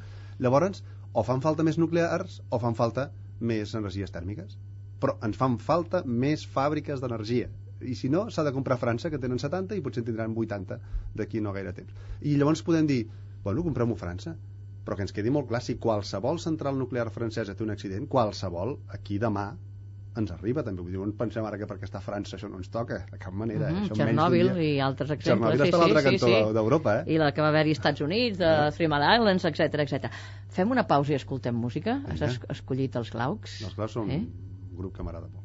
Llavors, 0.46 0.84
o 1.16 1.24
fan 1.26 1.42
falta 1.44 1.66
més 1.66 1.80
nuclears 1.82 2.42
o 2.54 2.62
fan 2.62 2.78
falta 2.78 3.10
més 3.52 3.74
energies 3.80 4.14
tèrmiques. 4.14 4.58
Però 5.02 5.18
ens 5.28 5.38
fan 5.40 5.58
falta 5.60 6.04
més 6.06 6.46
fàbriques 6.56 7.02
d'energia. 7.02 7.50
I 7.84 7.96
si 8.00 8.10
no, 8.10 8.28
s'ha 8.32 8.46
de 8.48 8.54
comprar 8.56 8.78
a 8.78 8.82
França, 8.82 9.12
que 9.12 9.20
tenen 9.22 9.42
70 9.42 9.76
i 9.76 9.84
potser 9.84 10.06
tindran 10.06 10.36
80 10.46 10.78
d'aquí 11.20 11.42
no 11.44 11.54
gaire 11.56 11.74
temps. 11.76 11.96
I 12.22 12.38
llavors 12.40 12.64
podem 12.68 12.88
dir, 12.88 13.02
bueno, 13.44 13.66
comprem-ho 13.66 13.98
a 13.98 14.02
França, 14.02 14.36
però 14.86 14.96
que 14.96 15.06
ens 15.08 15.14
quedi 15.16 15.34
molt 15.34 15.50
clar, 15.50 15.64
si 15.66 15.80
qualsevol 15.82 16.40
central 16.44 16.78
nuclear 16.80 17.10
francesa 17.14 17.56
té 17.58 17.66
un 17.66 17.74
accident, 17.74 18.08
qualsevol, 18.12 18.78
aquí 18.96 19.18
demà 19.22 19.50
ens 20.20 20.32
arriba 20.32 20.64
també, 20.64 20.84
vull 20.84 20.94
dir, 20.94 21.00
on 21.04 21.12
pensem 21.20 21.46
ara 21.48 21.58
que 21.60 21.68
perquè 21.70 21.88
està 21.88 22.00
a 22.00 22.06
França 22.06 22.38
això 22.38 22.50
no 22.52 22.60
ens 22.62 22.72
toca, 22.72 23.02
de 23.12 23.20
cap 23.22 23.34
manera 23.34 23.70
mm 23.70 23.76
-hmm, 23.76 23.92
eh? 23.92 23.98
Chernobyl 24.00 24.52
i 24.64 24.80
altres 24.80 25.12
exemples 25.12 25.58
Chernobyl 25.58 25.62
sí, 25.62 25.68
està 25.68 25.78
a 25.78 25.82
l'altra 25.82 26.02
sí, 26.02 26.10
cantó 26.10 26.28
sí. 26.28 26.54
d'Europa 26.58 26.96
eh? 27.00 27.14
i 27.14 27.18
la 27.18 27.32
que 27.32 27.42
va 27.42 27.50
haver-hi 27.50 27.76
als 27.76 27.80
Estats 27.80 28.02
Units 28.02 28.38
de 28.38 28.52
eh? 28.52 28.72
Three 28.72 28.88
Mile 28.88 29.16
Islands, 29.16 29.46
etc 29.46 29.62
etc. 29.86 30.12
Fem 30.50 30.72
una 30.72 30.88
pausa 30.88 31.12
i 31.12 31.16
escoltem 31.16 31.56
música 31.56 32.02
has 32.10 32.22
es 32.22 32.40
escollit 32.50 32.96
els 32.96 33.12
Glaucs 33.12 33.62
els 33.64 33.76
Glaucs 33.76 33.94
són 33.94 34.12
eh? 34.12 34.16
un 34.16 34.78
grup 34.78 34.96
que 34.96 35.04
m'agrada 35.04 35.28
molt 35.28 35.44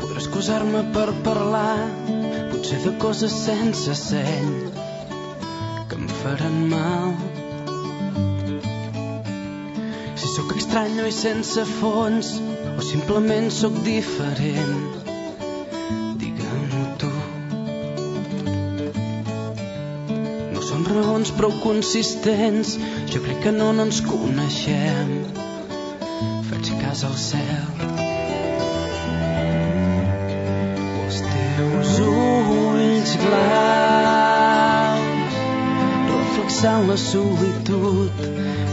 Podràs 0.00 0.24
excusar-me 0.24 0.92
per 0.94 1.12
parlar 1.24 2.19
potser 2.60 2.78
de 2.84 2.90
coses 2.98 3.32
sense 3.32 3.94
seny 3.96 4.48
que 5.88 5.96
em 5.96 6.08
faran 6.20 6.56
mal. 6.68 7.14
Si 10.20 10.28
sóc 10.34 10.52
estrany 10.58 10.98
i 11.06 11.12
sense 11.14 11.64
fons, 11.78 12.34
o 12.76 12.84
simplement 12.84 13.48
sóc 13.60 13.78
diferent, 13.86 15.00
digue'm-ho 16.20 16.84
tu. 17.00 17.12
No 20.52 20.66
són 20.68 20.84
raons 20.92 21.32
prou 21.40 21.56
consistents, 21.64 22.76
jo 23.08 23.24
crec 23.24 23.40
que 23.46 23.56
no, 23.56 23.72
no 23.72 23.88
ens 23.88 24.04
coneixem. 24.04 25.16
Faig 26.50 26.74
cas 26.84 27.08
al 27.08 27.16
cel 27.30 27.89
claus 33.22 35.00
reflexant 36.10 36.82
la 36.88 36.96
solitud 36.96 38.10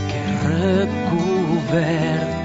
que 0.10 0.19
he 0.23 0.36
recobert 0.47 2.37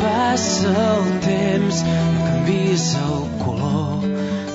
Passa 0.00 0.72
el 0.86 1.04
temps, 1.26 1.76
no 1.84 1.98
canvis 2.24 2.84
el 3.04 3.20
color 3.44 3.94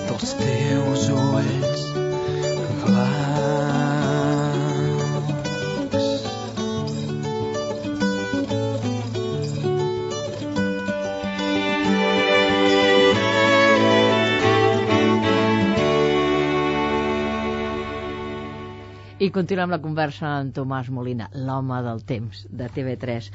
dels 0.10 0.32
teus 0.42 0.95
continuem 19.36 19.74
la 19.74 19.82
conversa 19.84 20.38
amb 20.42 20.54
Tomàs 20.56 20.92
Molina, 20.96 21.30
l'home 21.36 21.82
del 21.86 22.04
temps, 22.08 22.46
de 22.50 22.70
TV3. 22.72 23.32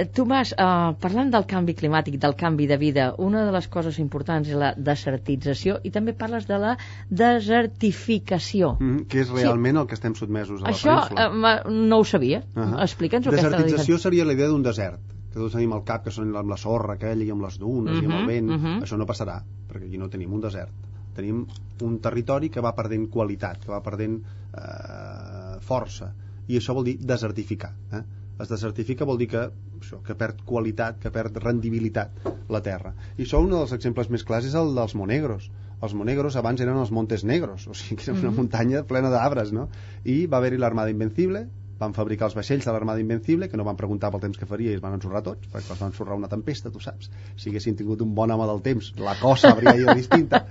Eh, 0.00 0.06
Tomàs, 0.16 0.54
eh, 0.56 0.66
parlant 1.00 1.30
del 1.34 1.44
canvi 1.48 1.74
climàtic, 1.76 2.14
del 2.20 2.32
canvi 2.40 2.66
de 2.70 2.78
vida, 2.80 3.10
una 3.20 3.42
de 3.44 3.52
les 3.52 3.66
coses 3.68 3.98
importants 4.00 4.48
és 4.48 4.56
la 4.56 4.70
desertització 4.76 5.78
i 5.84 5.90
també 5.92 6.14
parles 6.16 6.46
de 6.48 6.58
la 6.62 6.76
desertificació. 7.10 8.76
Mm, 8.80 9.04
que 9.08 9.20
és 9.20 9.32
realment 9.32 9.80
el 9.82 9.86
que 9.90 9.94
estem 9.98 10.14
sotmesos 10.18 10.62
a 10.62 10.64
la 10.64 10.70
Això 10.72 10.94
península. 11.08 11.56
eh, 11.66 11.72
no 11.92 11.98
ho 11.98 12.04
sabia. 12.04 12.42
Ahà. 12.54 12.82
Explica'ns 12.86 13.26
aquesta 13.28 13.50
Desertització 13.50 13.98
seria 13.98 14.24
la 14.24 14.32
idea 14.32 14.48
d'un 14.48 14.62
desert, 14.62 15.00
que 15.32 15.38
tots 15.38 15.52
tenim 15.54 15.72
al 15.72 15.84
cap, 15.84 16.04
que 16.04 16.10
són 16.10 16.34
amb 16.36 16.48
la 16.50 16.56
sorra 16.56 16.94
aquella 16.94 17.24
i 17.24 17.30
amb 17.30 17.42
les 17.42 17.58
dunes 17.58 18.00
i 18.00 18.04
amb 18.06 18.14
el 18.14 18.26
vent. 18.26 18.48
mhm. 18.50 18.82
Això 18.82 18.96
no 18.96 19.06
passarà, 19.06 19.42
perquè 19.68 19.86
aquí 19.88 19.98
no 19.98 20.08
tenim 20.08 20.32
un 20.32 20.40
desert. 20.40 20.72
Tenim 21.16 21.44
un 21.86 21.98
territori 22.04 22.50
que 22.52 22.64
va 22.64 22.74
perdent 22.76 23.08
qualitat, 23.12 23.62
que 23.64 23.72
va 23.72 23.82
perdent 23.84 24.18
eh, 24.22 25.60
força. 25.66 26.12
I 26.48 26.58
això 26.58 26.74
vol 26.76 26.88
dir 26.88 26.96
desertificar. 27.00 27.72
Eh? 27.92 28.02
Es 28.42 28.50
desertifica 28.50 29.06
vol 29.06 29.20
dir 29.20 29.28
que, 29.30 29.42
això, 29.78 30.00
que 30.06 30.16
perd 30.18 30.40
qualitat, 30.48 30.98
que 31.02 31.12
perd 31.14 31.36
rendibilitat 31.42 32.24
la 32.50 32.62
terra. 32.64 32.94
I 33.16 33.26
això 33.26 33.42
un 33.42 33.52
dels 33.52 33.74
exemples 33.76 34.10
més 34.10 34.24
clars 34.26 34.48
és 34.48 34.56
el 34.58 34.74
dels 34.78 34.96
monegros. 34.98 35.50
Els 35.82 35.94
monegros 35.98 36.36
abans 36.38 36.60
eren 36.62 36.78
els 36.78 36.92
Montes 36.94 37.24
Negros, 37.26 37.66
o 37.66 37.74
sigui 37.74 37.98
que 37.98 38.10
era 38.10 38.20
una 38.20 38.30
muntanya 38.36 38.84
plena 38.86 39.10
d'arbres, 39.10 39.50
no? 39.54 39.68
I 40.06 40.24
va 40.30 40.38
haver-hi 40.38 40.60
l'Armada 40.62 40.94
Invencible, 40.94 41.46
van 41.82 41.94
fabricar 41.96 42.28
els 42.28 42.36
vaixells 42.38 42.68
de 42.68 42.74
l'Armada 42.74 43.02
Invencible, 43.02 43.48
que 43.50 43.58
no 43.58 43.66
van 43.66 43.78
preguntar 43.80 44.12
pel 44.14 44.22
temps 44.22 44.38
que 44.38 44.46
faria 44.46 44.70
i 44.70 44.78
es 44.78 44.82
van 44.84 44.94
ensorrar 44.98 45.24
tots, 45.26 45.48
perquè 45.50 45.74
els 45.74 45.82
van 45.82 45.90
ensorrar 45.90 46.18
una 46.20 46.30
tempesta, 46.30 46.70
tu 46.70 46.82
saps. 46.84 47.10
Si 47.34 47.50
haguessin 47.50 47.78
tingut 47.78 48.04
un 48.06 48.14
bon 48.14 48.30
home 48.30 48.46
del 48.52 48.62
temps, 48.68 48.92
la 49.02 49.16
cosa 49.20 49.50
hauria 49.56 49.74
ido 49.80 49.96
distinta. 50.02 50.44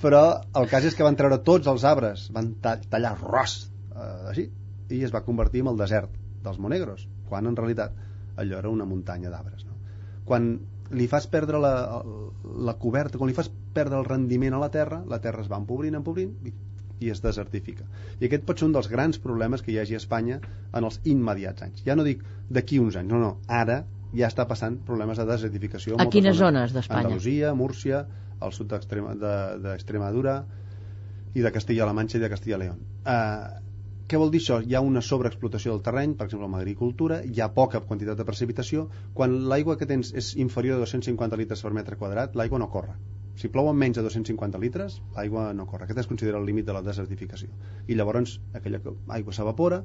Però 0.00 0.22
el 0.56 0.68
cas 0.70 0.86
és 0.88 0.96
que 0.96 1.04
van 1.04 1.18
treure 1.18 1.40
tots 1.44 1.68
els 1.70 1.84
arbres, 1.84 2.28
van 2.32 2.54
ta 2.64 2.78
tallar 2.92 3.14
ros, 3.20 3.56
eh, 3.92 4.30
així, 4.32 4.46
i 4.90 5.02
es 5.06 5.12
va 5.14 5.24
convertir 5.26 5.64
en 5.64 5.70
el 5.74 5.80
desert 5.80 6.14
dels 6.44 6.58
Monegros, 6.58 7.06
quan 7.28 7.46
en 7.46 7.56
realitat 7.58 7.94
allò 8.40 8.58
era 8.58 8.72
una 8.72 8.86
muntanya 8.88 9.30
d'arbres. 9.30 9.66
No? 9.68 9.76
Quan 10.24 10.50
li 10.96 11.06
fas 11.10 11.28
perdre 11.30 11.60
la, 11.62 11.74
la 12.70 12.74
coberta, 12.80 13.18
quan 13.18 13.30
li 13.30 13.36
fas 13.36 13.50
perdre 13.74 14.00
el 14.00 14.08
rendiment 14.08 14.56
a 14.56 14.62
la 14.62 14.70
terra, 14.74 15.02
la 15.06 15.20
terra 15.22 15.44
es 15.44 15.50
va 15.50 15.60
empobrint, 15.60 15.94
empobrint 16.00 16.32
i, 16.48 16.54
i 17.04 17.12
es 17.12 17.22
desertifica. 17.22 17.86
I 18.18 18.26
aquest 18.26 18.46
pot 18.48 18.58
ser 18.58 18.66
un 18.70 18.74
dels 18.74 18.90
grans 18.90 19.20
problemes 19.22 19.62
que 19.62 19.72
hi 19.74 19.78
hagi 19.82 19.96
a 19.98 20.02
Espanya 20.02 20.40
en 20.40 20.88
els 20.88 20.98
immediats 21.04 21.68
anys. 21.68 21.84
Ja 21.86 21.96
no 21.96 22.06
dic 22.06 22.24
d'aquí 22.50 22.80
uns 22.82 22.98
anys, 23.00 23.12
no, 23.12 23.20
no, 23.22 23.36
ara 23.46 23.82
ja 24.16 24.26
està 24.26 24.46
passant 24.50 24.80
problemes 24.86 25.20
de 25.20 25.28
desertificació. 25.28 26.00
A 26.02 26.08
quines 26.10 26.36
zones 26.40 26.74
d'Espanya? 26.74 27.06
Andalusia, 27.06 27.54
Múrcia, 27.54 28.04
al 28.40 28.52
sud 28.52 28.70
d'Extrema- 28.72 29.14
de- 29.14 29.58
d'Extremadura 29.64 30.44
i 31.34 31.40
de 31.44 31.52
Castilla-La 31.52 31.92
Manxa 31.94 32.18
i 32.18 32.20
de 32.20 32.28
Castilla-León. 32.32 32.78
Uh, 33.06 33.60
què 34.10 34.18
vol 34.18 34.32
dir 34.34 34.40
això? 34.42 34.56
Hi 34.66 34.74
ha 34.74 34.80
una 34.82 35.00
sobreexplotació 35.06 35.70
del 35.76 35.82
terreny, 35.86 36.16
per 36.18 36.26
exemple, 36.26 36.46
amb 36.48 36.56
l'agricultura, 36.58 37.20
hi 37.24 37.40
ha 37.40 37.52
poca 37.54 37.78
quantitat 37.86 38.18
de 38.18 38.24
precipitació. 38.26 38.88
Quan 39.14 39.36
l'aigua 39.52 39.76
que 39.78 39.86
tens 39.86 40.10
és 40.18 40.32
inferior 40.36 40.76
a 40.80 40.80
250 40.82 41.36
litres 41.38 41.62
per 41.62 41.70
metre 41.76 41.96
quadrat, 42.00 42.34
l'aigua 42.34 42.58
no 42.58 42.68
corre. 42.72 42.96
Si 43.36 43.48
plouen 43.48 43.76
menys 43.78 43.96
de 43.96 44.02
250 44.02 44.58
litres, 44.58 45.00
l'aigua 45.14 45.52
no 45.54 45.64
corre. 45.70 45.84
Aquest 45.86 46.00
es 46.02 46.08
considera 46.10 46.38
el 46.42 46.44
límit 46.44 46.66
de 46.66 46.74
la 46.74 46.82
desertificació. 46.82 47.48
I 47.86 47.94
llavors 47.94 48.40
aquella 48.52 48.80
que- 48.82 48.96
aigua 49.08 49.32
s'evapora, 49.32 49.84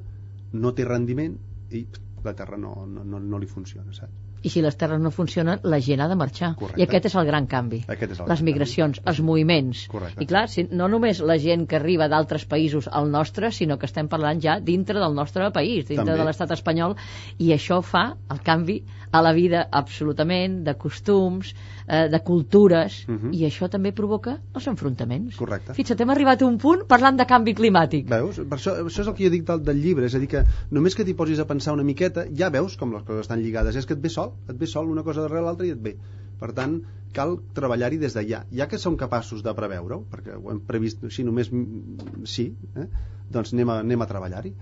no 0.52 0.74
té 0.74 0.84
rendiment 0.84 1.38
i 1.70 1.86
la 2.24 2.34
terra 2.34 2.56
no, 2.58 2.84
no, 2.86 3.04
no, 3.04 3.20
no 3.20 3.38
li 3.38 3.46
funciona, 3.46 3.92
saps? 3.94 4.35
I 4.46 4.50
si 4.52 4.62
les 4.62 4.76
terres 4.78 5.00
no 5.02 5.10
funcionen, 5.10 5.58
la 5.66 5.80
gent 5.82 6.00
ha 6.04 6.06
de 6.08 6.14
marxar. 6.18 6.52
Correcte. 6.60 6.80
I 6.80 6.84
aquest 6.86 7.08
és 7.10 7.14
el 7.18 7.26
gran 7.26 7.48
canvi. 7.50 7.80
Aquest 7.88 8.12
és 8.14 8.20
el 8.20 8.28
les 8.30 8.38
gran 8.38 8.46
migracions, 8.46 9.00
canvi. 9.00 9.10
els 9.10 9.20
moviments. 9.26 9.84
Correcte. 9.90 10.22
I 10.22 10.26
clar, 10.30 10.44
si, 10.52 10.66
no 10.70 10.86
només 10.92 11.20
la 11.20 11.38
gent 11.42 11.66
que 11.66 11.76
arriba 11.80 12.06
d'altres 12.12 12.46
països 12.46 12.86
al 12.92 13.10
nostre, 13.10 13.50
sinó 13.52 13.78
que 13.78 13.86
estem 13.90 14.06
parlant 14.12 14.40
ja 14.44 14.58
dintre 14.60 15.00
del 15.02 15.14
nostre 15.18 15.50
país, 15.50 15.88
dintre 15.88 16.04
També. 16.04 16.18
de 16.22 16.28
l'estat 16.28 16.52
espanyol, 16.54 16.94
i 17.38 17.50
això 17.56 17.80
fa 17.82 18.06
el 18.30 18.40
canvi 18.46 18.82
a 19.10 19.22
la 19.22 19.32
vida 19.32 19.66
absolutament, 19.72 20.62
de 20.66 20.74
costums, 20.76 21.54
eh, 21.88 22.08
de 22.12 22.20
cultures, 22.22 23.04
Mhm. 23.08 23.32
i 23.32 23.44
això 23.46 23.68
també 23.70 23.92
provoca 23.92 24.38
els 24.54 24.66
enfrontaments. 24.68 25.36
Correcte. 25.36 25.74
Fixa't, 25.74 26.00
hem 26.00 26.10
arribat 26.10 26.42
a 26.42 26.46
un 26.46 26.58
punt 26.58 26.86
parlant 26.86 27.16
de 27.16 27.26
canvi 27.26 27.54
climàtic. 27.54 28.06
Veus? 28.10 28.36
Per 28.36 28.58
això, 28.58 28.76
això 28.84 29.00
és 29.02 29.06
el 29.08 29.14
que 29.14 29.24
jo 29.24 29.30
dic 29.30 29.44
del, 29.46 29.62
del 29.64 29.80
llibre, 29.82 30.06
és 30.06 30.14
a 30.14 30.18
dir 30.18 30.28
que 30.28 30.44
només 30.70 30.94
que 30.94 31.04
t'hi 31.04 31.14
posis 31.14 31.38
a 31.40 31.46
pensar 31.46 31.72
una 31.74 31.82
miqueta, 31.84 32.26
ja 32.36 32.50
veus 32.50 32.76
com 32.76 32.92
les 32.92 33.02
coses 33.02 33.20
estan 33.26 33.40
lligades, 33.42 33.76
és 33.76 33.86
que 33.86 33.94
et 33.94 34.00
ve 34.02 34.08
sol, 34.08 34.32
et 34.46 34.56
ve 34.60 34.68
sol 34.70 34.92
una 34.92 35.04
cosa 35.06 35.24
darrere 35.24 35.44
l'altra 35.46 35.66
i 35.66 35.72
et 35.74 35.82
ve. 35.82 35.96
Per 36.40 36.52
tant, 36.56 36.78
cal 37.16 37.36
treballar-hi 37.56 37.98
des 38.02 38.16
d'allà. 38.16 38.42
Ja 38.52 38.68
que 38.68 38.78
som 38.78 38.96
capaços 39.00 39.42
de 39.44 39.54
preveure-ho, 39.56 40.02
perquè 40.12 40.36
ho 40.36 40.50
hem 40.52 40.60
previst 40.70 41.04
així 41.08 41.24
només 41.24 41.50
mm, 41.52 42.24
sí, 42.28 42.50
eh? 42.76 42.88
doncs 43.32 43.54
anem 43.56 43.72
a, 43.72 43.78
anem 43.84 44.04
a 44.04 44.08
treballar-hi. 44.10 44.52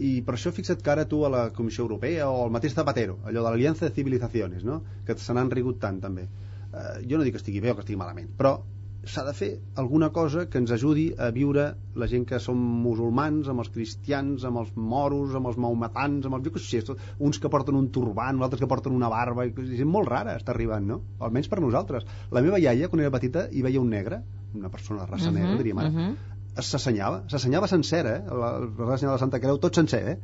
I 0.00 0.10
per 0.26 0.34
això 0.36 0.52
fixa't 0.54 0.82
que 0.82 0.92
ara 0.92 1.06
tu 1.08 1.22
a 1.26 1.30
la 1.32 1.44
Comissió 1.54 1.84
Europea 1.84 2.28
o 2.30 2.44
al 2.44 2.52
mateix 2.54 2.74
Zapatero, 2.74 3.18
allò 3.24 3.44
de 3.44 3.48
l'Aliança 3.48 3.86
de 3.86 3.94
Civilizaciones, 3.94 4.64
no? 4.64 4.80
que 5.06 5.16
se 5.18 5.36
n'han 5.36 5.50
rigut 5.52 5.80
tant 5.82 6.00
també. 6.02 6.26
Eh, 6.70 7.00
jo 7.10 7.18
no 7.18 7.26
dic 7.26 7.36
que 7.36 7.42
estigui 7.42 7.62
bé 7.62 7.72
o 7.72 7.76
que 7.76 7.84
estigui 7.84 7.98
malament, 8.00 8.30
però 8.38 8.58
s'ha 9.04 9.22
de 9.24 9.32
fer 9.32 9.48
alguna 9.80 10.10
cosa 10.12 10.44
que 10.50 10.58
ens 10.60 10.70
ajudi 10.74 11.06
a 11.16 11.30
viure 11.32 11.66
la 11.96 12.06
gent 12.10 12.26
que 12.28 12.38
som 12.42 12.58
musulmans, 12.84 13.48
amb 13.48 13.62
els 13.62 13.70
cristians, 13.72 14.44
amb 14.44 14.60
els 14.60 14.74
moros, 14.76 15.32
amb 15.36 15.48
els 15.48 15.56
maometans, 15.56 16.26
amb 16.26 16.36
els... 16.36 16.44
Jo 16.44 16.52
què 16.52 16.60
sé, 16.64 16.82
uns 17.18 17.40
que 17.40 17.48
porten 17.52 17.78
un 17.78 17.88
turbant, 17.94 18.42
altres 18.44 18.60
que 18.60 18.68
porten 18.68 18.96
una 18.96 19.08
barba, 19.12 19.46
i 19.48 19.54
gent 19.70 19.88
molt 19.88 20.10
rara 20.10 20.36
està 20.36 20.52
arribant, 20.52 20.86
no? 20.92 21.00
Almenys 21.18 21.48
per 21.48 21.62
nosaltres. 21.64 22.04
La 22.30 22.44
meva 22.44 22.60
iaia, 22.60 22.90
quan 22.92 23.04
era 23.04 23.12
petita, 23.14 23.46
hi 23.50 23.64
veia 23.64 23.80
un 23.80 23.88
negre, 23.88 24.20
una 24.54 24.68
persona 24.68 25.06
de 25.06 25.10
raça 25.12 25.30
Mhm, 25.30 25.38
negra, 25.38 25.56
diríem 25.56 25.78
ara, 25.78 25.90
mhm. 25.90 26.16
s'assenyava, 26.60 27.24
s'assenyava 27.28 27.68
sencera, 27.68 28.16
eh? 28.18 28.24
La, 28.26 28.52
la 28.60 28.98
senyora 28.98 29.16
de 29.16 29.24
Santa 29.24 29.40
Creu, 29.40 29.58
tot 29.58 29.74
sencer, 29.74 30.02
eh? 30.08 30.18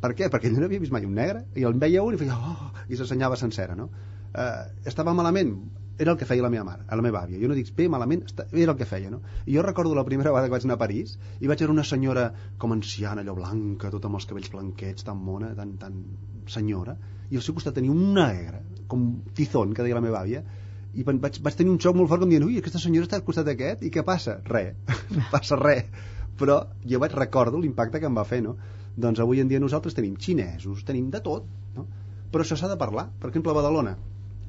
Per 0.00 0.14
què? 0.16 0.30
Perquè 0.32 0.48
ell 0.48 0.56
no 0.56 0.64
havia 0.64 0.80
vist 0.80 0.92
mai 0.92 1.04
un 1.04 1.12
negre, 1.12 1.44
i 1.54 1.68
el 1.68 1.74
veia 1.74 2.02
un 2.02 2.14
i 2.14 2.16
feia, 2.16 2.32
oh, 2.32 2.70
i 2.88 2.96
s'assenyava 2.96 3.36
sencera, 3.36 3.76
no? 3.76 3.90
Eh, 4.32 4.88
estava 4.88 5.12
malament, 5.12 5.52
era 6.00 6.12
el 6.14 6.16
que 6.16 6.24
feia 6.24 6.40
la 6.40 6.48
meva 6.48 6.64
mare, 6.64 6.86
a 6.88 6.96
la 6.96 7.04
meva 7.04 7.20
àvia. 7.26 7.36
Jo 7.42 7.48
no 7.50 7.56
dic 7.56 7.74
bé, 7.76 7.84
malament, 7.92 8.22
era 8.48 8.72
el 8.72 8.78
que 8.78 8.86
feia, 8.88 9.10
no? 9.12 9.20
I 9.44 9.58
jo 9.58 9.64
recordo 9.66 9.92
la 9.94 10.04
primera 10.08 10.30
vegada 10.32 10.48
que 10.48 10.54
vaig 10.54 10.64
anar 10.64 10.78
a 10.78 10.80
París 10.80 11.18
i 11.40 11.50
vaig 11.50 11.60
veure 11.60 11.74
una 11.74 11.84
senyora 11.84 12.30
com 12.62 12.72
anciana, 12.72 13.20
allò 13.20 13.34
blanca, 13.36 13.90
tota 13.92 14.08
amb 14.08 14.16
els 14.16 14.26
cabells 14.30 14.48
blanquets, 14.54 15.04
tan 15.04 15.20
mona, 15.20 15.52
tan, 15.58 15.74
tan 15.82 15.98
senyora, 16.48 16.96
i 17.28 17.36
al 17.36 17.44
seu 17.44 17.54
costat 17.58 17.76
tenia 17.76 17.92
una 17.92 18.30
negra, 18.32 18.62
com 18.88 19.04
tizón, 19.36 19.76
que 19.76 19.84
deia 19.84 19.98
la 19.98 20.04
meva 20.04 20.22
àvia, 20.24 20.40
i 20.96 21.04
vaig, 21.06 21.36
vaig 21.44 21.58
tenir 21.58 21.74
un 21.74 21.78
xoc 21.84 21.98
molt 22.00 22.08
fort 22.10 22.24
com 22.24 22.32
dient, 22.32 22.48
ui, 22.48 22.56
aquesta 22.58 22.80
senyora 22.82 23.06
està 23.06 23.20
al 23.20 23.26
costat 23.26 23.50
d'aquest, 23.50 23.84
i 23.84 23.92
què 23.92 24.02
passa? 24.06 24.40
Res, 24.48 24.72
passa 25.34 25.60
res. 25.60 25.92
Però 26.40 26.62
jo 26.88 26.98
vaig 27.02 27.12
recordo 27.18 27.60
l'impacte 27.60 28.00
que 28.00 28.08
em 28.08 28.16
va 28.16 28.24
fer, 28.24 28.40
no? 28.46 28.56
Doncs 28.96 29.20
avui 29.20 29.44
en 29.44 29.52
dia 29.52 29.60
nosaltres 29.60 29.94
tenim 29.94 30.16
xinesos, 30.16 30.80
tenim 30.88 31.12
de 31.12 31.20
tot, 31.28 31.44
no? 31.76 31.84
Però 32.32 32.46
això 32.46 32.56
s'ha 32.56 32.72
de 32.72 32.78
parlar. 32.80 33.10
Per 33.20 33.28
exemple, 33.28 33.52
a 33.52 33.58
Badalona, 33.58 33.94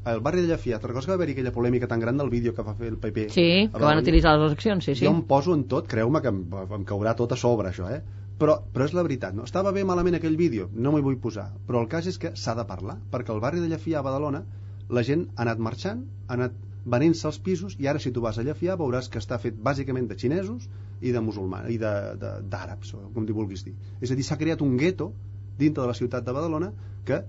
al 0.04 0.22
barri 0.22 0.42
de 0.42 0.48
Llafiat, 0.48 0.82
recordes 0.84 1.06
que 1.06 1.12
va 1.12 1.18
haver-hi 1.20 1.36
aquella 1.36 1.54
polèmica 1.54 1.88
tan 1.88 2.00
gran 2.00 2.18
del 2.18 2.30
vídeo 2.30 2.56
que 2.58 2.64
va 2.66 2.74
fer 2.78 2.90
el 2.90 2.98
PP? 2.98 3.28
Sí, 3.34 3.70
que 3.74 3.84
van 3.84 4.02
utilitzar 4.02 4.34
les 4.38 4.48
eleccions, 4.50 4.86
sí, 4.86 4.96
sí. 4.96 5.06
Jo 5.06 5.12
em 5.14 5.22
poso 5.30 5.54
en 5.54 5.68
tot, 5.70 5.88
creu-me 5.92 6.22
que 6.22 6.32
em, 6.34 6.42
em 6.80 6.88
caurà 6.90 7.14
tot 7.20 7.36
a 7.36 7.38
sobre 7.38 7.70
això, 7.70 7.90
eh? 7.92 8.02
Però, 8.42 8.58
però 8.74 8.88
és 8.90 8.96
la 8.98 9.04
veritat, 9.06 9.36
no? 9.38 9.46
Estava 9.46 9.74
bé 9.76 9.84
malament 9.86 10.18
aquell 10.18 10.38
vídeo, 10.38 10.72
no 10.74 10.94
m'hi 10.96 11.04
vull 11.06 11.20
posar, 11.22 11.52
però 11.68 11.84
el 11.84 11.90
cas 11.92 12.08
és 12.10 12.18
que 12.18 12.34
s'ha 12.34 12.56
de 12.58 12.66
parlar, 12.66 12.98
perquè 13.12 13.34
al 13.34 13.42
barri 13.44 13.62
de 13.62 13.70
Llafià 13.70 14.00
a 14.00 14.06
Badalona 14.08 14.42
la 14.90 15.04
gent 15.08 15.28
ha 15.36 15.44
anat 15.46 15.62
marxant, 15.62 16.02
ha 16.28 16.34
anat 16.40 16.56
venent-se 16.86 17.28
els 17.30 17.38
pisos 17.38 17.76
i 17.78 17.86
ara 17.88 18.02
si 18.02 18.10
tu 18.12 18.24
vas 18.24 18.40
a 18.42 18.46
Llafià 18.48 18.76
veuràs 18.80 19.12
que 19.14 19.22
està 19.22 19.38
fet 19.38 19.60
bàsicament 19.62 20.08
de 20.10 20.18
xinesos 20.18 20.66
i 21.02 21.14
de 21.14 21.22
musulmans 21.22 21.70
i 21.70 21.78
d'àrabs, 21.78 22.96
com 23.14 23.28
t'hi 23.28 23.38
vulguis 23.38 23.62
dir. 23.68 23.76
És 24.02 24.10
a 24.10 24.18
dir, 24.18 24.26
s'ha 24.26 24.40
creat 24.42 24.66
un 24.66 24.74
gueto 24.82 25.12
dintre 25.60 25.84
de 25.84 25.92
la 25.92 25.98
ciutat 25.98 26.26
de 26.26 26.34
Badalona 26.34 26.72
que 27.06 27.22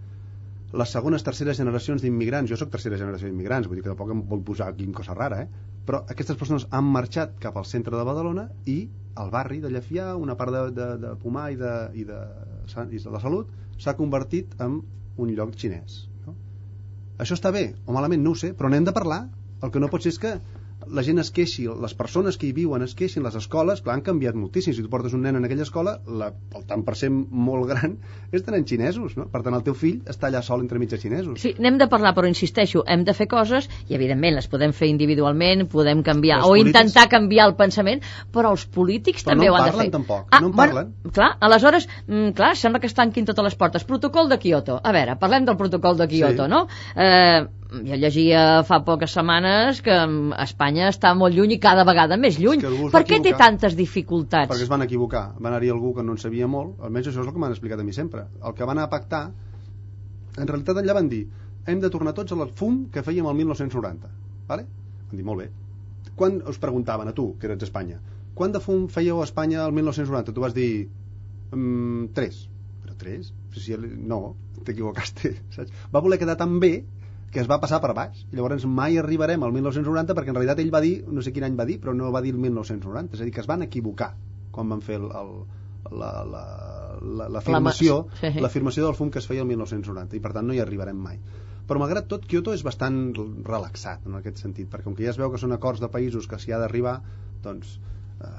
les 0.80 0.92
segones, 0.94 1.24
terceres 1.24 1.58
generacions 1.60 2.00
d'immigrants, 2.00 2.48
jo 2.48 2.56
sóc 2.56 2.70
tercera 2.72 2.96
generació 3.00 3.28
d'immigrants, 3.28 3.68
vull 3.68 3.76
dir 3.76 3.84
que 3.84 3.90
tampoc 3.90 4.12
em 4.14 4.22
vull 4.28 4.44
posar 4.46 4.70
aquí 4.72 4.86
en 4.88 4.94
cosa 4.96 5.16
rara, 5.18 5.42
eh? 5.44 5.72
però 5.86 6.00
aquestes 6.14 6.38
persones 6.40 6.64
han 6.70 6.88
marxat 6.94 7.34
cap 7.42 7.58
al 7.60 7.68
centre 7.68 7.96
de 7.98 8.04
Badalona 8.08 8.46
i 8.72 8.78
al 9.20 9.32
barri 9.34 9.60
de 9.60 9.68
Llafià, 9.74 10.14
una 10.16 10.36
part 10.40 10.54
de, 10.54 10.62
de, 10.78 10.88
de 11.02 11.12
Pomar 11.20 11.50
i 11.52 11.58
de, 11.60 11.74
i 12.00 12.06
de, 12.08 12.22
i 12.88 13.02
de 13.04 13.12
la 13.12 13.20
Salut, 13.20 13.52
s'ha 13.76 13.96
convertit 13.98 14.56
en 14.64 14.80
un 15.20 15.34
lloc 15.36 15.52
xinès. 15.60 16.06
No? 16.24 16.36
Això 17.20 17.36
està 17.36 17.52
bé 17.52 17.66
o 17.84 17.92
malament, 17.92 18.24
no 18.24 18.32
ho 18.32 18.38
sé, 18.38 18.54
però 18.56 18.72
n'hem 18.72 18.88
de 18.88 18.96
parlar. 18.96 19.26
El 19.62 19.70
que 19.70 19.78
no 19.82 19.92
pot 19.92 20.02
ser 20.02 20.14
és 20.14 20.18
que 20.22 20.32
la 20.88 21.02
gent 21.02 21.18
es 21.18 21.30
queixi, 21.30 21.66
les 21.68 21.94
persones 21.94 22.36
que 22.38 22.46
hi 22.46 22.52
viuen 22.52 22.82
es 22.82 22.94
queixin, 22.94 23.22
les 23.22 23.34
escoles, 23.38 23.80
clar, 23.82 23.94
han 23.96 24.02
canviat 24.02 24.34
moltíssim. 24.34 24.74
Si 24.74 24.82
tu 24.82 24.88
portes 24.90 25.12
un 25.14 25.22
nen 25.22 25.36
en 25.36 25.44
aquella 25.44 25.62
escola, 25.62 25.98
la, 26.06 26.32
el 26.56 26.64
tant 26.66 26.82
per 26.84 26.96
cent 26.96 27.26
molt 27.30 27.66
gran 27.68 27.98
és 28.32 28.42
tenir 28.42 28.64
xinesos, 28.66 29.16
no? 29.16 29.26
Per 29.32 29.42
tant, 29.42 29.54
el 29.54 29.62
teu 29.62 29.74
fill 29.74 30.00
està 30.08 30.28
allà 30.30 30.42
sol 30.42 30.60
entre 30.60 30.78
mitja 30.78 30.98
xinesos. 30.98 31.40
Sí, 31.40 31.54
n'hem 31.58 31.78
de 31.78 31.86
parlar, 31.88 32.14
però 32.16 32.26
insisteixo, 32.28 32.84
hem 32.86 33.04
de 33.04 33.14
fer 33.14 33.28
coses 33.28 33.68
i 33.88 33.94
evidentment 33.94 34.34
les 34.34 34.48
podem 34.48 34.72
fer 34.72 34.88
individualment, 34.88 35.66
podem 35.68 36.02
canviar 36.02 36.38
Els 36.40 36.46
o 36.46 36.52
polítics- 36.54 36.68
intentar 36.74 37.08
canviar 37.08 37.46
el 37.48 37.54
pensament, 37.56 38.02
però 38.32 38.50
els 38.52 38.66
polítics 38.66 39.22
Però 39.24 39.32
també 39.34 39.46
no 39.46 39.52
ho 39.52 39.56
han 39.56 39.70
de 39.70 39.76
fer. 39.78 39.90
tampoc, 39.90 40.26
Ah, 40.30 40.40
no 40.40 40.48
en 40.48 40.52
bueno, 40.56 40.72
parlen. 40.74 40.94
clar, 41.12 41.36
aleshores, 41.40 41.88
mm, 42.06 42.30
clar, 42.34 42.56
sembla 42.56 42.80
que 42.80 42.86
es 42.86 42.94
tanquin 42.94 43.24
totes 43.24 43.44
les 43.44 43.54
portes. 43.54 43.84
Protocol 43.84 44.28
de 44.28 44.38
Kyoto. 44.38 44.80
A 44.82 44.92
veure, 44.92 45.16
parlem 45.16 45.44
del 45.44 45.56
protocol 45.56 45.96
de 45.98 46.08
Kyoto, 46.08 46.44
Sí. 46.44 46.50
no? 46.50 46.66
Eh, 46.96 47.46
jo 47.72 47.98
llegia 47.98 48.62
fa 48.68 48.80
poques 48.86 49.14
setmanes 49.16 49.80
que 49.84 49.94
Espanya 50.44 50.88
està 50.92 51.14
molt 51.18 51.36
lluny 51.36 51.56
i 51.56 51.60
cada 51.62 51.86
vegada 51.88 52.18
més 52.20 52.38
lluny. 52.40 52.62
Per 52.92 53.04
què 53.08 53.20
té 53.24 53.34
tantes 53.38 53.76
dificultats? 53.78 54.50
perquè 54.52 54.66
es 54.66 54.72
van 54.72 54.84
equivocar. 54.84 55.24
Va 55.38 55.48
anar-hi 55.50 55.72
algú 55.72 55.94
que 55.96 56.04
no 56.04 56.16
en 56.16 56.20
sabia 56.20 56.48
molt, 56.50 56.76
almenys 56.84 57.08
això 57.10 57.22
és 57.22 57.26
el 57.26 57.32
que 57.32 57.42
m'han 57.42 57.56
explicat 57.56 57.80
a 57.80 57.86
mi 57.86 57.96
sempre. 57.96 58.26
El 58.44 58.54
que 58.58 58.68
van 58.68 58.82
a 58.82 58.88
pactar, 58.92 59.24
en 60.36 60.48
realitat 60.48 60.80
allà 60.80 60.96
van 61.00 61.08
dir 61.08 61.26
hem 61.66 61.80
de 61.80 61.90
tornar 61.90 62.14
tots 62.14 62.34
al 62.34 62.48
fum 62.58 62.86
que 62.92 63.04
fèiem 63.06 63.28
el 63.30 63.36
1990. 63.40 64.08
Vale? 64.48 64.66
Van 65.10 65.18
dir, 65.18 65.26
molt 65.26 65.44
bé. 65.44 65.50
Quan 66.18 66.40
us 66.50 66.58
preguntaven 66.62 67.08
a 67.08 67.14
tu, 67.16 67.32
que 67.38 67.48
eres 67.48 67.60
d'Espanya, 67.60 68.00
quant 68.38 68.54
de 68.54 68.60
fum 68.60 68.88
fèieu 68.90 69.20
a 69.20 69.28
Espanya 69.28 69.62
el 69.66 69.76
1990? 69.76 70.34
Tu 70.34 70.42
vas 70.42 70.56
dir, 70.56 70.88
mm, 71.52 72.10
3. 72.16 72.40
Però 72.82 72.96
3? 72.98 73.32
Si, 73.54 73.60
si, 73.60 73.76
no, 73.78 74.34
t'equivocaste. 74.66 75.36
saps? 75.54 75.72
Va 75.94 76.02
voler 76.02 76.18
quedar 76.18 76.36
tan 76.40 76.58
bé 76.60 76.74
que 77.32 77.40
es 77.40 77.48
va 77.48 77.58
passar 77.60 77.80
per 77.80 77.94
baix. 77.96 78.26
I 78.30 78.36
llavors 78.36 78.66
mai 78.68 78.98
arribarem 79.00 79.42
al 79.42 79.54
1990 79.56 80.16
perquè 80.18 80.32
en 80.34 80.38
realitat 80.38 80.60
ell 80.60 80.72
va 80.74 80.82
dir, 80.84 80.94
no 81.08 81.24
sé 81.24 81.32
quin 81.32 81.48
any 81.48 81.56
va 81.56 81.66
dir, 81.68 81.78
però 81.80 81.94
no 81.96 82.12
va 82.12 82.20
dir 82.24 82.34
el 82.36 82.42
1990. 82.42 83.16
És 83.16 83.22
a 83.22 83.28
dir, 83.28 83.32
que 83.32 83.40
es 83.40 83.48
van 83.48 83.64
equivocar 83.64 84.12
quan 84.52 84.68
van 84.68 84.82
fer 84.84 84.98
el, 85.00 85.08
la, 85.90 86.10
la, 86.28 86.42
la, 87.00 87.28
l'afirmació 87.32 88.02
l'afirmació 88.44 88.84
del 88.84 88.98
fum 88.98 89.10
que 89.10 89.22
es 89.22 89.28
feia 89.30 89.42
el 89.46 89.48
1990 89.48 90.18
i 90.18 90.20
per 90.20 90.34
tant 90.36 90.46
no 90.46 90.54
hi 90.54 90.60
arribarem 90.60 91.00
mai. 91.00 91.18
Però 91.66 91.80
malgrat 91.80 92.08
tot, 92.10 92.26
Kyoto 92.28 92.52
és 92.52 92.64
bastant 92.66 93.00
relaxat 93.46 94.06
en 94.10 94.18
aquest 94.18 94.42
sentit, 94.42 94.68
perquè 94.68 94.84
com 94.84 94.96
que 94.98 95.06
ja 95.06 95.12
es 95.14 95.20
veu 95.20 95.30
que 95.32 95.40
són 95.40 95.54
acords 95.56 95.80
de 95.80 95.88
països 95.88 96.26
que 96.28 96.36
s'hi 96.42 96.52
ha 96.52 96.58
d'arribar, 96.60 96.98
doncs 97.44 97.78
eh, 98.20 98.32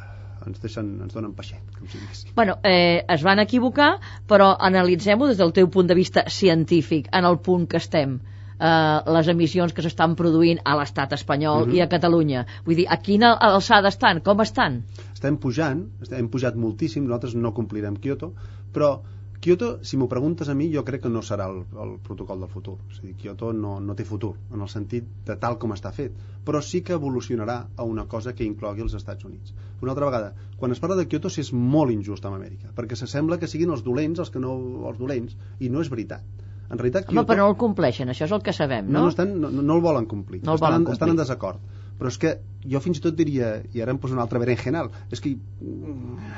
ens, 0.45 0.59
deixen, 0.61 0.91
ens 1.07 1.15
donen 1.15 1.31
peixet, 1.33 1.63
com 1.77 1.87
si 1.87 2.01
diguéssim. 2.01 2.35
Bueno, 2.35 2.59
eh, 2.67 3.01
es 3.15 3.23
van 3.25 3.41
equivocar, 3.41 3.95
però 4.29 4.51
analitzem-ho 4.69 5.31
des 5.31 5.39
del 5.39 5.55
teu 5.55 5.71
punt 5.71 5.89
de 5.89 5.97
vista 5.97 6.27
científic, 6.29 7.07
en 7.15 7.25
el 7.31 7.39
punt 7.47 7.65
que 7.71 7.79
estem 7.81 8.19
eh, 8.59 8.99
les 9.13 9.27
emissions 9.27 9.73
que 9.73 9.81
s'estan 9.81 10.15
produint 10.15 10.59
a 10.65 10.75
l'estat 10.77 11.13
espanyol 11.13 11.67
Mhm. 11.67 11.75
i 11.75 11.81
a 11.81 11.87
Catalunya. 11.89 12.45
Vull 12.65 12.75
dir, 12.75 12.87
a 12.89 12.97
quina 12.97 13.33
alçada 13.33 13.87
estan? 13.89 14.21
Com 14.21 14.41
estan? 14.41 14.83
estem 15.13 15.37
pujant, 15.37 15.85
hem 16.11 16.27
pujat 16.27 16.55
moltíssim, 16.55 17.05
nosaltres 17.05 17.33
no 17.35 17.53
complirem 17.53 17.95
Kyoto, 17.95 18.33
però 18.73 18.99
Kyoto, 19.39 19.79
si 19.83 19.97
m'ho 19.97 20.07
preguntes 20.07 20.47
a 20.47 20.53
mi, 20.55 20.69
jo 20.73 20.83
crec 20.87 21.01
que 21.03 21.09
no 21.09 21.19
serà 21.21 21.49
el, 21.49 21.65
el 21.83 21.97
protocol 21.99 22.39
del 22.39 22.47
futur. 22.49 22.77
És 22.91 22.99
a 22.99 23.01
dir, 23.01 23.13
Kyoto 23.15 23.51
no, 23.53 23.79
no 23.81 23.95
té 23.95 24.05
futur, 24.07 24.35
en 24.53 24.61
el 24.61 24.69
sentit 24.69 25.03
de 25.27 25.35
tal 25.35 25.57
com 25.59 25.71
està 25.75 25.91
fet, 25.91 26.13
però 26.45 26.61
sí 26.61 26.81
que 26.81 26.93
evolucionarà 26.93 27.57
a 27.75 27.83
una 27.83 28.05
cosa 28.05 28.33
que 28.33 28.45
inclogui 28.45 28.81
els 28.81 28.93
Estats 28.93 29.25
Units. 29.25 29.53
Una 29.81 29.91
altra 29.91 30.05
vegada, 30.05 30.33
quan 30.57 30.71
es 30.71 30.79
parla 30.79 30.95
de 30.95 31.07
Kyoto 31.07 31.29
s'és 31.29 31.51
molt 31.53 31.91
injust 31.91 32.23
amb 32.25 32.35
Amèrica, 32.35 32.71
perquè 32.75 32.95
s'assembla 32.95 33.37
que 33.37 33.47
siguin 33.47 33.69
els 33.71 33.83
dolents 33.83 34.19
els 34.19 34.29
que 34.29 34.39
no 34.39 34.53
els 34.87 34.97
dolents, 34.97 35.35
i 35.59 35.67
no 35.69 35.81
és 35.81 35.89
veritat. 35.89 36.23
En 36.69 36.79
realitat, 36.79 37.09
Home, 37.11 37.25
però 37.29 37.43
no 37.43 37.51
el 37.51 37.57
compleixen, 37.59 38.09
això 38.09 38.25
és 38.25 38.33
el 38.33 38.41
que 38.45 38.53
sabem, 38.55 38.87
no, 38.87 38.97
no? 38.97 39.05
no, 39.05 39.13
estan, 39.13 39.33
no, 39.41 39.51
no 39.53 39.75
el 39.77 39.83
volen 39.83 40.07
complir. 40.09 40.41
No 40.43 40.55
el 40.55 40.61
estan, 40.61 40.67
volen 40.67 40.81
en, 40.81 40.85
complir. 40.87 40.97
estan 40.97 41.13
en 41.13 41.19
desacord. 41.19 41.59
Però 41.99 42.09
és 42.09 42.17
que 42.17 42.33
jo 42.65 42.81
fins 42.81 42.99
i 42.99 43.03
tot 43.03 43.15
diria, 43.19 43.53
i 43.75 43.83
ara 43.83 43.93
em 43.93 43.99
poso 44.01 44.17
un 44.17 44.23
altre 44.23 44.41
berenjenal, 44.41 44.89
és 45.13 45.21
que... 45.21 45.35
mm, 45.61 46.33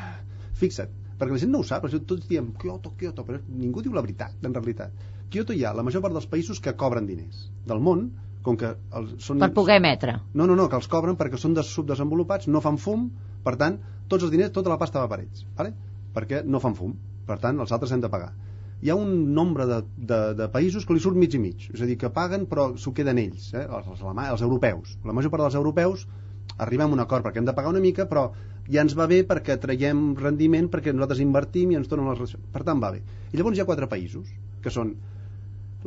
Fixa't, 0.60 0.92
perquè 1.20 1.36
la 1.36 1.40
gent 1.42 1.52
no 1.52 1.62
ho 1.62 1.68
sap, 1.68 1.84
però 1.84 2.00
tots 2.08 2.28
diem 2.30 2.54
Kyoto, 2.60 2.94
Kyoto, 3.00 3.26
però 3.28 3.42
ningú 3.48 3.84
diu 3.84 3.96
la 3.96 4.04
veritat, 4.04 4.36
en 4.44 4.54
realitat. 4.56 5.08
Kyoto 5.32 5.56
hi 5.56 5.66
ha 5.66 5.74
la 5.76 5.84
major 5.84 6.04
part 6.04 6.16
dels 6.16 6.28
països 6.32 6.62
que 6.64 6.76
cobren 6.80 7.08
diners 7.10 7.50
del 7.68 7.82
món, 7.84 8.06
com 8.46 8.58
que 8.62 8.72
els, 9.00 9.16
són... 9.26 9.42
Per 9.42 9.52
poder 9.56 9.80
emetre. 9.82 10.20
No, 10.34 10.46
no, 10.46 10.56
no, 10.56 10.68
que 10.72 10.78
els 10.80 10.88
cobren 10.92 11.18
perquè 11.20 11.40
són 11.42 11.56
des 11.58 11.72
subdesenvolupats, 11.76 12.48
no 12.48 12.62
fan 12.64 12.78
fum, 12.82 13.10
per 13.44 13.56
tant, 13.62 13.80
tots 14.12 14.28
els 14.28 14.34
diners, 14.34 14.54
tota 14.56 14.72
la 14.72 14.80
pasta 14.82 15.02
va 15.02 15.10
per 15.12 15.24
ells, 15.24 15.44
vale? 15.58 15.74
perquè 16.16 16.44
no 16.48 16.62
fan 16.64 16.76
fum, 16.78 16.94
per 17.28 17.40
tant, 17.44 17.60
els 17.60 17.74
altres 17.76 17.92
hem 17.92 18.04
de 18.04 18.12
pagar. 18.12 18.32
Hi 18.84 18.92
ha 18.92 18.96
un 19.00 19.34
nombre 19.34 19.66
de, 19.70 19.80
de, 19.98 20.20
de 20.38 20.48
països 20.52 20.86
que 20.86 20.94
li 20.94 21.02
surt 21.04 21.18
mig 21.18 21.34
i 21.34 21.40
mig, 21.42 21.70
és 21.74 21.82
a 21.82 21.88
dir, 21.88 21.96
que 22.02 22.12
paguen 22.14 22.44
però 22.50 22.74
s'ho 22.82 22.94
queden 22.94 23.22
ells, 23.22 23.54
eh? 23.56 23.64
els, 23.66 23.88
els, 23.94 24.04
els 24.04 24.44
europeus. 24.46 24.98
La 25.08 25.16
major 25.16 25.32
part 25.34 25.46
dels 25.46 25.58
europeus 25.62 26.06
arribem 26.58 26.92
a 26.92 26.98
un 26.98 27.04
acord 27.04 27.26
perquè 27.26 27.42
hem 27.42 27.48
de 27.48 27.56
pagar 27.56 27.72
una 27.72 27.84
mica, 27.84 28.06
però 28.10 28.28
ja 28.72 28.84
ens 28.84 28.96
va 28.98 29.08
bé 29.08 29.22
perquè 29.28 29.58
traiem 29.62 30.14
rendiment, 30.20 30.70
perquè 30.74 30.94
nosaltres 30.94 31.24
invertim 31.24 31.72
i 31.72 31.80
ens 31.80 31.90
donen 31.92 32.12
les. 32.12 32.36
Per 32.52 32.64
tant, 32.68 32.82
va 32.84 32.92
bé. 32.96 33.02
I 33.32 33.40
llavors 33.40 33.58
hi 33.58 33.64
ha 33.64 33.70
quatre 33.70 33.90
països, 33.92 34.30
que 34.62 34.74
són 34.74 34.96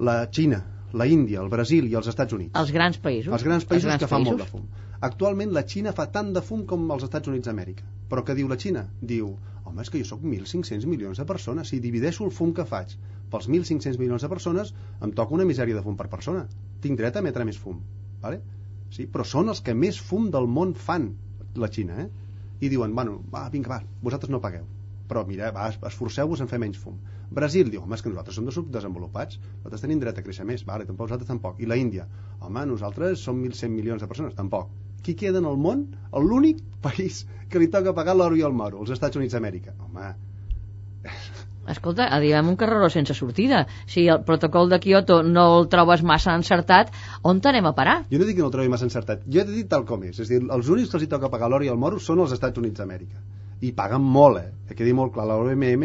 la 0.09 0.20
Xina, 0.30 0.62
la 0.93 1.07
Índia, 1.07 1.43
el 1.43 1.51
Brasil 1.53 1.89
i 1.91 1.97
els 1.99 2.09
Estats 2.09 2.36
Units. 2.36 2.55
Els 2.59 2.72
grans 2.74 2.99
països. 3.03 3.32
Els 3.34 3.45
grans 3.45 3.66
països 3.68 3.91
grans 3.91 4.03
que 4.03 4.11
fan 4.11 4.24
molt 4.24 4.43
de 4.43 4.47
països. 4.47 4.61
fum. 4.61 4.86
Actualment 5.09 5.53
la 5.55 5.62
Xina 5.62 5.93
fa 5.95 6.09
tant 6.14 6.32
de 6.34 6.43
fum 6.43 6.64
com 6.66 6.89
els 6.95 7.05
Estats 7.07 7.30
Units 7.30 7.51
d'Amèrica. 7.51 7.86
Però 8.09 8.24
què 8.24 8.34
diu 8.34 8.49
la 8.51 8.57
Xina? 8.59 8.86
Diu, 9.12 9.34
home, 9.68 9.84
és 9.84 9.90
que 9.92 10.00
jo 10.00 10.08
sóc 10.08 10.24
1.500 10.24 10.86
milions 10.90 11.20
de 11.20 11.26
persones. 11.28 11.70
Si 11.70 11.80
divideixo 11.84 12.24
el 12.26 12.34
fum 12.34 12.54
que 12.56 12.66
faig 12.68 12.96
pels 13.32 13.48
1.500 13.48 13.98
milions 14.00 14.24
de 14.24 14.30
persones, 14.32 14.72
em 15.04 15.12
toca 15.12 15.36
una 15.36 15.46
misèria 15.48 15.76
de 15.76 15.84
fum 15.84 15.96
per 15.96 16.08
persona. 16.12 16.46
Tinc 16.84 16.98
dret 17.00 17.16
a 17.16 17.22
emetre 17.24 17.44
més 17.48 17.60
fum. 17.60 17.82
Vale? 18.22 18.40
Sí, 18.94 19.06
però 19.12 19.26
són 19.28 19.52
els 19.52 19.60
que 19.64 19.74
més 19.76 20.00
fum 20.00 20.30
del 20.34 20.48
món 20.48 20.74
fan, 20.88 21.10
la 21.62 21.68
Xina, 21.74 22.04
eh? 22.04 22.08
I 22.64 22.70
diuen, 22.72 22.94
bueno, 22.96 23.20
va, 23.32 23.44
vinga, 23.52 23.70
va, 23.76 24.00
vosaltres 24.02 24.32
no 24.32 24.40
pagueu. 24.42 24.64
Però 25.08 25.24
mira, 25.28 25.52
va, 25.54 25.68
esforceu-vos 25.90 26.40
en 26.44 26.50
fer 26.50 26.58
menys 26.60 26.80
fum. 26.80 26.96
Brasil 27.38 27.70
diu, 27.72 27.82
home, 27.84 27.96
és 27.96 28.02
que 28.04 28.10
nosaltres 28.12 28.36
som 28.40 28.48
subdesenvolupats, 28.52 29.38
nosaltres 29.58 29.84
tenim 29.84 30.00
dret 30.00 30.18
a 30.18 30.24
créixer 30.24 30.46
més, 30.48 30.64
vale, 30.68 30.88
tampoc 30.88 31.08
vosaltres 31.08 31.28
tampoc. 31.28 31.60
I 31.60 31.68
la 31.68 31.76
Índia, 31.80 32.08
home, 32.40 32.64
nosaltres 32.72 33.24
som 33.24 33.40
1.100 33.44 33.72
milions 33.76 34.04
de 34.04 34.08
persones, 34.10 34.36
tampoc. 34.36 34.72
Qui 35.05 35.14
queda 35.18 35.42
en 35.42 35.49
el 35.51 35.59
món? 35.61 35.84
L'únic 36.12 36.62
país 36.84 37.24
que 37.49 37.61
li 37.62 37.68
toca 37.72 37.94
pagar 37.96 38.16
l'oro 38.16 38.36
i 38.36 38.44
el 38.46 38.57
moro, 38.57 38.80
els 38.84 38.92
Estats 38.94 39.16
Units 39.16 39.36
d'Amèrica. 39.36 39.74
Home, 39.86 40.12
Escolta, 41.68 42.07
arribem 42.16 42.46
a 42.46 42.51
un 42.51 42.57
carreró 42.57 42.88
sense 42.88 43.14
sortida. 43.14 43.66
Si 43.86 44.07
el 44.09 44.22
protocol 44.24 44.70
de 44.72 44.78
Kyoto 44.80 45.18
no 45.22 45.44
el 45.59 45.66
trobes 45.68 46.03
massa 46.11 46.32
encertat, 46.38 46.94
on 47.22 47.42
t'anem 47.44 47.66
a 47.68 47.74
parar? 47.76 47.96
jo 48.11 48.20
no 48.20 48.28
dic 48.28 48.38
que 48.38 48.44
no 48.44 48.49
el 48.49 48.55
trobi 48.55 48.72
massa 48.72 48.88
encertat, 48.88 49.26
jo 49.28 49.42
he 49.42 49.49
dit 49.51 49.68
tal 49.68 49.84
com 49.84 50.07
és. 50.09 50.18
És 50.18 50.32
dir, 50.32 50.40
els 50.57 50.70
únics 50.72 50.88
que 50.88 50.96
els 50.96 51.05
hi 51.05 51.11
toca 51.12 51.28
pagar 51.34 51.51
l'oro 51.53 51.66
i 51.66 51.72
el 51.72 51.76
moro 51.82 52.01
són 52.01 52.24
els 52.24 52.32
Estats 52.32 52.57
Units 52.62 52.80
d'Amèrica. 52.80 53.20
I 53.61 53.74
paguen 53.76 54.01
molt, 54.16 54.40
eh? 54.40 54.49
Que 54.70 54.78
quedi 54.80 54.94
molt 54.96 55.12
clar, 55.12 55.26
l'OMM, 55.28 55.84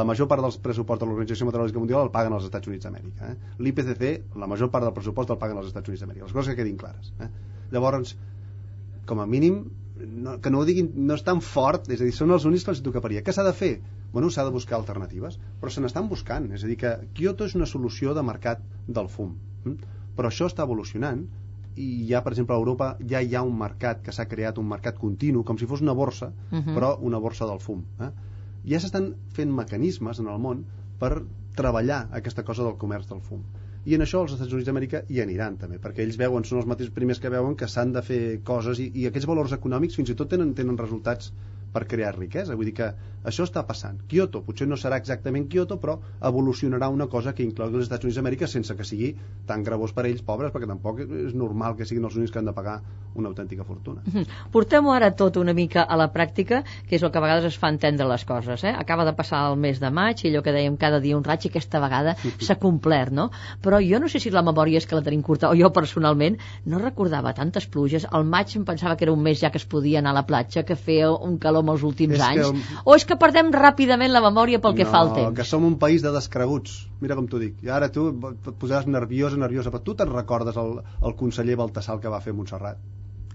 la 0.00 0.06
major 0.06 0.26
part 0.30 0.42
dels 0.42 0.58
pressuposts 0.64 1.02
de 1.02 1.06
l'Organització 1.10 1.46
Meteorològica 1.46 1.82
Mundial 1.82 2.04
el 2.06 2.12
paguen 2.14 2.34
els 2.34 2.48
Estats 2.48 2.70
Units 2.70 2.86
d'Amèrica. 2.86 3.30
Eh? 3.30 3.54
L'IPCC, 3.58 4.10
la 4.42 4.50
major 4.50 4.70
part 4.74 4.86
del 4.86 4.94
pressupost 4.98 5.30
el 5.34 5.38
paguen 5.38 5.58
els 5.62 5.70
Estats 5.70 5.90
Units 5.90 6.04
d'Amèrica. 6.04 6.26
Les 6.26 6.36
coses 6.36 6.52
que 6.52 6.62
quedin 6.62 6.76
clares. 6.78 7.10
Eh? 7.18 7.28
Llavors, 7.74 8.14
com 9.06 9.20
a 9.20 9.26
mínim, 9.26 9.64
no, 10.00 10.38
que 10.40 10.50
no 10.50 10.60
ho 10.60 10.64
diguin, 10.64 10.90
no 11.06 11.14
és 11.14 11.22
tan 11.24 11.40
fort, 11.44 11.88
és 11.92 12.00
a 12.00 12.04
dir, 12.04 12.12
són 12.16 12.30
els 12.32 12.44
únics 12.48 12.64
que 12.64 12.70
els 12.70 12.82
tocaria. 12.82 13.22
Què 13.22 13.32
s'ha 13.32 13.44
de 13.44 13.52
fer? 13.52 13.80
Bueno, 14.12 14.30
s'ha 14.30 14.44
de 14.44 14.50
buscar 14.50 14.78
alternatives, 14.78 15.38
però 15.60 15.70
se 15.70 15.80
n'estan 15.80 16.08
buscant. 16.08 16.50
És 16.52 16.64
a 16.64 16.66
dir, 16.66 16.76
que 16.80 16.94
Kyoto 17.14 17.44
és 17.46 17.54
una 17.54 17.66
solució 17.66 18.14
de 18.14 18.22
mercat 18.22 18.60
del 18.88 19.08
fum. 19.08 19.36
hm? 19.64 19.76
Però 20.16 20.28
això 20.28 20.46
està 20.48 20.64
evolucionant 20.64 21.26
i 21.76 22.06
ja, 22.08 22.22
per 22.24 22.32
exemple, 22.32 22.54
a 22.54 22.58
Europa 22.58 22.96
ja 23.08 23.20
hi 23.22 23.34
ha 23.36 23.42
un 23.42 23.56
mercat 23.56 24.00
que 24.02 24.12
s'ha 24.12 24.26
creat, 24.26 24.58
un 24.58 24.66
mercat 24.68 24.98
continu, 24.98 25.44
com 25.44 25.56
si 25.58 25.66
fos 25.66 25.80
una 25.80 25.92
borsa, 25.92 26.32
Mhm. 26.50 26.74
però 26.74 26.96
una 27.00 27.18
borsa 27.18 27.46
del 27.46 27.60
fum. 27.60 27.84
Eh? 28.00 28.10
Ja 28.66 28.80
s'estan 28.80 29.14
fent 29.32 29.50
mecanismes 29.52 30.18
en 30.18 30.26
el 30.26 30.38
món 30.38 30.64
per 30.98 31.22
treballar 31.56 32.08
aquesta 32.12 32.42
cosa 32.42 32.64
del 32.64 32.76
comerç 32.76 33.06
del 33.08 33.20
fum. 33.20 33.40
I 33.88 33.94
en 33.96 34.02
això 34.04 34.18
els 34.22 34.32
Estats 34.34 34.50
Units 34.56 34.66
d'Amèrica 34.68 35.00
hi 35.14 35.20
aniran 35.22 35.54
també, 35.60 35.78
perquè 35.84 36.02
ells 36.04 36.18
veuen, 36.22 36.44
són 36.48 36.58
els 36.60 36.66
mateixos 36.72 36.92
primers 36.98 37.20
que 37.24 37.32
veuen 37.34 37.54
que 37.62 37.68
s'han 37.74 37.94
de 37.96 38.02
fer 38.08 38.20
coses 38.50 38.82
i, 38.84 38.90
i 39.02 39.06
aquests 39.10 39.28
valors 39.30 39.54
econòmics 39.56 39.96
fins 40.00 40.12
i 40.12 40.16
tot 40.20 40.28
tenen, 40.34 40.52
tenen 40.58 40.80
resultats 40.82 41.32
per 41.72 41.86
crear 41.86 42.16
riquesa, 42.16 42.56
vull 42.58 42.70
dir 42.70 42.76
que 42.80 42.92
això 43.20 43.44
està 43.44 43.62
passant. 43.68 43.98
Kyoto 44.08 44.40
potser 44.46 44.66
no 44.68 44.78
serà 44.80 44.96
exactament 45.00 45.46
Kyoto, 45.52 45.76
però 45.80 45.98
evolucionarà 46.24 46.88
una 46.88 47.06
cosa 47.12 47.34
que 47.36 47.44
inclogui 47.44 47.76
els 47.76 47.88
Estats 47.88 48.06
Units 48.06 48.16
d'Amèrica 48.16 48.48
sense 48.48 48.76
que 48.76 48.86
sigui 48.88 49.10
tan 49.46 49.64
gravós 49.66 49.92
per 49.92 50.06
ells, 50.08 50.22
pobres, 50.24 50.52
perquè 50.54 50.68
tampoc 50.70 51.02
és 51.04 51.34
normal 51.36 51.76
que 51.76 51.84
siguin 51.84 52.08
els 52.08 52.16
únics 52.16 52.32
que 52.32 52.40
han 52.40 52.48
de 52.48 52.56
pagar 52.56 52.78
una 53.14 53.28
autèntica 53.28 53.64
fortuna. 53.66 54.24
Portem-ho 54.54 54.92
ara 54.94 55.10
tot 55.18 55.36
una 55.36 55.52
mica 55.52 55.82
a 55.82 55.98
la 56.00 56.08
pràctica, 56.14 56.62
que 56.88 56.96
és 56.96 57.04
el 57.04 57.12
que 57.12 57.20
a 57.20 57.24
vegades 57.24 57.48
es 57.50 57.58
fa 57.60 57.68
entendre 57.72 58.06
les 58.08 58.24
coses. 58.24 58.64
Eh? 58.64 58.72
Acaba 58.72 59.04
de 59.04 59.12
passar 59.18 59.42
el 59.50 59.58
mes 59.60 59.80
de 59.82 59.90
maig 59.92 60.24
i 60.24 60.30
allò 60.30 60.44
que 60.46 60.54
dèiem 60.54 60.78
cada 60.80 61.00
dia 61.02 61.18
un 61.18 61.26
raig 61.26 61.44
i 61.44 61.50
aquesta 61.52 61.82
vegada 61.82 62.16
s'ha 62.46 62.56
complert, 62.62 63.12
no? 63.12 63.28
Però 63.60 63.82
jo 63.84 64.00
no 64.00 64.08
sé 64.08 64.22
si 64.22 64.32
la 64.32 64.44
memòria 64.46 64.80
és 64.80 64.88
que 64.88 64.96
la 64.96 65.04
tenim 65.04 65.22
curta, 65.26 65.50
o 65.50 65.58
jo 65.58 65.72
personalment 65.74 66.38
no 66.64 66.80
recordava 66.80 67.34
tantes 67.36 67.66
pluges. 67.68 68.06
Al 68.08 68.24
maig 68.24 68.56
em 68.56 68.64
pensava 68.64 68.96
que 68.96 69.04
era 69.04 69.12
un 69.12 69.22
mes 69.22 69.42
ja 69.42 69.50
que 69.50 69.60
es 69.60 69.68
podia 69.68 70.00
anar 70.00 70.14
a 70.14 70.20
la 70.22 70.26
platja, 70.30 70.64
que 70.64 70.78
feia 70.78 71.10
un 71.12 71.36
calor 71.42 71.59
l'home 71.60 71.72
els 71.76 71.82
últims 71.86 72.16
És 72.16 72.20
que 72.20 72.26
anys? 72.26 72.46
el- 72.48 72.80
O 72.84 72.96
és 72.96 73.04
que 73.06 73.16
perdem 73.20 73.52
ràpidament 73.54 74.10
la 74.10 74.20
memòria 74.24 74.58
pel 74.60 74.74
que 74.74 74.84
no, 74.88 74.90
fa 74.90 75.04
al 75.04 75.12
temps? 75.14 75.36
que 75.36 75.44
som 75.44 75.64
un 75.64 75.78
país 75.78 76.02
de 76.02 76.10
descreguts. 76.12 76.86
Mira 77.00 77.14
com 77.16 77.28
t'ho 77.28 77.38
dic. 77.38 77.60
I 77.62 77.68
ara 77.70 77.88
tu 77.92 78.08
et 78.10 78.50
posaràs 78.58 78.86
nerviosa, 78.86 79.36
nerviosa, 79.36 79.70
però 79.70 79.82
tu 79.84 79.94
te'n 79.94 80.10
recordes 80.12 80.56
el, 80.56 80.80
el 81.04 81.14
conseller 81.16 81.56
Baltasar 81.60 82.00
que 82.00 82.08
va 82.08 82.20
fer 82.20 82.32
a 82.32 82.36
Montserrat? 82.40 82.78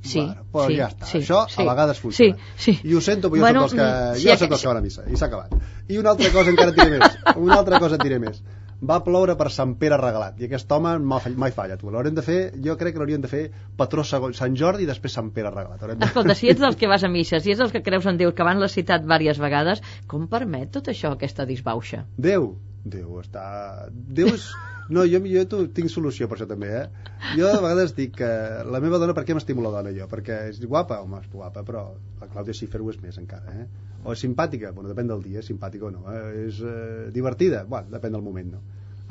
Sí, 0.06 0.20
bueno, 0.22 0.44
però 0.54 0.68
sí, 0.70 0.76
ja 0.78 0.88
està. 0.92 1.06
sí, 1.10 1.18
Això 1.18 1.38
sí. 1.50 1.62
a 1.62 1.66
vegades 1.66 1.98
funciona. 2.00 2.38
Sí, 2.56 2.74
sí. 2.76 2.80
I 2.84 2.94
ho 2.94 3.02
sento, 3.02 3.30
però 3.32 3.40
jo 3.40 3.42
Bueno, 3.42 3.62
soc 3.68 3.80
dels 3.80 4.14
que, 4.14 4.20
sí, 4.20 4.28
jo 4.30 4.36
soc 4.38 4.50
dels 4.52 4.62
que 4.62 4.68
van 4.68 4.78
a 4.78 4.82
missa. 4.82 5.02
I 5.10 5.18
s'ha 5.18 5.26
acabat. 5.32 5.56
I 5.90 5.98
una 5.98 6.12
altra 6.12 6.30
cosa 6.30 6.52
encara 6.52 6.70
et 6.70 6.78
diré 6.78 7.00
més. 7.00 7.16
Una 7.38 7.56
altra 7.58 7.80
cosa 7.80 7.96
et 7.98 8.04
diré 8.06 8.20
més. 8.22 8.44
Va 8.84 8.98
ploure 9.04 9.36
per 9.40 9.48
Sant 9.56 9.76
Pere 9.80 9.98
regalat. 10.02 10.40
I 10.42 10.46
aquest 10.50 10.72
home 10.76 10.98
mai, 11.00 11.22
fall- 11.24 11.38
mai 11.40 11.52
falla, 11.56 11.78
tu. 11.80 11.90
L'haurem 11.94 12.16
de 12.18 12.22
fer, 12.26 12.38
jo 12.66 12.76
crec 12.78 12.94
que 12.94 13.00
l'hauríem 13.00 13.22
de 13.24 13.32
fer 13.32 13.44
patró 13.78 14.04
segon, 14.04 14.34
Sant 14.36 14.56
Jordi 14.60 14.84
i 14.84 14.90
després 14.90 15.16
Sant 15.16 15.32
Pere 15.32 15.50
regalat. 15.54 15.80
De... 15.86 15.96
Escolta, 16.06 16.36
si 16.36 16.50
ets 16.52 16.60
dels 16.62 16.76
que 16.76 16.88
vas 16.92 17.04
a 17.04 17.10
missa, 17.18 17.40
si 17.40 17.52
ets 17.56 17.60
dels 17.64 17.72
que 17.72 17.82
creus 17.86 18.06
en 18.12 18.18
Déu, 18.20 18.34
que 18.36 18.44
abans 18.44 18.60
l'has 18.60 18.76
citat 18.76 19.02
diverses 19.08 19.40
vegades, 19.42 19.82
com 20.12 20.28
permet 20.28 20.72
tot 20.76 20.92
això, 20.92 21.14
aquesta 21.16 21.46
disbauxa? 21.50 22.04
Déu, 22.18 22.56
Déu 22.86 23.20
està... 23.24 23.46
Déu 23.92 24.34
és... 24.36 24.50
No, 24.90 25.02
jo, 25.10 25.18
jo 25.26 25.44
tinc 25.74 25.90
solució 25.90 26.28
per 26.30 26.38
això 26.38 26.46
també, 26.50 26.68
eh? 26.78 27.14
Jo 27.40 27.50
de 27.50 27.62
vegades 27.64 27.96
dic 27.98 28.14
que 28.20 28.30
la 28.70 28.82
meva 28.84 29.00
dona, 29.02 29.16
per 29.18 29.24
què 29.26 29.34
m'estimo 29.34 29.64
la 29.66 29.72
dona 29.74 29.94
jo? 29.96 30.06
Perquè 30.12 30.44
és 30.52 30.60
guapa, 30.62 31.00
home, 31.02 31.24
és 31.24 31.32
guapa, 31.32 31.64
però 31.66 31.88
la 32.22 32.30
Clàudia 32.30 32.54
Schiffer 32.54 32.84
ho 32.84 32.92
és 32.94 33.00
més 33.02 33.18
encara, 33.22 33.56
eh? 33.64 33.66
O 34.06 34.14
és 34.14 34.22
simpàtica, 34.22 34.70
bueno, 34.76 34.92
depèn 34.92 35.10
del 35.10 35.24
dia, 35.26 35.42
simpàtica 35.46 35.90
o 35.90 35.92
no. 35.96 36.04
Eh? 36.14 36.46
És 36.46 36.62
eh, 36.62 37.10
divertida, 37.16 37.64
bueno, 37.70 37.90
depèn 37.96 38.14
del 38.14 38.26
moment, 38.26 38.54
no? 38.60 38.62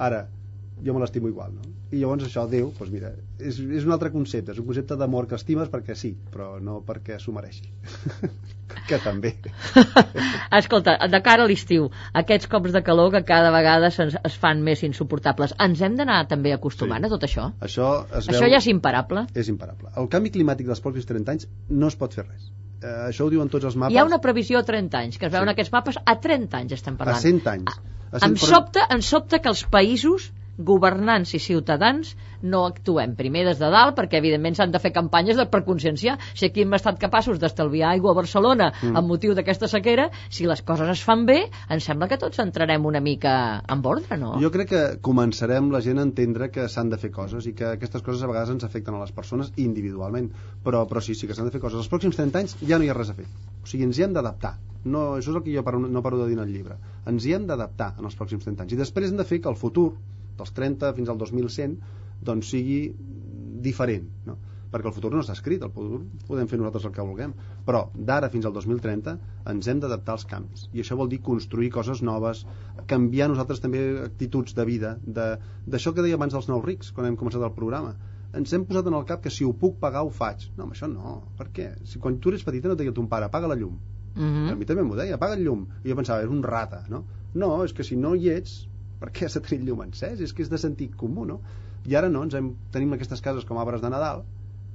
Ara, 0.07 0.23
jo 0.85 0.95
me 0.95 1.01
l'estimo 1.01 1.29
igual, 1.29 1.55
no? 1.55 1.63
I 1.93 2.01
llavors 2.03 2.25
això, 2.27 2.45
Déu, 2.51 2.73
doncs 2.79 2.91
mira, 2.93 3.13
és, 3.39 3.59
és 3.59 3.85
un 3.87 3.93
altre 3.95 4.11
concepte, 4.13 4.53
és 4.53 4.59
un 4.61 4.67
concepte 4.67 4.97
d'amor 5.01 5.27
que 5.31 5.37
estimes 5.39 5.71
perquè 5.73 5.95
sí, 5.97 6.11
però 6.33 6.59
no 6.61 6.81
perquè 6.87 7.19
s'ho 7.23 7.33
mereixi. 7.33 7.71
que 8.89 8.99
també. 8.99 9.35
Escolta, 10.59 10.97
de 11.11 11.21
cara 11.25 11.45
a 11.45 11.49
l'estiu, 11.51 11.89
aquests 12.17 12.49
cops 12.51 12.73
de 12.75 12.83
calor 12.87 13.13
que 13.15 13.23
cada 13.29 13.51
vegada 13.55 13.91
se'ns- 13.95 14.19
es 14.25 14.37
fan 14.41 14.63
més 14.67 14.83
insuportables, 14.87 15.55
ens 15.61 15.81
hem 15.85 15.97
d'anar 15.97 16.25
també 16.31 16.53
acostumant 16.55 17.05
Sí. 17.05 17.07
a 17.07 17.13
tot 17.15 17.25
això? 17.29 17.47
Això 17.61 17.89
es 18.19 18.29
Això 18.29 18.41
veu... 18.45 18.51
ja 18.51 18.61
és 18.63 18.67
imparable. 18.73 19.27
és 19.35 19.49
imparable. 19.49 19.91
El 19.97 20.09
canvi 20.09 20.31
climàtic 20.35 20.67
dels 20.67 20.83
pròxims 20.85 21.07
30 21.09 21.31
anys 21.37 21.49
no 21.71 21.89
es 21.89 21.97
pot 21.97 22.15
fer 22.15 22.27
res. 22.29 22.51
Eh, 22.85 23.09
això 23.09 23.25
ho 23.25 23.31
diuen 23.33 23.49
tots 23.49 23.65
els 23.65 23.77
mapes. 23.77 23.95
Hi 23.95 23.99
ha 23.99 24.05
una 24.05 24.19
previsió 24.21 24.59
a 24.59 24.63
30 24.65 24.99
anys, 24.99 25.19
que 25.19 25.27
es 25.27 25.33
veuen 25.33 25.49
Sí. 25.49 25.53
aquests 25.55 25.73
mapes 25.73 25.99
a 26.05 26.19
30 26.21 26.59
anys 26.59 26.73
estem 26.73 26.95
a 26.95 26.97
parlant. 26.99 27.21
100 27.23 27.47
anys. 27.49 27.71
A 28.13 28.19
100, 28.19 28.31
Em 28.31 28.37
sobta, 28.37 28.87
em 28.95 29.01
sobta 29.03 29.39
que 29.41 29.49
els 29.49 29.65
països 29.67 30.33
governants 30.59 31.35
i 31.35 31.41
ciutadans 31.43 32.15
no 32.43 32.65
actuem 32.69 33.15
primer 33.17 33.45
des 33.49 33.59
de 33.59 33.71
dalt 33.73 33.97
perquè 33.99 34.21
evidentment 34.21 34.59
s'han 34.59 34.75
de 34.75 34.81
fer 34.83 34.93
campanyes 34.93 35.39
de, 35.41 35.47
per 35.51 35.65
conscienciar 35.65 36.19
si 36.35 36.47
aquí 36.47 36.65
hem 36.65 36.77
estat 36.77 37.01
capaços 37.01 37.41
d'estalviar 37.41 37.95
aigua 37.95 38.13
a 38.13 38.19
Barcelona 38.21 38.71
mm. 38.73 38.97
amb 38.97 39.09
motiu 39.09 39.35
d'aquesta 39.35 39.69
sequera 39.71 40.11
si 40.29 40.47
les 40.47 40.63
coses 40.63 40.91
es 40.93 41.05
fan 41.05 41.25
bé 41.27 41.41
em 41.69 41.81
sembla 41.81 42.09
que 42.09 42.21
tots 42.21 42.43
entrarem 42.45 42.85
una 42.87 43.01
mica 43.01 43.63
en 43.69 43.85
ordre 43.85 44.19
no? 44.21 44.35
Jo 44.43 44.51
crec 44.55 44.71
que 44.71 44.85
començarem 45.05 45.71
la 45.73 45.81
gent 45.85 45.99
a 45.99 46.07
entendre 46.07 46.51
que 46.53 46.69
s'han 46.69 46.93
de 46.93 46.99
fer 47.01 47.11
coses 47.15 47.49
i 47.49 47.55
que 47.57 47.75
aquestes 47.75 48.05
coses 48.05 48.23
a 48.23 48.31
vegades 48.31 48.53
ens 48.55 48.67
afecten 48.69 48.97
a 48.97 49.03
les 49.03 49.13
persones 49.17 49.53
individualment, 49.57 50.31
però, 50.65 50.85
però 50.91 51.03
sí, 51.05 51.17
sí 51.19 51.29
que 51.29 51.37
s'han 51.37 51.51
de 51.51 51.55
fer 51.55 51.63
coses. 51.63 51.81
Els 51.83 51.91
pròxims 51.93 52.19
30 52.21 52.43
anys 52.43 52.57
ja 52.63 52.79
no 52.79 52.87
hi 52.87 52.93
ha 52.93 52.97
res 52.97 53.13
a 53.13 53.19
fer. 53.19 53.27
O 53.63 53.71
sigui, 53.71 53.87
ens 53.89 53.99
hi 53.99 54.07
hem 54.07 54.17
d'adaptar. 54.17 54.55
No, 54.85 55.05
això 55.19 55.33
és 55.33 55.39
el 55.39 55.45
que 55.45 55.55
jo 55.55 55.65
paro, 55.65 55.81
no 55.81 56.03
paro 56.05 56.21
de 56.21 56.29
dir 56.29 56.37
en 56.39 56.45
el 56.45 56.53
llibre. 56.53 56.77
Ens 57.11 57.25
hi 57.25 57.33
hem 57.37 57.47
d'adaptar 57.49 57.95
en 57.99 58.11
els 58.11 58.19
pròxims 58.19 58.45
30 58.45 58.67
anys. 58.67 58.75
I 58.77 58.83
després 58.83 59.13
hem 59.13 59.21
de 59.21 59.29
fer 59.29 59.41
que 59.41 59.53
el 59.53 59.61
futur, 59.61 59.93
dels 60.39 60.53
30 60.57 60.93
fins 60.97 61.09
al 61.13 61.19
2100, 61.19 61.77
doncs 62.25 62.51
sigui 62.55 62.81
diferent, 63.65 64.09
no? 64.27 64.37
perquè 64.75 64.89
el 64.91 64.95
futur 64.97 65.13
no 65.15 65.21
està 65.23 65.37
escrit, 65.37 65.63
el 65.63 65.71
futur 65.71 66.01
podem 66.27 66.49
fer 66.51 66.59
nosaltres 66.59 66.89
el 66.89 66.93
que 66.97 67.05
vulguem, 67.07 67.31
però 67.67 67.85
d'ara 67.95 68.27
fins 68.33 68.49
al 68.49 68.53
2030 68.57 69.13
ens 69.53 69.69
hem 69.71 69.79
d'adaptar 69.85 70.17
als 70.17 70.25
canvis 70.27 70.65
i 70.73 70.83
això 70.83 70.97
vol 70.99 71.09
dir 71.13 71.21
construir 71.23 71.69
coses 71.71 72.03
noves 72.03 72.41
canviar 72.91 73.29
nosaltres 73.31 73.63
també 73.63 73.85
actituds 74.03 74.57
de 74.59 74.65
vida 74.67 74.97
de- 75.07 75.39
d'això 75.71 75.95
que 75.95 76.03
deia 76.03 76.19
abans 76.19 76.35
dels 76.35 76.49
nous 76.51 76.65
rics 76.65 76.91
quan 76.91 77.07
hem 77.07 77.17
començat 77.17 77.47
el 77.47 77.55
programa 77.55 77.95
ens 78.35 78.53
hem 78.53 78.65
posat 78.67 78.91
en 78.91 78.99
el 78.99 79.05
cap 79.07 79.23
que 79.23 79.31
si 79.31 79.45
ho 79.47 79.53
puc 79.55 79.79
pagar 79.79 80.03
ho 80.03 80.11
faig 80.11 80.49
no, 80.59 80.67
això 80.67 80.91
no, 80.91 81.21
per 81.39 81.53
què? 81.55 81.71
Si 81.87 82.01
quan 82.03 82.19
tu 82.19 82.35
eres 82.35 82.43
petita 82.43 82.67
no 82.67 82.75
et 82.75 82.83
deia 82.83 82.93
ton 82.93 83.07
pare, 83.07 83.31
paga 83.31 83.47
la 83.47 83.55
llum 83.55 83.79
Mm 84.17 84.23
a 84.23 84.53
-hmm. 84.53 84.59
mi 84.59 84.65
també 84.65 84.83
m'ho 84.83 84.95
deia, 84.95 85.15
apaga 85.15 85.35
el 85.35 85.43
llum. 85.45 85.67
I 85.85 85.89
jo 85.89 85.97
pensava, 85.97 86.23
és 86.23 86.29
un 86.31 86.43
rata, 86.43 86.85
no? 86.89 87.05
No, 87.35 87.65
és 87.65 87.73
que 87.73 87.83
si 87.83 87.97
no 87.97 88.15
hi 88.15 88.29
ets, 88.31 88.69
per 89.01 89.11
què 89.15 89.29
tenir 89.35 89.61
el 89.61 89.69
llum 89.69 89.83
encès? 89.87 90.21
És 90.21 90.33
que 90.33 90.45
és 90.45 90.51
de 90.53 90.61
sentit 90.61 90.95
comú, 90.97 91.27
no? 91.29 91.41
I 91.85 91.97
ara 92.01 92.09
no, 92.09 92.23
ens 92.25 92.35
hem, 92.39 92.55
tenim 92.73 92.95
aquestes 92.97 93.21
cases 93.25 93.45
com 93.45 93.59
arbres 93.61 93.83
de 93.83 93.91
Nadal, 93.93 94.25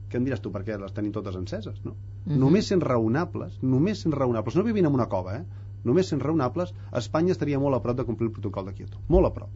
que 0.10 0.18
em 0.18 0.26
diràs 0.26 0.42
tu 0.44 0.52
per 0.54 0.64
què 0.66 0.78
les 0.82 0.94
tenim 0.94 1.14
totes 1.16 1.38
enceses, 1.38 1.80
no? 1.86 1.96
Mhm. 2.26 2.38
Només 2.44 2.70
sent 2.72 2.82
raonables, 2.82 3.58
només 3.62 4.02
sent 4.06 4.14
raonables, 4.14 4.56
no 4.56 4.66
vivint 4.68 4.90
en 4.90 4.94
una 4.94 5.08
cova, 5.08 5.38
eh? 5.38 5.66
Només 5.86 6.10
sent 6.12 6.22
raonables, 6.22 6.74
Espanya 7.02 7.32
estaria 7.32 7.60
molt 7.60 7.78
a 7.78 7.82
prop 7.82 7.98
de 7.98 8.06
complir 8.06 8.28
el 8.30 8.34
protocol 8.36 8.66
de 8.66 8.74
Kyoto. 8.74 9.02
Molt 9.08 9.30
a 9.30 9.34
prop. 9.34 9.50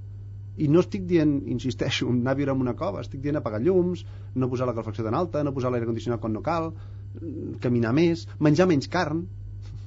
I 0.58 0.68
no 0.70 0.84
estic 0.84 1.06
dient, 1.10 1.34
insisteixo, 1.50 2.08
anar 2.10 2.36
a 2.36 2.40
viure 2.40 2.54
en 2.54 2.62
una 2.62 2.76
cova, 2.80 3.02
estic 3.02 3.22
dient 3.22 3.40
apagar 3.40 3.60
llums, 3.62 4.06
no 4.36 4.50
posar 4.50 4.68
la 4.70 4.76
calefacció 4.78 5.04
tan 5.04 5.18
alta, 5.18 5.44
no 5.44 5.54
posar 5.54 5.72
l'aire 5.74 5.90
condicionat 5.90 6.22
quan 6.22 6.34
no 6.34 6.44
cal, 6.46 6.72
mm, 7.20 7.58
caminar 7.60 7.94
més, 7.94 8.28
menjar 8.40 8.68
menys 8.70 8.88
carn, 8.88 9.26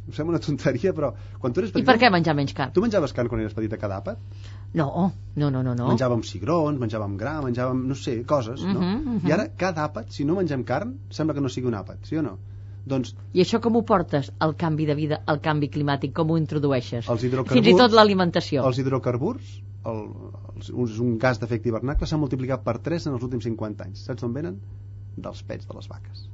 em 0.07 0.14
sembla 0.14 0.36
una 0.36 0.40
tonteria, 0.42 0.92
però 0.94 1.12
quan 1.42 1.52
tu 1.52 1.61
eres 1.61 1.70
I 1.72 1.74
petita... 1.76 1.92
per 1.92 1.98
què 2.00 2.11
menjar 2.14 2.34
menys 2.38 2.54
carn? 2.54 2.72
Tu 2.74 2.82
menjaves 2.84 3.12
carn 3.16 3.28
quan 3.30 3.40
eres 3.42 3.54
petita 3.57 3.78
cada 3.80 3.98
àpat? 4.02 4.20
No, 4.78 5.12
no, 5.36 5.50
no, 5.50 5.62
no. 5.62 5.74
no. 5.74 5.88
Menjàvem 5.90 6.22
cigrons, 6.26 6.78
menjàvem 6.80 7.16
gra, 7.18 7.36
menjàvem, 7.44 7.80
no 7.90 7.96
sé, 7.98 8.20
coses, 8.28 8.62
no? 8.62 8.78
Mhm, 8.80 9.16
mhm. 9.16 9.28
I 9.28 9.32
ara, 9.34 9.48
cada 9.59 9.86
àpat, 9.88 10.12
si 10.14 10.24
no 10.28 10.36
mengem 10.38 10.62
carn, 10.68 10.94
sembla 11.11 11.34
que 11.34 11.42
no 11.44 11.48
sigui 11.52 11.66
un 11.72 11.78
àpat, 11.78 12.04
sí 12.07 12.16
o 12.20 12.22
no? 12.22 12.36
Doncs 12.86 13.16
I 13.34 13.42
això 13.42 13.59
com 13.61 13.74
ho 13.74 13.82
portes, 13.82 14.28
el 14.46 14.52
canvi 14.54 14.84
de 14.86 14.94
vida, 14.94 15.16
el 15.26 15.40
canvi 15.42 15.68
climàtic, 15.74 16.12
com 16.14 16.30
ho 16.30 16.36
introdueixes? 16.38 17.09
Els 17.11 17.24
hidrocarburs- 17.26 17.59
Fins 17.59 17.66
i 17.72 17.74
tot 17.76 17.96
l'alimentació. 17.98 18.62
els 18.68 18.78
hidrocarburs, 18.78 19.57
el, 19.90 20.04
els, 20.54 20.68
és 20.70 21.00
un 21.02 21.16
gas 21.18 21.40
d'efecte 21.42 21.68
hivernacle, 21.72 22.07
s'ha 22.07 22.16
multiplicat 22.22 22.62
per 22.62 22.76
3 22.78 23.09
en 23.11 23.16
els 23.18 23.26
últims 23.26 23.42
50 23.50 23.88
anys. 23.88 24.04
Saps 24.07 24.22
d'on 24.22 24.32
venen? 24.38 24.61
Dels 25.16 25.42
pets 25.48 25.66
de 25.66 25.74
les 25.74 25.88
vaques. 25.90 26.28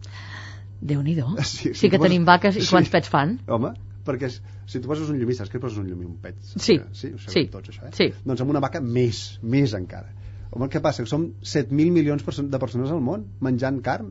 Déu-n'hi-do. 0.83 1.29
Sí, 1.47 1.69
Sí, 1.71 1.75
sí, 1.75 1.91
que 1.91 1.99
poses- 1.99 2.11
tenim 2.11 2.25
vaques 2.27 2.57
i 2.59 2.63
sí. 2.65 2.71
quants 2.75 2.91
pets 2.91 3.09
fan? 3.13 3.37
Home, 3.47 3.71
perquè 4.07 4.29
si- 4.35 4.41
si 4.67 4.81
tu 4.81 4.89
poses 4.91 5.09
un 5.13 5.19
llumí, 5.21 5.35
saps 5.39 5.51
què 5.53 5.61
poses 5.63 5.79
un 5.79 5.87
llumí? 5.89 6.05
Un 6.09 6.17
pet. 6.23 6.37
Sí, 6.43 6.79
sí, 6.93 7.13
ho 7.15 7.19
sabem 7.23 7.35
sí, 7.37 7.45
tots, 7.53 7.71
això, 7.71 7.87
eh? 7.87 7.93
sí. 7.95 8.09
Doncs 8.25 8.41
amb 8.43 8.51
una 8.51 8.61
vaca 8.65 8.81
més, 8.83 9.39
més 9.43 9.75
encara. 9.79 10.11
Home, 10.51 10.67
què 10.69 10.83
passa? 10.85 11.03
Que 11.05 11.09
som 11.09 11.29
7.000 11.41 11.93
milions 11.95 12.25
de 12.27 12.59
persones 12.61 12.91
al 12.91 13.01
món 13.01 13.27
menjant 13.41 13.79
carn. 13.83 14.11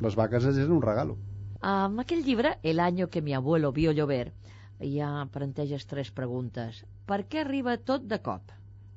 Les 0.00 0.14
vaques 0.16 0.44
és 0.50 0.58
un 0.68 0.82
regalo. 0.82 1.16
Amb 1.60 2.00
aquell 2.00 2.22
llibre, 2.24 2.56
El 2.62 2.80
año 2.80 3.08
que 3.08 3.20
mi 3.22 3.34
abuelo 3.34 3.70
vio 3.72 3.92
llover, 3.92 4.32
ja 4.80 5.26
planteges 5.32 5.86
tres 5.86 6.10
preguntes. 6.10 6.84
Per 7.06 7.26
què 7.28 7.40
arriba 7.44 7.76
tot 7.78 8.02
de 8.08 8.18
cop? 8.18 8.50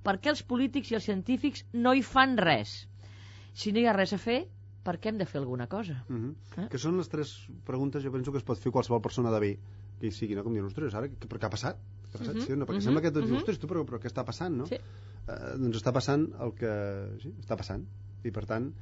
Per 0.03 0.17
què 0.19 0.29
els 0.31 0.43
polítics 0.43 0.91
i 0.91 0.95
els 0.95 1.03
científics 1.07 1.65
no 1.73 1.93
hi 1.93 2.01
fan 2.01 2.37
res? 2.37 2.87
Si 3.53 3.71
no 3.71 3.79
hi 3.79 3.85
ha 3.87 3.93
res 3.93 4.13
a 4.13 4.17
fer, 4.17 4.45
per 4.83 4.97
què 4.99 5.11
hem 5.11 5.19
de 5.21 5.27
fer 5.29 5.39
alguna 5.39 5.67
cosa? 5.71 6.03
Uh 6.09 6.15
-huh. 6.15 6.63
Eh? 6.63 6.67
Que 6.69 6.77
són 6.77 6.97
les 6.97 7.09
tres 7.09 7.47
preguntes, 7.65 8.03
jo 8.03 8.11
penso 8.11 8.31
que 8.31 8.37
es 8.37 8.43
pot 8.43 8.57
fer 8.57 8.71
qualsevol 8.71 9.01
persona 9.01 9.31
de 9.31 9.39
bé 9.39 9.57
que 9.99 10.07
hi 10.07 10.11
sigui, 10.11 10.35
no? 10.35 10.43
Com 10.43 10.53
dir, 10.53 10.63
ostres, 10.67 10.93
ara, 10.93 11.07
què, 11.07 11.27
què 11.27 11.45
ha 11.45 11.49
passat? 11.49 11.77
Què 12.11 12.15
ha 12.15 12.19
passat? 12.19 12.35
Mhm, 12.35 12.45
sí, 12.45 12.51
o 12.51 12.55
no? 12.55 12.65
Perquè 12.65 12.81
mhm, 12.81 12.87
sembla 12.89 13.01
que 13.01 13.11
tots 13.11 13.25
mhm. 13.25 13.31
dius, 13.31 13.43
ostres, 13.43 13.59
tu, 13.59 13.67
però, 13.67 13.85
però 13.87 13.99
què 14.03 14.11
està 14.11 14.25
passant, 14.27 14.57
no? 14.57 14.65
Sí. 14.65 14.75
Eh, 14.75 15.53
doncs 15.61 15.77
està 15.79 15.93
passant 15.95 16.25
el 16.45 16.53
que... 16.59 16.73
Sí, 17.23 17.33
està 17.39 17.55
passant. 17.55 17.85
I, 18.23 18.31
per 18.31 18.45
tant, 18.49 18.73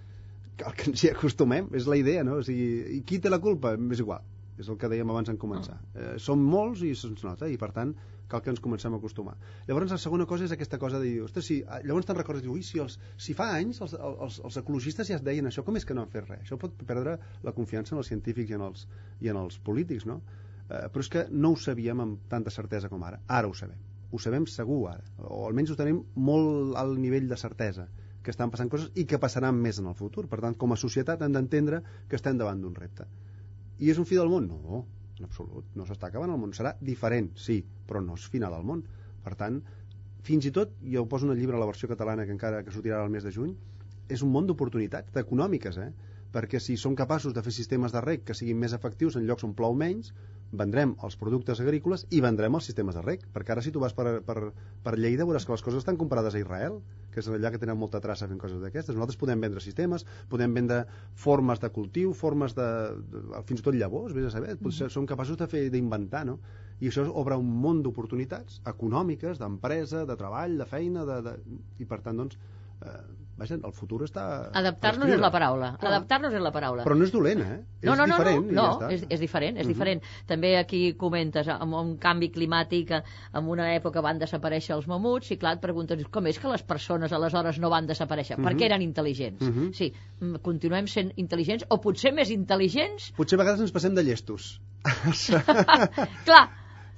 cal 0.58 0.74
que 0.74 0.90
ens 0.90 1.04
hi 1.04 1.12
acostumem. 1.12 1.70
És 1.78 1.86
la 1.86 1.98
idea, 1.98 2.24
no? 2.24 2.40
O 2.42 2.44
sigui, 2.44 2.98
i 2.98 3.02
qui 3.08 3.20
té 3.20 3.30
la 3.30 3.40
culpa? 3.44 3.76
És 3.92 4.02
igual. 4.02 4.26
És 4.62 4.70
el 4.70 4.78
que 4.78 4.90
dèiem 4.90 5.10
abans 5.14 5.30
en 5.30 5.38
començar. 5.42 5.78
Eh, 5.94 6.16
som 6.22 6.42
molts 6.42 6.82
i 6.86 6.96
se'ns 6.98 7.24
nota, 7.26 7.50
i 7.50 7.58
per 7.62 7.72
tant 7.78 7.94
cal 8.32 8.44
que 8.44 8.52
ens 8.54 8.62
comencem 8.64 8.94
a 8.96 9.00
acostumar. 9.02 9.36
Llavors 9.68 9.94
la 9.94 10.00
segona 10.02 10.28
cosa 10.30 10.48
és 10.48 10.56
aquesta 10.56 10.80
cosa 10.82 11.00
de 11.02 11.10
dir, 11.10 11.22
ostres, 11.26 11.48
si, 11.48 11.60
llavors 11.86 12.08
te'n 12.08 12.18
recordes, 12.18 12.46
diu, 12.46 12.56
si, 12.66 12.80
els, 12.84 12.98
si 13.20 13.36
fa 13.38 13.52
anys 13.58 13.82
els, 13.84 13.96
els, 13.98 14.40
els 14.48 14.62
ecologistes 14.64 15.12
ja 15.12 15.20
es 15.20 15.26
deien 15.26 15.50
això, 15.50 15.66
com 15.68 15.80
és 15.80 15.88
que 15.88 15.98
no 15.98 16.06
han 16.06 16.14
fet 16.14 16.30
res? 16.30 16.46
Això 16.46 16.60
pot 16.62 16.76
perdre 16.88 17.18
la 17.46 17.56
confiança 17.58 17.96
en 17.96 18.04
els 18.04 18.12
científics 18.12 18.54
i 18.54 18.58
en 18.60 18.66
els, 18.70 18.88
i 19.22 19.32
en 19.34 19.42
els 19.42 19.60
polítics, 19.66 20.08
no? 20.10 20.22
Eh, 20.72 20.88
però 20.92 21.04
és 21.04 21.10
que 21.12 21.26
no 21.32 21.52
ho 21.52 21.60
sabíem 21.60 22.04
amb 22.04 22.30
tanta 22.32 22.54
certesa 22.54 22.90
com 22.92 23.04
ara. 23.04 23.20
Ara 23.28 23.50
ho 23.52 23.58
sabem. 23.58 23.80
Ho 24.12 24.20
sabem 24.20 24.48
segur 24.48 24.86
ara. 24.92 25.04
O 25.28 25.44
almenys 25.48 25.74
ho 25.74 25.80
tenim 25.80 26.02
molt 26.16 26.78
al 26.80 26.96
nivell 27.00 27.28
de 27.32 27.40
certesa 27.40 27.88
que 28.22 28.32
estan 28.32 28.52
passant 28.54 28.70
coses 28.70 28.92
i 29.02 29.06
que 29.10 29.20
passaran 29.20 29.58
més 29.58 29.80
en 29.82 29.90
el 29.92 29.98
futur. 29.98 30.28
Per 30.32 30.40
tant, 30.44 30.56
com 30.64 30.72
a 30.72 30.80
societat 30.80 31.24
hem 31.26 31.36
d'entendre 31.36 31.82
que 32.08 32.20
estem 32.20 32.40
davant 32.40 32.62
d'un 32.62 32.76
repte. 32.78 33.08
I 33.82 33.90
és 33.92 34.00
un 34.00 34.08
fi 34.08 34.20
del 34.20 34.30
món? 34.30 34.48
No, 34.52 34.84
en 35.22 35.30
absolut. 35.30 35.70
No 35.78 35.86
s'està 35.88 36.10
acabant 36.10 36.34
el 36.34 36.42
món. 36.42 36.56
Serà 36.58 36.74
diferent, 36.82 37.32
sí, 37.38 37.62
però 37.88 38.02
no 38.04 38.18
és 38.20 38.28
final 38.34 38.58
del 38.58 38.66
món. 38.68 38.84
Per 39.22 39.36
tant, 39.38 39.62
fins 40.26 40.48
i 40.50 40.54
tot, 40.56 40.74
jo 40.82 41.04
ho 41.04 41.10
poso 41.10 41.28
en 41.28 41.36
el 41.36 41.42
llibre 41.42 41.60
la 41.62 41.70
versió 41.70 41.90
catalana 41.92 42.26
que 42.26 42.34
encara 42.36 42.64
que 42.66 42.74
sortirà 42.74 43.02
al 43.02 43.14
mes 43.14 43.26
de 43.28 43.34
juny, 43.36 43.54
és 44.12 44.24
un 44.26 44.34
món 44.34 44.50
d'oportunitats, 44.50 45.14
econòmiques, 45.22 45.78
eh? 45.78 45.92
Perquè 46.32 46.60
si 46.64 46.78
som 46.80 46.96
capaços 46.96 47.34
de 47.36 47.44
fer 47.44 47.54
sistemes 47.56 47.92
de 47.96 48.02
rec 48.04 48.24
que 48.28 48.36
siguin 48.38 48.60
més 48.60 48.76
efectius 48.78 49.18
en 49.20 49.28
llocs 49.28 49.44
on 49.48 49.56
plou 49.58 49.76
menys, 49.76 50.14
vendrem 50.52 50.94
els 51.06 51.16
productes 51.20 51.62
agrícoles 51.64 52.04
i 52.12 52.20
vendrem 52.24 52.56
els 52.58 52.66
sistemes 52.68 52.96
de 52.98 53.04
rec, 53.04 53.24
perquè 53.34 53.54
ara 53.54 53.64
si 53.64 53.72
tu 53.72 53.80
vas 53.80 53.94
per, 53.96 54.20
per, 54.28 54.52
per 54.84 54.94
Lleida 54.98 55.28
veuràs 55.28 55.46
que 55.48 55.54
les 55.54 55.64
coses 55.64 55.80
estan 55.80 56.00
comparades 56.00 56.36
a 56.36 56.42
Israel, 56.42 56.82
que 57.12 57.22
és 57.24 57.30
allà 57.32 57.52
que 57.52 57.60
tenen 57.62 57.80
molta 57.80 58.02
traça 58.04 58.28
fent 58.28 58.40
coses 58.40 58.60
d'aquestes. 58.64 58.96
Nosaltres 58.96 59.20
podem 59.20 59.44
vendre 59.44 59.64
sistemes, 59.64 60.06
podem 60.32 60.54
vendre 60.56 60.84
formes 61.16 61.64
de 61.64 61.72
cultiu, 61.72 62.14
formes 62.16 62.56
de... 62.58 62.68
de 63.12 63.44
fins 63.48 63.64
i 63.64 63.68
tot 63.68 63.78
llavors, 63.80 64.16
vés 64.16 64.28
a 64.28 64.36
saber, 64.36 64.58
potser 64.60 64.92
som 64.92 65.08
capaços 65.08 65.40
de 65.40 65.48
fer 65.52 65.66
d'inventar, 65.74 66.26
no? 66.28 66.40
I 66.82 66.90
això 66.90 67.06
obre 67.08 67.38
un 67.38 67.52
món 67.64 67.84
d'oportunitats 67.86 68.60
econòmiques, 68.68 69.40
d'empresa, 69.40 70.06
de 70.10 70.18
treball, 70.20 70.58
de 70.60 70.68
feina, 70.68 71.06
de, 71.08 71.20
de... 71.28 71.36
i 71.80 71.88
per 71.88 72.02
tant, 72.04 72.24
doncs, 72.24 72.40
eh, 72.82 73.02
vaja, 73.42 73.56
el 73.58 73.74
futur 73.74 74.04
està... 74.06 74.24
Adaptar-nos 74.54 75.10
és 75.10 75.20
la 75.22 75.32
paraula. 75.34 75.72
Adaptar-nos 75.82 76.34
és 76.38 76.42
la 76.44 76.52
paraula. 76.54 76.84
Però 76.86 76.94
no 76.98 77.06
és 77.08 77.12
dolent, 77.14 77.42
eh? 77.42 77.56
No, 77.82 77.94
és 77.96 77.98
no, 77.98 78.06
no, 78.06 78.18
diferent 78.18 78.46
no, 78.46 78.54
no, 78.54 78.66
ja 78.68 78.74
està. 78.76 78.90
és, 78.94 79.06
és 79.10 79.20
diferent, 79.24 79.58
és 79.58 79.66
Mhm. 79.66 79.72
diferent. 79.74 80.04
També 80.28 80.52
aquí 80.60 80.94
comentes, 80.94 81.48
amb 81.48 81.74
un 81.74 81.96
canvi 81.98 82.30
climàtic, 82.30 82.92
en 83.34 83.48
una 83.50 83.72
època 83.76 84.02
van 84.06 84.20
desaparèixer 84.22 84.76
els 84.76 84.86
mamuts, 84.88 85.32
i 85.32 85.38
clar, 85.38 85.56
et 85.58 85.62
preguntes, 85.62 86.06
com 86.12 86.28
és 86.28 86.38
que 86.40 86.48
les 86.54 86.62
persones 86.64 87.12
aleshores 87.12 87.58
no 87.60 87.70
van 87.74 87.88
desaparèixer? 87.88 88.38
Mhm. 88.38 88.46
Perquè 88.46 88.66
eren 88.70 88.82
intel·ligents. 88.82 89.42
Mhm. 89.42 89.72
Sí, 89.74 89.92
mm, 90.20 90.36
continuem 90.44 90.88
sent 90.88 91.12
intel·ligents, 91.18 91.66
o 91.70 91.82
potser 91.82 92.14
més 92.14 92.30
intel·ligents? 92.30 93.12
Potser 93.18 93.40
a 93.40 93.44
vegades 93.44 93.62
ens 93.62 93.72
passem 93.72 93.96
de 93.96 94.04
llestos. 94.04 94.60
clar, 96.26 96.50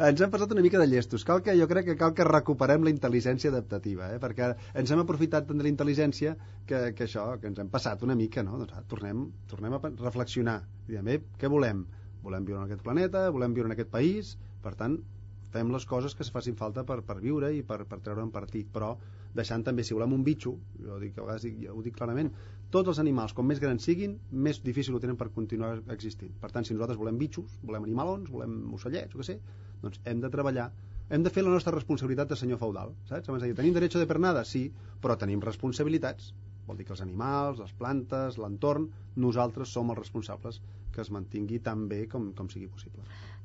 ens 0.04 0.22
hem 0.22 0.32
passat 0.32 0.52
una 0.52 0.64
mica 0.66 0.80
de 0.82 0.88
llestos. 0.92 1.24
Cal 1.24 1.42
que, 1.44 1.54
jo 1.60 1.68
crec 1.70 1.86
que 1.88 1.96
cal 2.00 2.14
que 2.18 2.26
recuperem 2.28 2.84
la 2.84 2.92
intel·ligència 2.92 3.52
adaptativa, 3.54 4.10
eh? 4.12 4.20
perquè 4.20 4.50
ens 4.82 4.92
hem 4.92 5.04
aprofitat 5.04 5.48
tant 5.48 5.62
de 5.62 5.64
la 5.64 5.72
intel·ligència 5.72 6.36
que, 6.68 6.82
que 6.98 7.08
això, 7.08 7.28
que 7.40 7.48
ens 7.52 7.62
hem 7.64 7.72
passat 7.72 8.04
una 8.04 8.18
mica, 8.20 8.44
no? 8.44 8.58
Doncs, 8.60 8.76
ah, 8.76 8.84
tornem, 8.90 9.26
tornem 9.52 9.78
a 9.78 9.82
reflexionar. 9.92 10.60
Diem, 10.90 11.12
eh, 11.14 11.20
què 11.40 11.52
volem? 11.52 11.86
Volem 12.24 12.48
viure 12.48 12.62
en 12.62 12.68
aquest 12.68 12.84
planeta, 12.84 13.30
volem 13.36 13.56
viure 13.56 13.72
en 13.72 13.76
aquest 13.78 13.92
país, 13.94 14.36
per 14.64 14.76
tant, 14.80 15.00
fem 15.54 15.72
les 15.72 15.86
coses 15.86 16.16
que 16.18 16.26
es 16.26 16.32
facin 16.34 16.58
falta 16.60 16.84
per, 16.88 17.00
per 17.08 17.20
viure 17.22 17.54
i 17.54 17.62
per, 17.68 17.84
per 17.88 18.02
treure'n 18.04 18.32
partit, 18.34 18.68
però 18.74 18.96
deixant 19.38 19.64
també, 19.64 19.86
si 19.88 19.96
volem 19.96 20.16
un 20.18 20.24
bitxo, 20.26 20.56
jo 20.84 21.00
dic, 21.02 21.16
a 21.18 21.28
vegades 21.28 21.48
dic, 21.48 21.60
ja 21.64 21.74
ho 21.74 21.84
dic 21.86 21.96
clarament, 21.98 22.32
tots 22.74 22.90
els 22.94 23.02
animals, 23.02 23.34
com 23.38 23.46
més 23.50 23.62
grans 23.62 23.86
siguin, 23.86 24.16
més 24.46 24.60
difícil 24.66 24.96
ho 24.96 25.02
tenen 25.04 25.18
per 25.20 25.30
continuar 25.36 25.76
existint. 25.96 26.34
Per 26.42 26.50
tant, 26.54 26.66
si 26.66 26.74
nosaltres 26.74 27.00
volem 27.00 27.20
bitxos, 27.22 27.60
volem 27.70 27.86
animalons, 27.88 28.32
volem 28.34 28.58
ocellets, 28.78 29.14
o 29.14 29.22
què 29.22 29.28
sé, 29.28 29.38
doncs 29.84 30.02
hem 30.10 30.24
de 30.24 30.32
treballar, 30.34 30.72
hem 31.14 31.26
de 31.26 31.34
fer 31.34 31.44
la 31.46 31.54
nostra 31.54 31.74
responsabilitat 31.76 32.32
de 32.32 32.40
senyor 32.40 32.62
feudal, 32.62 32.96
saps? 33.10 33.30
Abans 33.30 33.44
de 33.44 33.52
dir, 33.52 33.58
tenim 33.60 33.76
dret 33.78 34.00
de 34.00 34.10
pernada? 34.10 34.42
Sí, 34.48 34.64
però 35.04 35.18
tenim 35.20 35.44
responsabilitats. 35.44 36.32
Vol 36.66 36.80
dir 36.80 36.88
que 36.88 36.96
els 36.96 37.04
animals, 37.04 37.60
les 37.60 37.74
plantes, 37.76 38.40
l'entorn, 38.40 38.88
nosaltres 39.20 39.74
som 39.76 39.92
els 39.92 40.00
responsables 40.00 40.62
que 40.94 41.02
es 41.04 41.12
mantingui 41.12 41.60
tan 41.60 41.88
bé 41.90 42.06
com, 42.08 42.32
com 42.38 42.50
sigui 42.50 42.70
possible. 42.72 43.04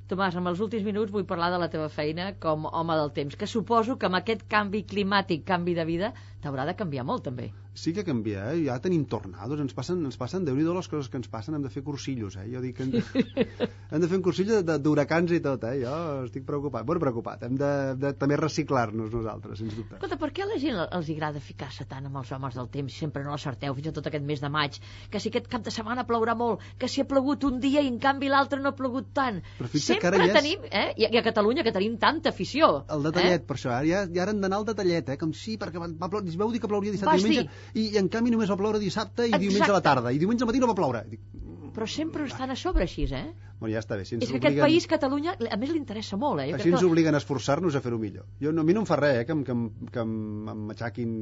Tomàs, 0.09 0.37
amb 0.41 0.49
els 0.49 0.61
últims 0.65 0.87
minuts 0.87 1.13
vull 1.13 1.27
parlar 1.29 1.51
de 1.53 1.59
la 1.61 1.69
teva 1.73 1.89
feina 1.93 2.31
com 2.41 2.65
home 2.69 2.95
del 2.97 3.11
temps, 3.17 3.37
que 3.37 3.49
suposo 3.51 3.99
que 4.01 4.09
amb 4.09 4.17
aquest 4.21 4.47
canvi 4.49 4.85
climàtic, 4.89 5.43
canvi 5.51 5.75
de 5.77 5.85
vida, 5.89 6.13
t'haurà 6.43 6.65
de 6.69 6.75
canviar 6.79 7.05
molt, 7.05 7.25
també. 7.27 7.51
Sí 7.79 7.93
que 7.95 8.03
canvia, 8.03 8.49
eh? 8.53 8.65
Ja 8.67 8.79
tenim 8.83 9.05
tornados, 9.07 9.61
ens 9.63 9.75
passen, 9.75 10.01
ens 10.07 10.17
passen 10.19 10.45
déu 10.47 10.57
nhi 10.57 10.65
les 10.67 10.89
coses 10.91 11.09
que 11.09 11.17
ens 11.21 11.29
passen, 11.31 11.55
hem 11.55 11.63
de 11.63 11.71
fer 11.71 11.83
cursillos, 11.87 12.35
eh? 12.37 12.49
Jo 12.51 12.61
dic 12.65 12.77
que 12.77 12.83
hem 12.83 12.91
de, 12.91 13.03
hem 13.93 14.01
de 14.03 14.09
fer 14.11 14.19
un 14.19 14.25
cursillo 14.27 14.61
d'huracans 14.67 15.31
i 15.37 15.41
tot, 15.45 15.63
eh? 15.69 15.77
Jo 15.85 15.93
estic 16.25 16.45
preocupat, 16.49 16.85
bueno, 16.87 17.01
preocupat, 17.05 17.45
hem 17.47 17.55
de, 17.61 17.71
de 18.01 18.13
també 18.19 18.37
reciclar-nos 18.41 19.13
nosaltres, 19.15 19.61
sens 19.63 19.77
dubte. 19.77 19.95
Escolta, 19.99 20.19
per 20.19 20.31
què 20.35 20.43
a 20.45 20.49
la 20.51 20.59
gent 20.63 20.81
els 20.87 21.11
agrada 21.15 21.43
ficar-se 21.45 21.87
tant 21.91 22.07
amb 22.11 22.19
els 22.23 22.33
homes 22.35 22.59
del 22.59 22.71
temps, 22.75 22.99
sempre 23.05 23.23
no 23.25 23.31
l'acerteu, 23.35 23.77
fins 23.79 23.91
i 23.93 23.95
tot 24.01 24.11
aquest 24.11 24.27
mes 24.27 24.43
de 24.43 24.51
maig, 24.51 24.81
que 25.11 25.23
si 25.23 25.31
aquest 25.31 25.47
cap 25.53 25.63
de 25.67 25.75
setmana 25.75 26.07
plourà 26.09 26.35
molt, 26.39 26.65
que 26.79 26.91
si 26.91 27.03
ha 27.03 27.07
plogut 27.09 27.47
un 27.49 27.61
dia 27.63 27.83
i 27.85 27.93
en 27.93 27.99
canvi 28.03 28.31
l'altre 28.33 28.59
no 28.63 28.73
ha 28.75 28.77
plogut 28.79 29.13
tant. 29.15 29.39
Però 29.61 29.71
fixa't 29.71 30.01
que 30.03 30.09
sempre 30.11 30.19
ara 30.19 30.27
ja 30.27 30.35
és- 30.35 30.41
tenim, 30.43 30.67
eh? 30.71 30.87
I, 30.99 31.11
a 31.19 31.23
Catalunya, 31.29 31.63
que 31.67 31.73
tenim 31.75 31.95
tanta 32.03 32.35
afició. 32.35 32.73
El 32.91 33.07
detallet, 33.07 33.47
per 33.47 33.57
això, 33.59 33.71
ara 33.75 33.87
ja, 33.87 34.05
ja 34.11 34.23
ara 34.27 34.35
han 34.35 34.43
d'anar 34.43 34.59
al 34.63 34.69
detallet, 34.69 35.15
eh? 35.15 35.19
Com 35.21 35.33
sí, 35.37 35.57
perquè 35.61 35.79
va, 35.83 35.89
va 35.95 36.11
ploure, 36.11 36.28
vau 36.37 36.51
dir 36.53 36.61
que 36.61 36.69
plouria 36.69 36.93
dissabte 36.93 37.15
Vas 37.17 37.25
i 37.25 37.29
diumenge, 37.29 37.51
i, 37.75 37.89
i 37.95 37.99
en 37.99 38.09
canvi 38.09 38.31
només 38.31 38.51
va 38.51 38.57
ploure 38.57 38.79
dissabte 38.79 39.23
i 39.25 39.29
Exacte. 39.33 39.45
diumenge 39.47 39.71
a 39.71 39.75
la 39.75 39.81
tarda, 39.83 40.13
i 40.13 40.19
diumenge 40.19 40.43
al 40.45 40.49
matí 40.53 40.61
no 40.61 40.67
va 40.69 40.75
ploure. 40.75 41.05
Dic, 41.09 41.21
Eh? 41.69 41.71
Però 41.79 41.87
sempre 41.87 42.25
estan 42.25 42.51
a 42.51 42.57
sobre 42.57 42.83
així, 42.85 43.05
eh? 43.15 43.29
bueno, 43.61 43.73
ja 43.73 43.79
està 43.79 43.95
bé, 43.97 44.05
si 44.05 44.15
ens 44.17 44.25
És 44.25 44.31
que 44.31 44.37
aquest 44.39 44.49
obliguen... 44.57 44.65
país, 44.67 44.87
Catalunya, 44.91 45.35
a 45.53 45.57
més 45.57 45.71
li 45.71 45.79
interessa 45.79 46.17
molt, 46.17 46.41
eh? 46.41 46.49
Jo 46.51 46.57
Així 46.57 46.71
ens 46.73 46.81
que- 46.81 46.87
obliguen 46.89 47.15
a 47.15 47.19
esforçar-nos 47.19 47.77
a 47.77 47.81
fer-ho 47.85 47.99
millor. 47.99 48.25
Jo, 48.41 48.51
no, 48.53 48.63
a 48.63 48.65
mi 48.65 48.73
no 48.75 48.81
em 48.81 48.87
fa 48.89 48.97
res 48.97 49.21
eh, 49.21 49.27
que, 49.27 49.33
em- 49.33 49.45
que, 49.45 49.53
em- 49.53 49.71
que 49.93 50.01
em 50.01 50.49
em 50.49 50.65
matxaquin, 50.73 51.13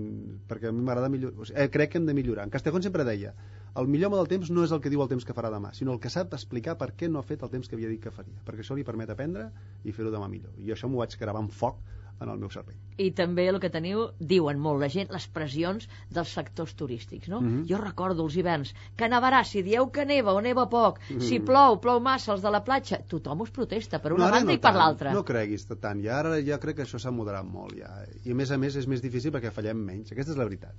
perquè 0.49 0.69
a 0.71 0.73
mi 0.73 0.81
m'agrada 0.87 1.11
millorar. 1.13 1.37
O 1.41 1.45
sigui, 1.45 1.61
eh, 1.61 1.69
crec 1.69 1.91
que 1.93 1.99
hem 1.99 2.07
de 2.07 2.15
millorar. 2.15 2.45
En 2.47 2.51
Castejón 2.51 2.83
sempre 2.83 3.05
deia, 3.05 3.35
el 3.77 3.89
millor 3.89 4.09
home 4.13 4.17
del 4.23 4.29
temps 4.29 4.51
no 4.51 4.65
és 4.65 4.73
el 4.73 4.81
que 4.81 4.89
diu 4.89 5.03
el 5.03 5.09
temps 5.09 5.25
que 5.29 5.35
farà 5.37 5.51
demà, 5.53 5.75
sinó 5.75 5.93
el 5.93 6.01
que 6.01 6.09
sap 6.09 6.33
explicar 6.33 6.79
per 6.79 6.95
què 6.97 7.11
no 7.11 7.19
ha 7.19 7.23
fet 7.27 7.43
el 7.43 7.51
temps 7.51 7.69
que 7.69 7.77
havia 7.77 7.89
dit 7.93 8.01
que 8.01 8.11
faria, 8.15 8.41
perquè 8.47 8.65
això 8.65 8.75
li 8.79 8.85
permet 8.85 9.11
aprendre 9.11 9.51
i 9.85 9.93
fer-ho 9.93 10.11
demà 10.15 10.29
millor. 10.31 10.55
I 10.57 10.73
això 10.73 10.89
m'ho 10.89 11.03
vaig 11.03 11.19
gravar 11.21 11.41
amb 11.45 11.53
foc 11.53 11.77
en 12.21 12.31
el 12.33 12.39
meu 12.41 12.49
cervell. 12.51 12.77
I 12.97 13.11
també 13.13 13.45
el 13.51 13.59
que 13.61 13.69
teniu, 13.69 14.07
diuen 14.19 14.59
molt 14.63 14.81
la 14.81 14.89
gent, 14.89 15.11
les 15.13 15.27
pressions 15.29 15.85
dels 16.11 16.31
sectors 16.33 16.75
turístics, 16.75 17.29
no? 17.29 17.41
Mhm. 17.41 17.67
Jo 17.69 17.77
recordo 17.83 18.25
els 18.25 18.37
hiverns, 18.37 18.75
que 18.97 19.09
nevarà, 19.09 19.43
si 19.45 19.63
dieu 19.63 19.91
que 19.93 20.07
neva 20.07 20.33
o 20.33 20.41
neva 20.41 20.69
poc, 20.69 21.01
si 21.19 21.39
Mhm. 21.39 21.45
plou, 21.45 21.81
plou 21.81 22.01
massa, 22.01 22.33
els 22.33 22.43
de 22.43 22.51
la 22.51 22.65
platja, 22.65 23.03
tothom 23.07 23.43
us 23.43 23.51
protesta 23.51 24.01
per 24.01 24.13
una 24.15 24.25
ara 24.25 24.39
banda 24.39 24.53
no 24.53 24.57
i 24.57 24.59
per 24.59 24.75
l'altra. 24.75 25.13
No 25.13 25.25
creguis 25.25 25.67
tant, 25.67 26.01
i 26.03 26.09
ara 26.09 26.41
ja 26.43 26.59
crec 26.59 26.77
que 26.77 26.83
això 26.85 26.99
s'ha 26.99 27.11
moderat 27.11 27.45
molt 27.45 27.77
ja. 27.77 28.05
I 28.25 28.31
a 28.33 28.35
més 28.35 28.51
a 28.51 28.57
més 28.59 28.77
és 28.77 28.87
més 28.87 29.03
difícil 29.03 29.31
perquè 29.33 29.51
fallem 29.53 29.77
menys, 29.77 30.13
aquesta 30.13 30.33
és 30.33 30.39
la 30.39 30.45
veritat. 30.45 30.75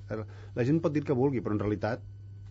La 0.55 0.63
gent 0.63 0.81
pot 0.81 0.91
dir 0.91 1.03
que 1.03 1.13
vulgui, 1.13 1.41
però 1.41 1.51
en 1.51 1.59
realitat 1.59 2.01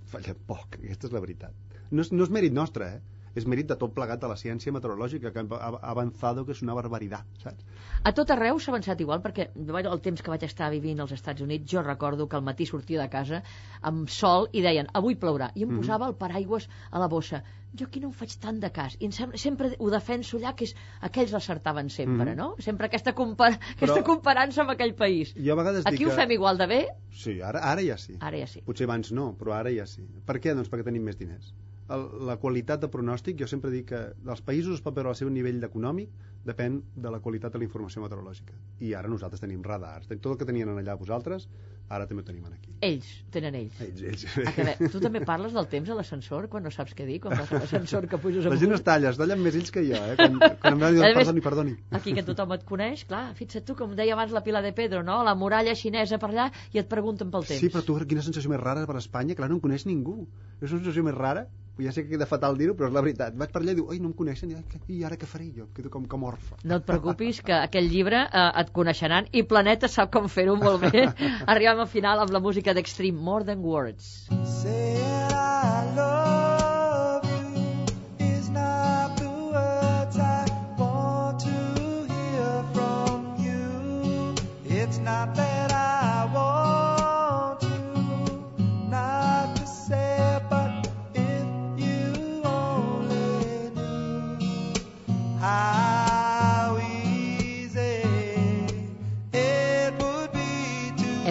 fallem 0.06 0.36
poc, 0.46 0.76
aquesta 0.78 1.08
és 1.08 1.12
la 1.12 1.20
veritat. 1.20 1.52
No 1.90 2.02
és, 2.02 2.12
no 2.12 2.22
és 2.24 2.30
mèrit 2.30 2.52
nostre, 2.52 2.86
eh? 2.86 3.00
És 3.36 3.44
mèrit 3.46 3.66
de 3.68 3.76
tot 3.76 3.92
plegat 3.94 4.20
de 4.22 4.28
la 4.30 4.36
ciència 4.40 4.72
meteorològica 4.72 5.30
que 5.32 5.42
ha 5.44 5.68
avançado 5.92 6.44
que 6.46 6.52
és 6.56 6.62
una 6.64 6.74
barbaritat, 6.74 7.26
saps? 7.42 7.64
A 8.02 8.12
tot 8.16 8.30
arreu 8.32 8.58
s'ha 8.58 8.72
avançat 8.72 9.00
igual, 9.04 9.20
perquè 9.22 9.50
el 9.54 10.00
temps 10.00 10.22
que 10.22 10.30
vaig 10.32 10.42
estar 10.48 10.70
vivint 10.72 11.00
als 11.00 11.12
Estats 11.12 11.42
Units, 11.44 11.68
jo 11.70 11.82
recordo 11.82 12.28
que 12.28 12.36
al 12.36 12.42
matí 12.42 12.66
sortia 12.66 13.00
de 13.02 13.08
casa 13.12 13.42
amb 13.82 14.08
sol 14.08 14.48
i 14.52 14.62
deien, 14.64 14.88
avui 14.94 15.14
plourà, 15.16 15.50
i 15.54 15.62
em 15.64 15.68
Mhm. 15.70 15.78
posava 15.82 16.06
el 16.08 16.14
paraigües 16.16 16.68
a 16.90 16.98
la 16.98 17.08
bossa. 17.08 17.42
Jo 17.78 17.86
aquí 17.86 18.00
no 18.00 18.06
em 18.08 18.12
faig 18.14 18.32
tant 18.40 18.58
de 18.60 18.70
cas, 18.72 18.96
i 19.00 19.04
em 19.04 19.12
sembla, 19.12 19.36
sempre 19.36 19.74
ho 19.78 19.90
defenso 19.90 20.38
allà, 20.38 20.54
que 20.54 20.64
és, 20.64 20.74
aquells 21.02 21.32
l'acertaven 21.32 21.90
sempre, 21.90 22.30
Mhm. 22.30 22.36
no? 22.36 22.54
Sempre 22.58 22.86
aquesta, 22.86 23.12
compar 23.12 23.52
aquesta 23.52 23.96
Però- 24.00 24.04
comparança 24.04 24.62
amb 24.62 24.70
aquell 24.70 24.94
país. 24.94 25.34
Jo 25.36 25.52
a 25.52 25.56
vegades 25.56 25.84
Aquí 25.84 25.98
dic 25.98 26.06
ho 26.06 26.10
que... 26.10 26.16
fem 26.16 26.30
igual 26.30 26.56
de 26.56 26.66
bé, 26.66 26.86
Sí, 27.10 27.40
ara, 27.42 27.60
ara 27.60 27.82
ja 27.82 27.98
sí. 27.98 28.16
ara 28.20 28.38
ja 28.38 28.46
sí. 28.46 28.62
Potser 28.62 28.84
abans 28.84 29.12
no, 29.12 29.36
però 29.36 29.52
ara 29.52 29.70
ja 29.70 29.84
sí. 29.86 30.06
Per 30.24 30.40
què? 30.40 30.54
Doncs 30.54 30.70
perquè 30.70 30.84
tenim 30.84 31.02
més 31.02 31.18
diners. 31.18 31.52
El, 31.88 32.06
la 32.26 32.34
qualitat 32.42 32.80
de 32.82 32.88
pronòstic, 32.90 33.36
jo 33.38 33.46
sempre 33.46 33.70
dic 33.70 33.92
que 33.92 34.00
dels 34.26 34.40
països 34.42 34.74
es 34.74 34.82
pot 34.82 34.94
veure 34.96 35.12
el 35.12 35.18
seu 35.18 35.28
nivell 35.30 35.62
econòmic 35.62 36.10
depèn 36.46 36.80
de 36.94 37.10
la 37.10 37.18
qualitat 37.22 37.52
de 37.54 37.58
la 37.58 37.66
informació 37.66 38.02
meteorològica. 38.02 38.54
I 38.82 38.92
ara 38.94 39.10
nosaltres 39.10 39.42
tenim 39.42 39.62
radars. 39.66 40.06
Tot 40.08 40.32
el 40.32 40.38
que 40.38 40.46
tenien 40.46 40.70
allà 40.70 40.94
vosaltres, 40.98 41.48
ara 41.90 42.06
també 42.06 42.22
ho 42.22 42.26
tenim 42.26 42.44
aquí. 42.46 42.74
Ells, 42.86 43.08
tenen 43.34 43.54
ells. 43.58 43.80
Ells, 43.82 44.02
ells. 44.02 44.26
A 44.46 44.52
que 44.54 44.66
bé, 44.66 44.74
tu 44.92 45.00
també 45.02 45.22
parles 45.26 45.54
del 45.54 45.66
temps 45.70 45.90
a 45.90 45.96
l'ascensor 45.98 46.46
quan 46.50 46.62
no 46.66 46.70
saps 46.74 46.94
què 46.94 47.06
dir, 47.06 47.18
quan 47.22 47.34
vas 47.38 47.50
a 47.50 47.58
l'ascensor 47.62 48.06
que 48.10 48.18
puges 48.22 48.46
La 48.46 48.52
amunt? 48.52 48.62
gent 48.62 48.76
es 48.78 48.84
talla, 48.86 49.10
es 49.10 49.18
tallen 49.18 49.42
més 49.42 49.58
ells 49.58 49.74
que 49.74 49.82
jo, 49.86 49.98
eh? 49.98 50.14
Quan, 50.18 50.38
quan 50.38 50.78
em 50.78 50.84
van 50.86 50.94
dir, 50.94 51.04
perdoni, 51.18 51.44
perdoni. 51.48 51.76
Aquí 51.98 52.14
que 52.14 52.26
tothom 52.26 52.54
et 52.58 52.64
coneix, 52.66 53.04
clar, 53.10 53.24
fixa't 53.38 53.66
tu, 53.66 53.74
com 53.78 53.94
deia 53.98 54.14
abans 54.14 54.34
la 54.34 54.42
Pilar 54.46 54.62
de 54.66 54.74
Pedro, 54.74 55.02
no? 55.06 55.22
La 55.26 55.34
muralla 55.38 55.74
xinesa 55.74 56.18
per 56.22 56.30
allà 56.30 56.50
i 56.74 56.82
et 56.82 56.90
pregunten 56.90 57.30
pel 57.34 57.46
temps. 57.46 57.62
Sí, 57.62 57.70
però 57.74 57.82
tu, 57.86 57.98
quina 58.06 58.22
sensació 58.22 58.54
més 58.54 58.62
rara 58.62 58.86
per 58.86 58.98
Espanya? 59.02 59.34
Clar, 59.38 59.50
no 59.50 59.58
em 59.58 59.62
coneix 59.66 59.86
ningú. 59.86 60.26
És 60.60 60.70
una 60.70 60.78
sensació 60.82 61.06
més 61.06 61.14
rara. 61.14 61.46
Ja 61.78 61.92
sé 61.92 62.04
que 62.04 62.14
queda 62.14 62.26
fatal 62.28 62.56
dir-ho, 62.56 62.74
però 62.76 62.88
és 62.88 62.94
la 62.94 63.02
veritat. 63.04 63.34
Vaig 63.36 63.52
per 63.52 63.60
allà 63.62 63.74
i 63.74 63.78
diu, 63.80 63.88
oi, 63.92 63.98
no 64.00 64.08
em 64.10 64.14
coneixen, 64.16 64.54
i, 64.88 65.02
ara 65.04 65.18
què 65.20 65.28
faré 65.28 65.50
jo? 65.56 65.68
Quedo 65.76 65.92
com, 65.92 66.06
com 66.08 66.24
orfe. 66.28 66.56
No 66.64 66.80
et 66.80 66.86
preocupis, 66.88 67.42
que 67.44 67.52
aquell 67.58 67.90
llibre 67.92 68.22
eh, 68.24 68.46
et 68.62 68.72
coneixeran 68.76 69.28
i 69.36 69.44
Planeta 69.50 69.90
sap 69.92 70.14
com 70.14 70.30
fer-ho 70.32 70.56
molt 70.62 70.88
bé. 70.88 71.04
Arribem 71.52 71.84
al 71.84 71.92
final 71.92 72.24
amb 72.24 72.32
la 72.32 72.40
música 72.40 72.76
d'Extreme, 72.76 73.20
More 73.20 73.44
Than 73.44 73.64
Words. 73.66 74.10
Saying 74.56 75.36
I 75.36 75.94
love 75.96 76.45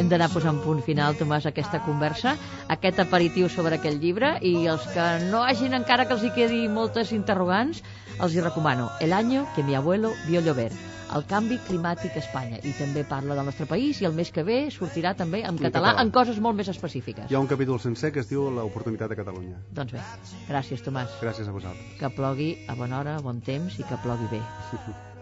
Hem 0.06 0.10
d'anar 0.12 0.28
posant 0.30 0.60
punt 0.62 0.84
final, 0.86 1.16
Tomàs, 1.18 1.47
a 1.47 1.49
aquesta 1.49 1.80
conversa, 1.82 2.36
aquest 2.70 2.99
aperitiu 3.01 3.47
sobre 3.49 3.80
aquest 3.80 3.97
llibre, 4.03 4.36
i 4.45 4.68
els 4.70 4.84
que 4.93 5.06
no 5.32 5.39
hagin 5.41 5.74
encara 5.74 6.06
que 6.06 6.14
els 6.14 6.22
hi 6.28 6.30
quedi 6.36 6.60
moltes 6.70 7.10
interrogants, 7.16 7.80
els 8.22 8.36
hi 8.36 8.43
recomano 8.45 8.91
El 9.01 9.14
año 9.18 9.47
que 9.56 9.64
mi 9.64 9.74
abuelo 9.74 10.12
vio 10.28 10.43
llover. 10.45 10.70
El 11.16 11.26
canvi 11.26 11.58
climàtic 11.66 12.14
a 12.14 12.22
Espanya. 12.22 12.60
I 12.62 12.76
també 12.78 13.01
parla 13.03 13.34
del 13.34 13.49
nostre 13.49 13.66
país 13.66 13.97
i 14.01 14.06
el 14.06 14.14
mes 14.14 14.30
que 14.30 14.43
ve 14.45 14.60
sortirà 14.70 15.16
també 15.18 15.41
en 15.41 15.56
En 15.56 15.58
català, 15.58 15.95
català. 15.95 16.06
en 16.06 16.12
coses 16.12 16.38
molt 16.39 16.56
més 16.62 16.70
específiques. 16.70 17.26
Hi 17.32 17.34
ha 17.34 17.39
un 17.41 17.47
capítol 17.49 17.80
sencer 17.80 18.12
que 18.14 18.20
es 18.20 18.30
diu 18.30 18.45
L'oportunitat 18.51 19.10
de 19.10 19.16
Catalunya. 19.24 19.58
Doncs 19.74 19.97
bé, 19.97 20.06
gràcies 20.53 20.86
Tomàs. 20.86 21.18
Gràcies 21.26 21.49
a 21.49 21.51
vosaltres. 21.51 21.97
Que 21.97 22.10
plogui 22.14 22.53
a 22.68 22.76
bona 22.76 22.99
hora, 22.99 23.18
a 23.18 23.22
bon 23.26 23.41
temps 23.41 23.80
i 23.80 23.84
que 23.84 23.97
plogui 24.06 24.30
bé. 24.38 24.41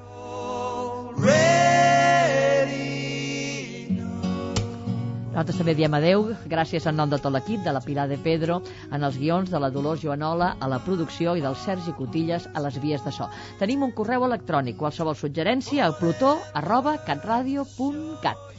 Nosaltres 5.34 5.58
també 5.58 5.74
diem 5.74 5.94
adeu, 5.98 6.28
gràcies 6.46 6.86
en 6.86 6.94
nom 7.00 7.10
de 7.10 7.18
tot 7.18 7.34
l'equip, 7.34 7.64
de 7.66 7.72
la 7.74 7.80
Pilar 7.82 8.04
de 8.12 8.20
Pedro, 8.22 8.60
en 8.94 9.02
els 9.08 9.18
guions 9.18 9.50
de 9.50 9.58
la 9.58 9.72
Dolors 9.74 10.04
Joanola, 10.04 10.52
a 10.62 10.70
la 10.70 10.78
producció 10.86 11.34
i 11.34 11.42
del 11.42 11.58
Sergi 11.58 11.96
Cotilles 11.98 12.46
a 12.54 12.62
les 12.62 12.78
vies 12.84 13.02
de 13.02 13.16
so. 13.18 13.26
Tenim 13.58 13.82
un 13.82 13.96
correu 13.98 14.28
electrònic, 14.30 14.78
qualsevol 14.78 15.18
suggerència 15.18 15.90
a 15.90 15.98
plutó 15.98 16.38
arroba 16.54 17.00
catradio.cat. 17.10 18.50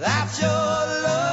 That 0.00 0.40
your 0.40 0.50
love 1.04 1.25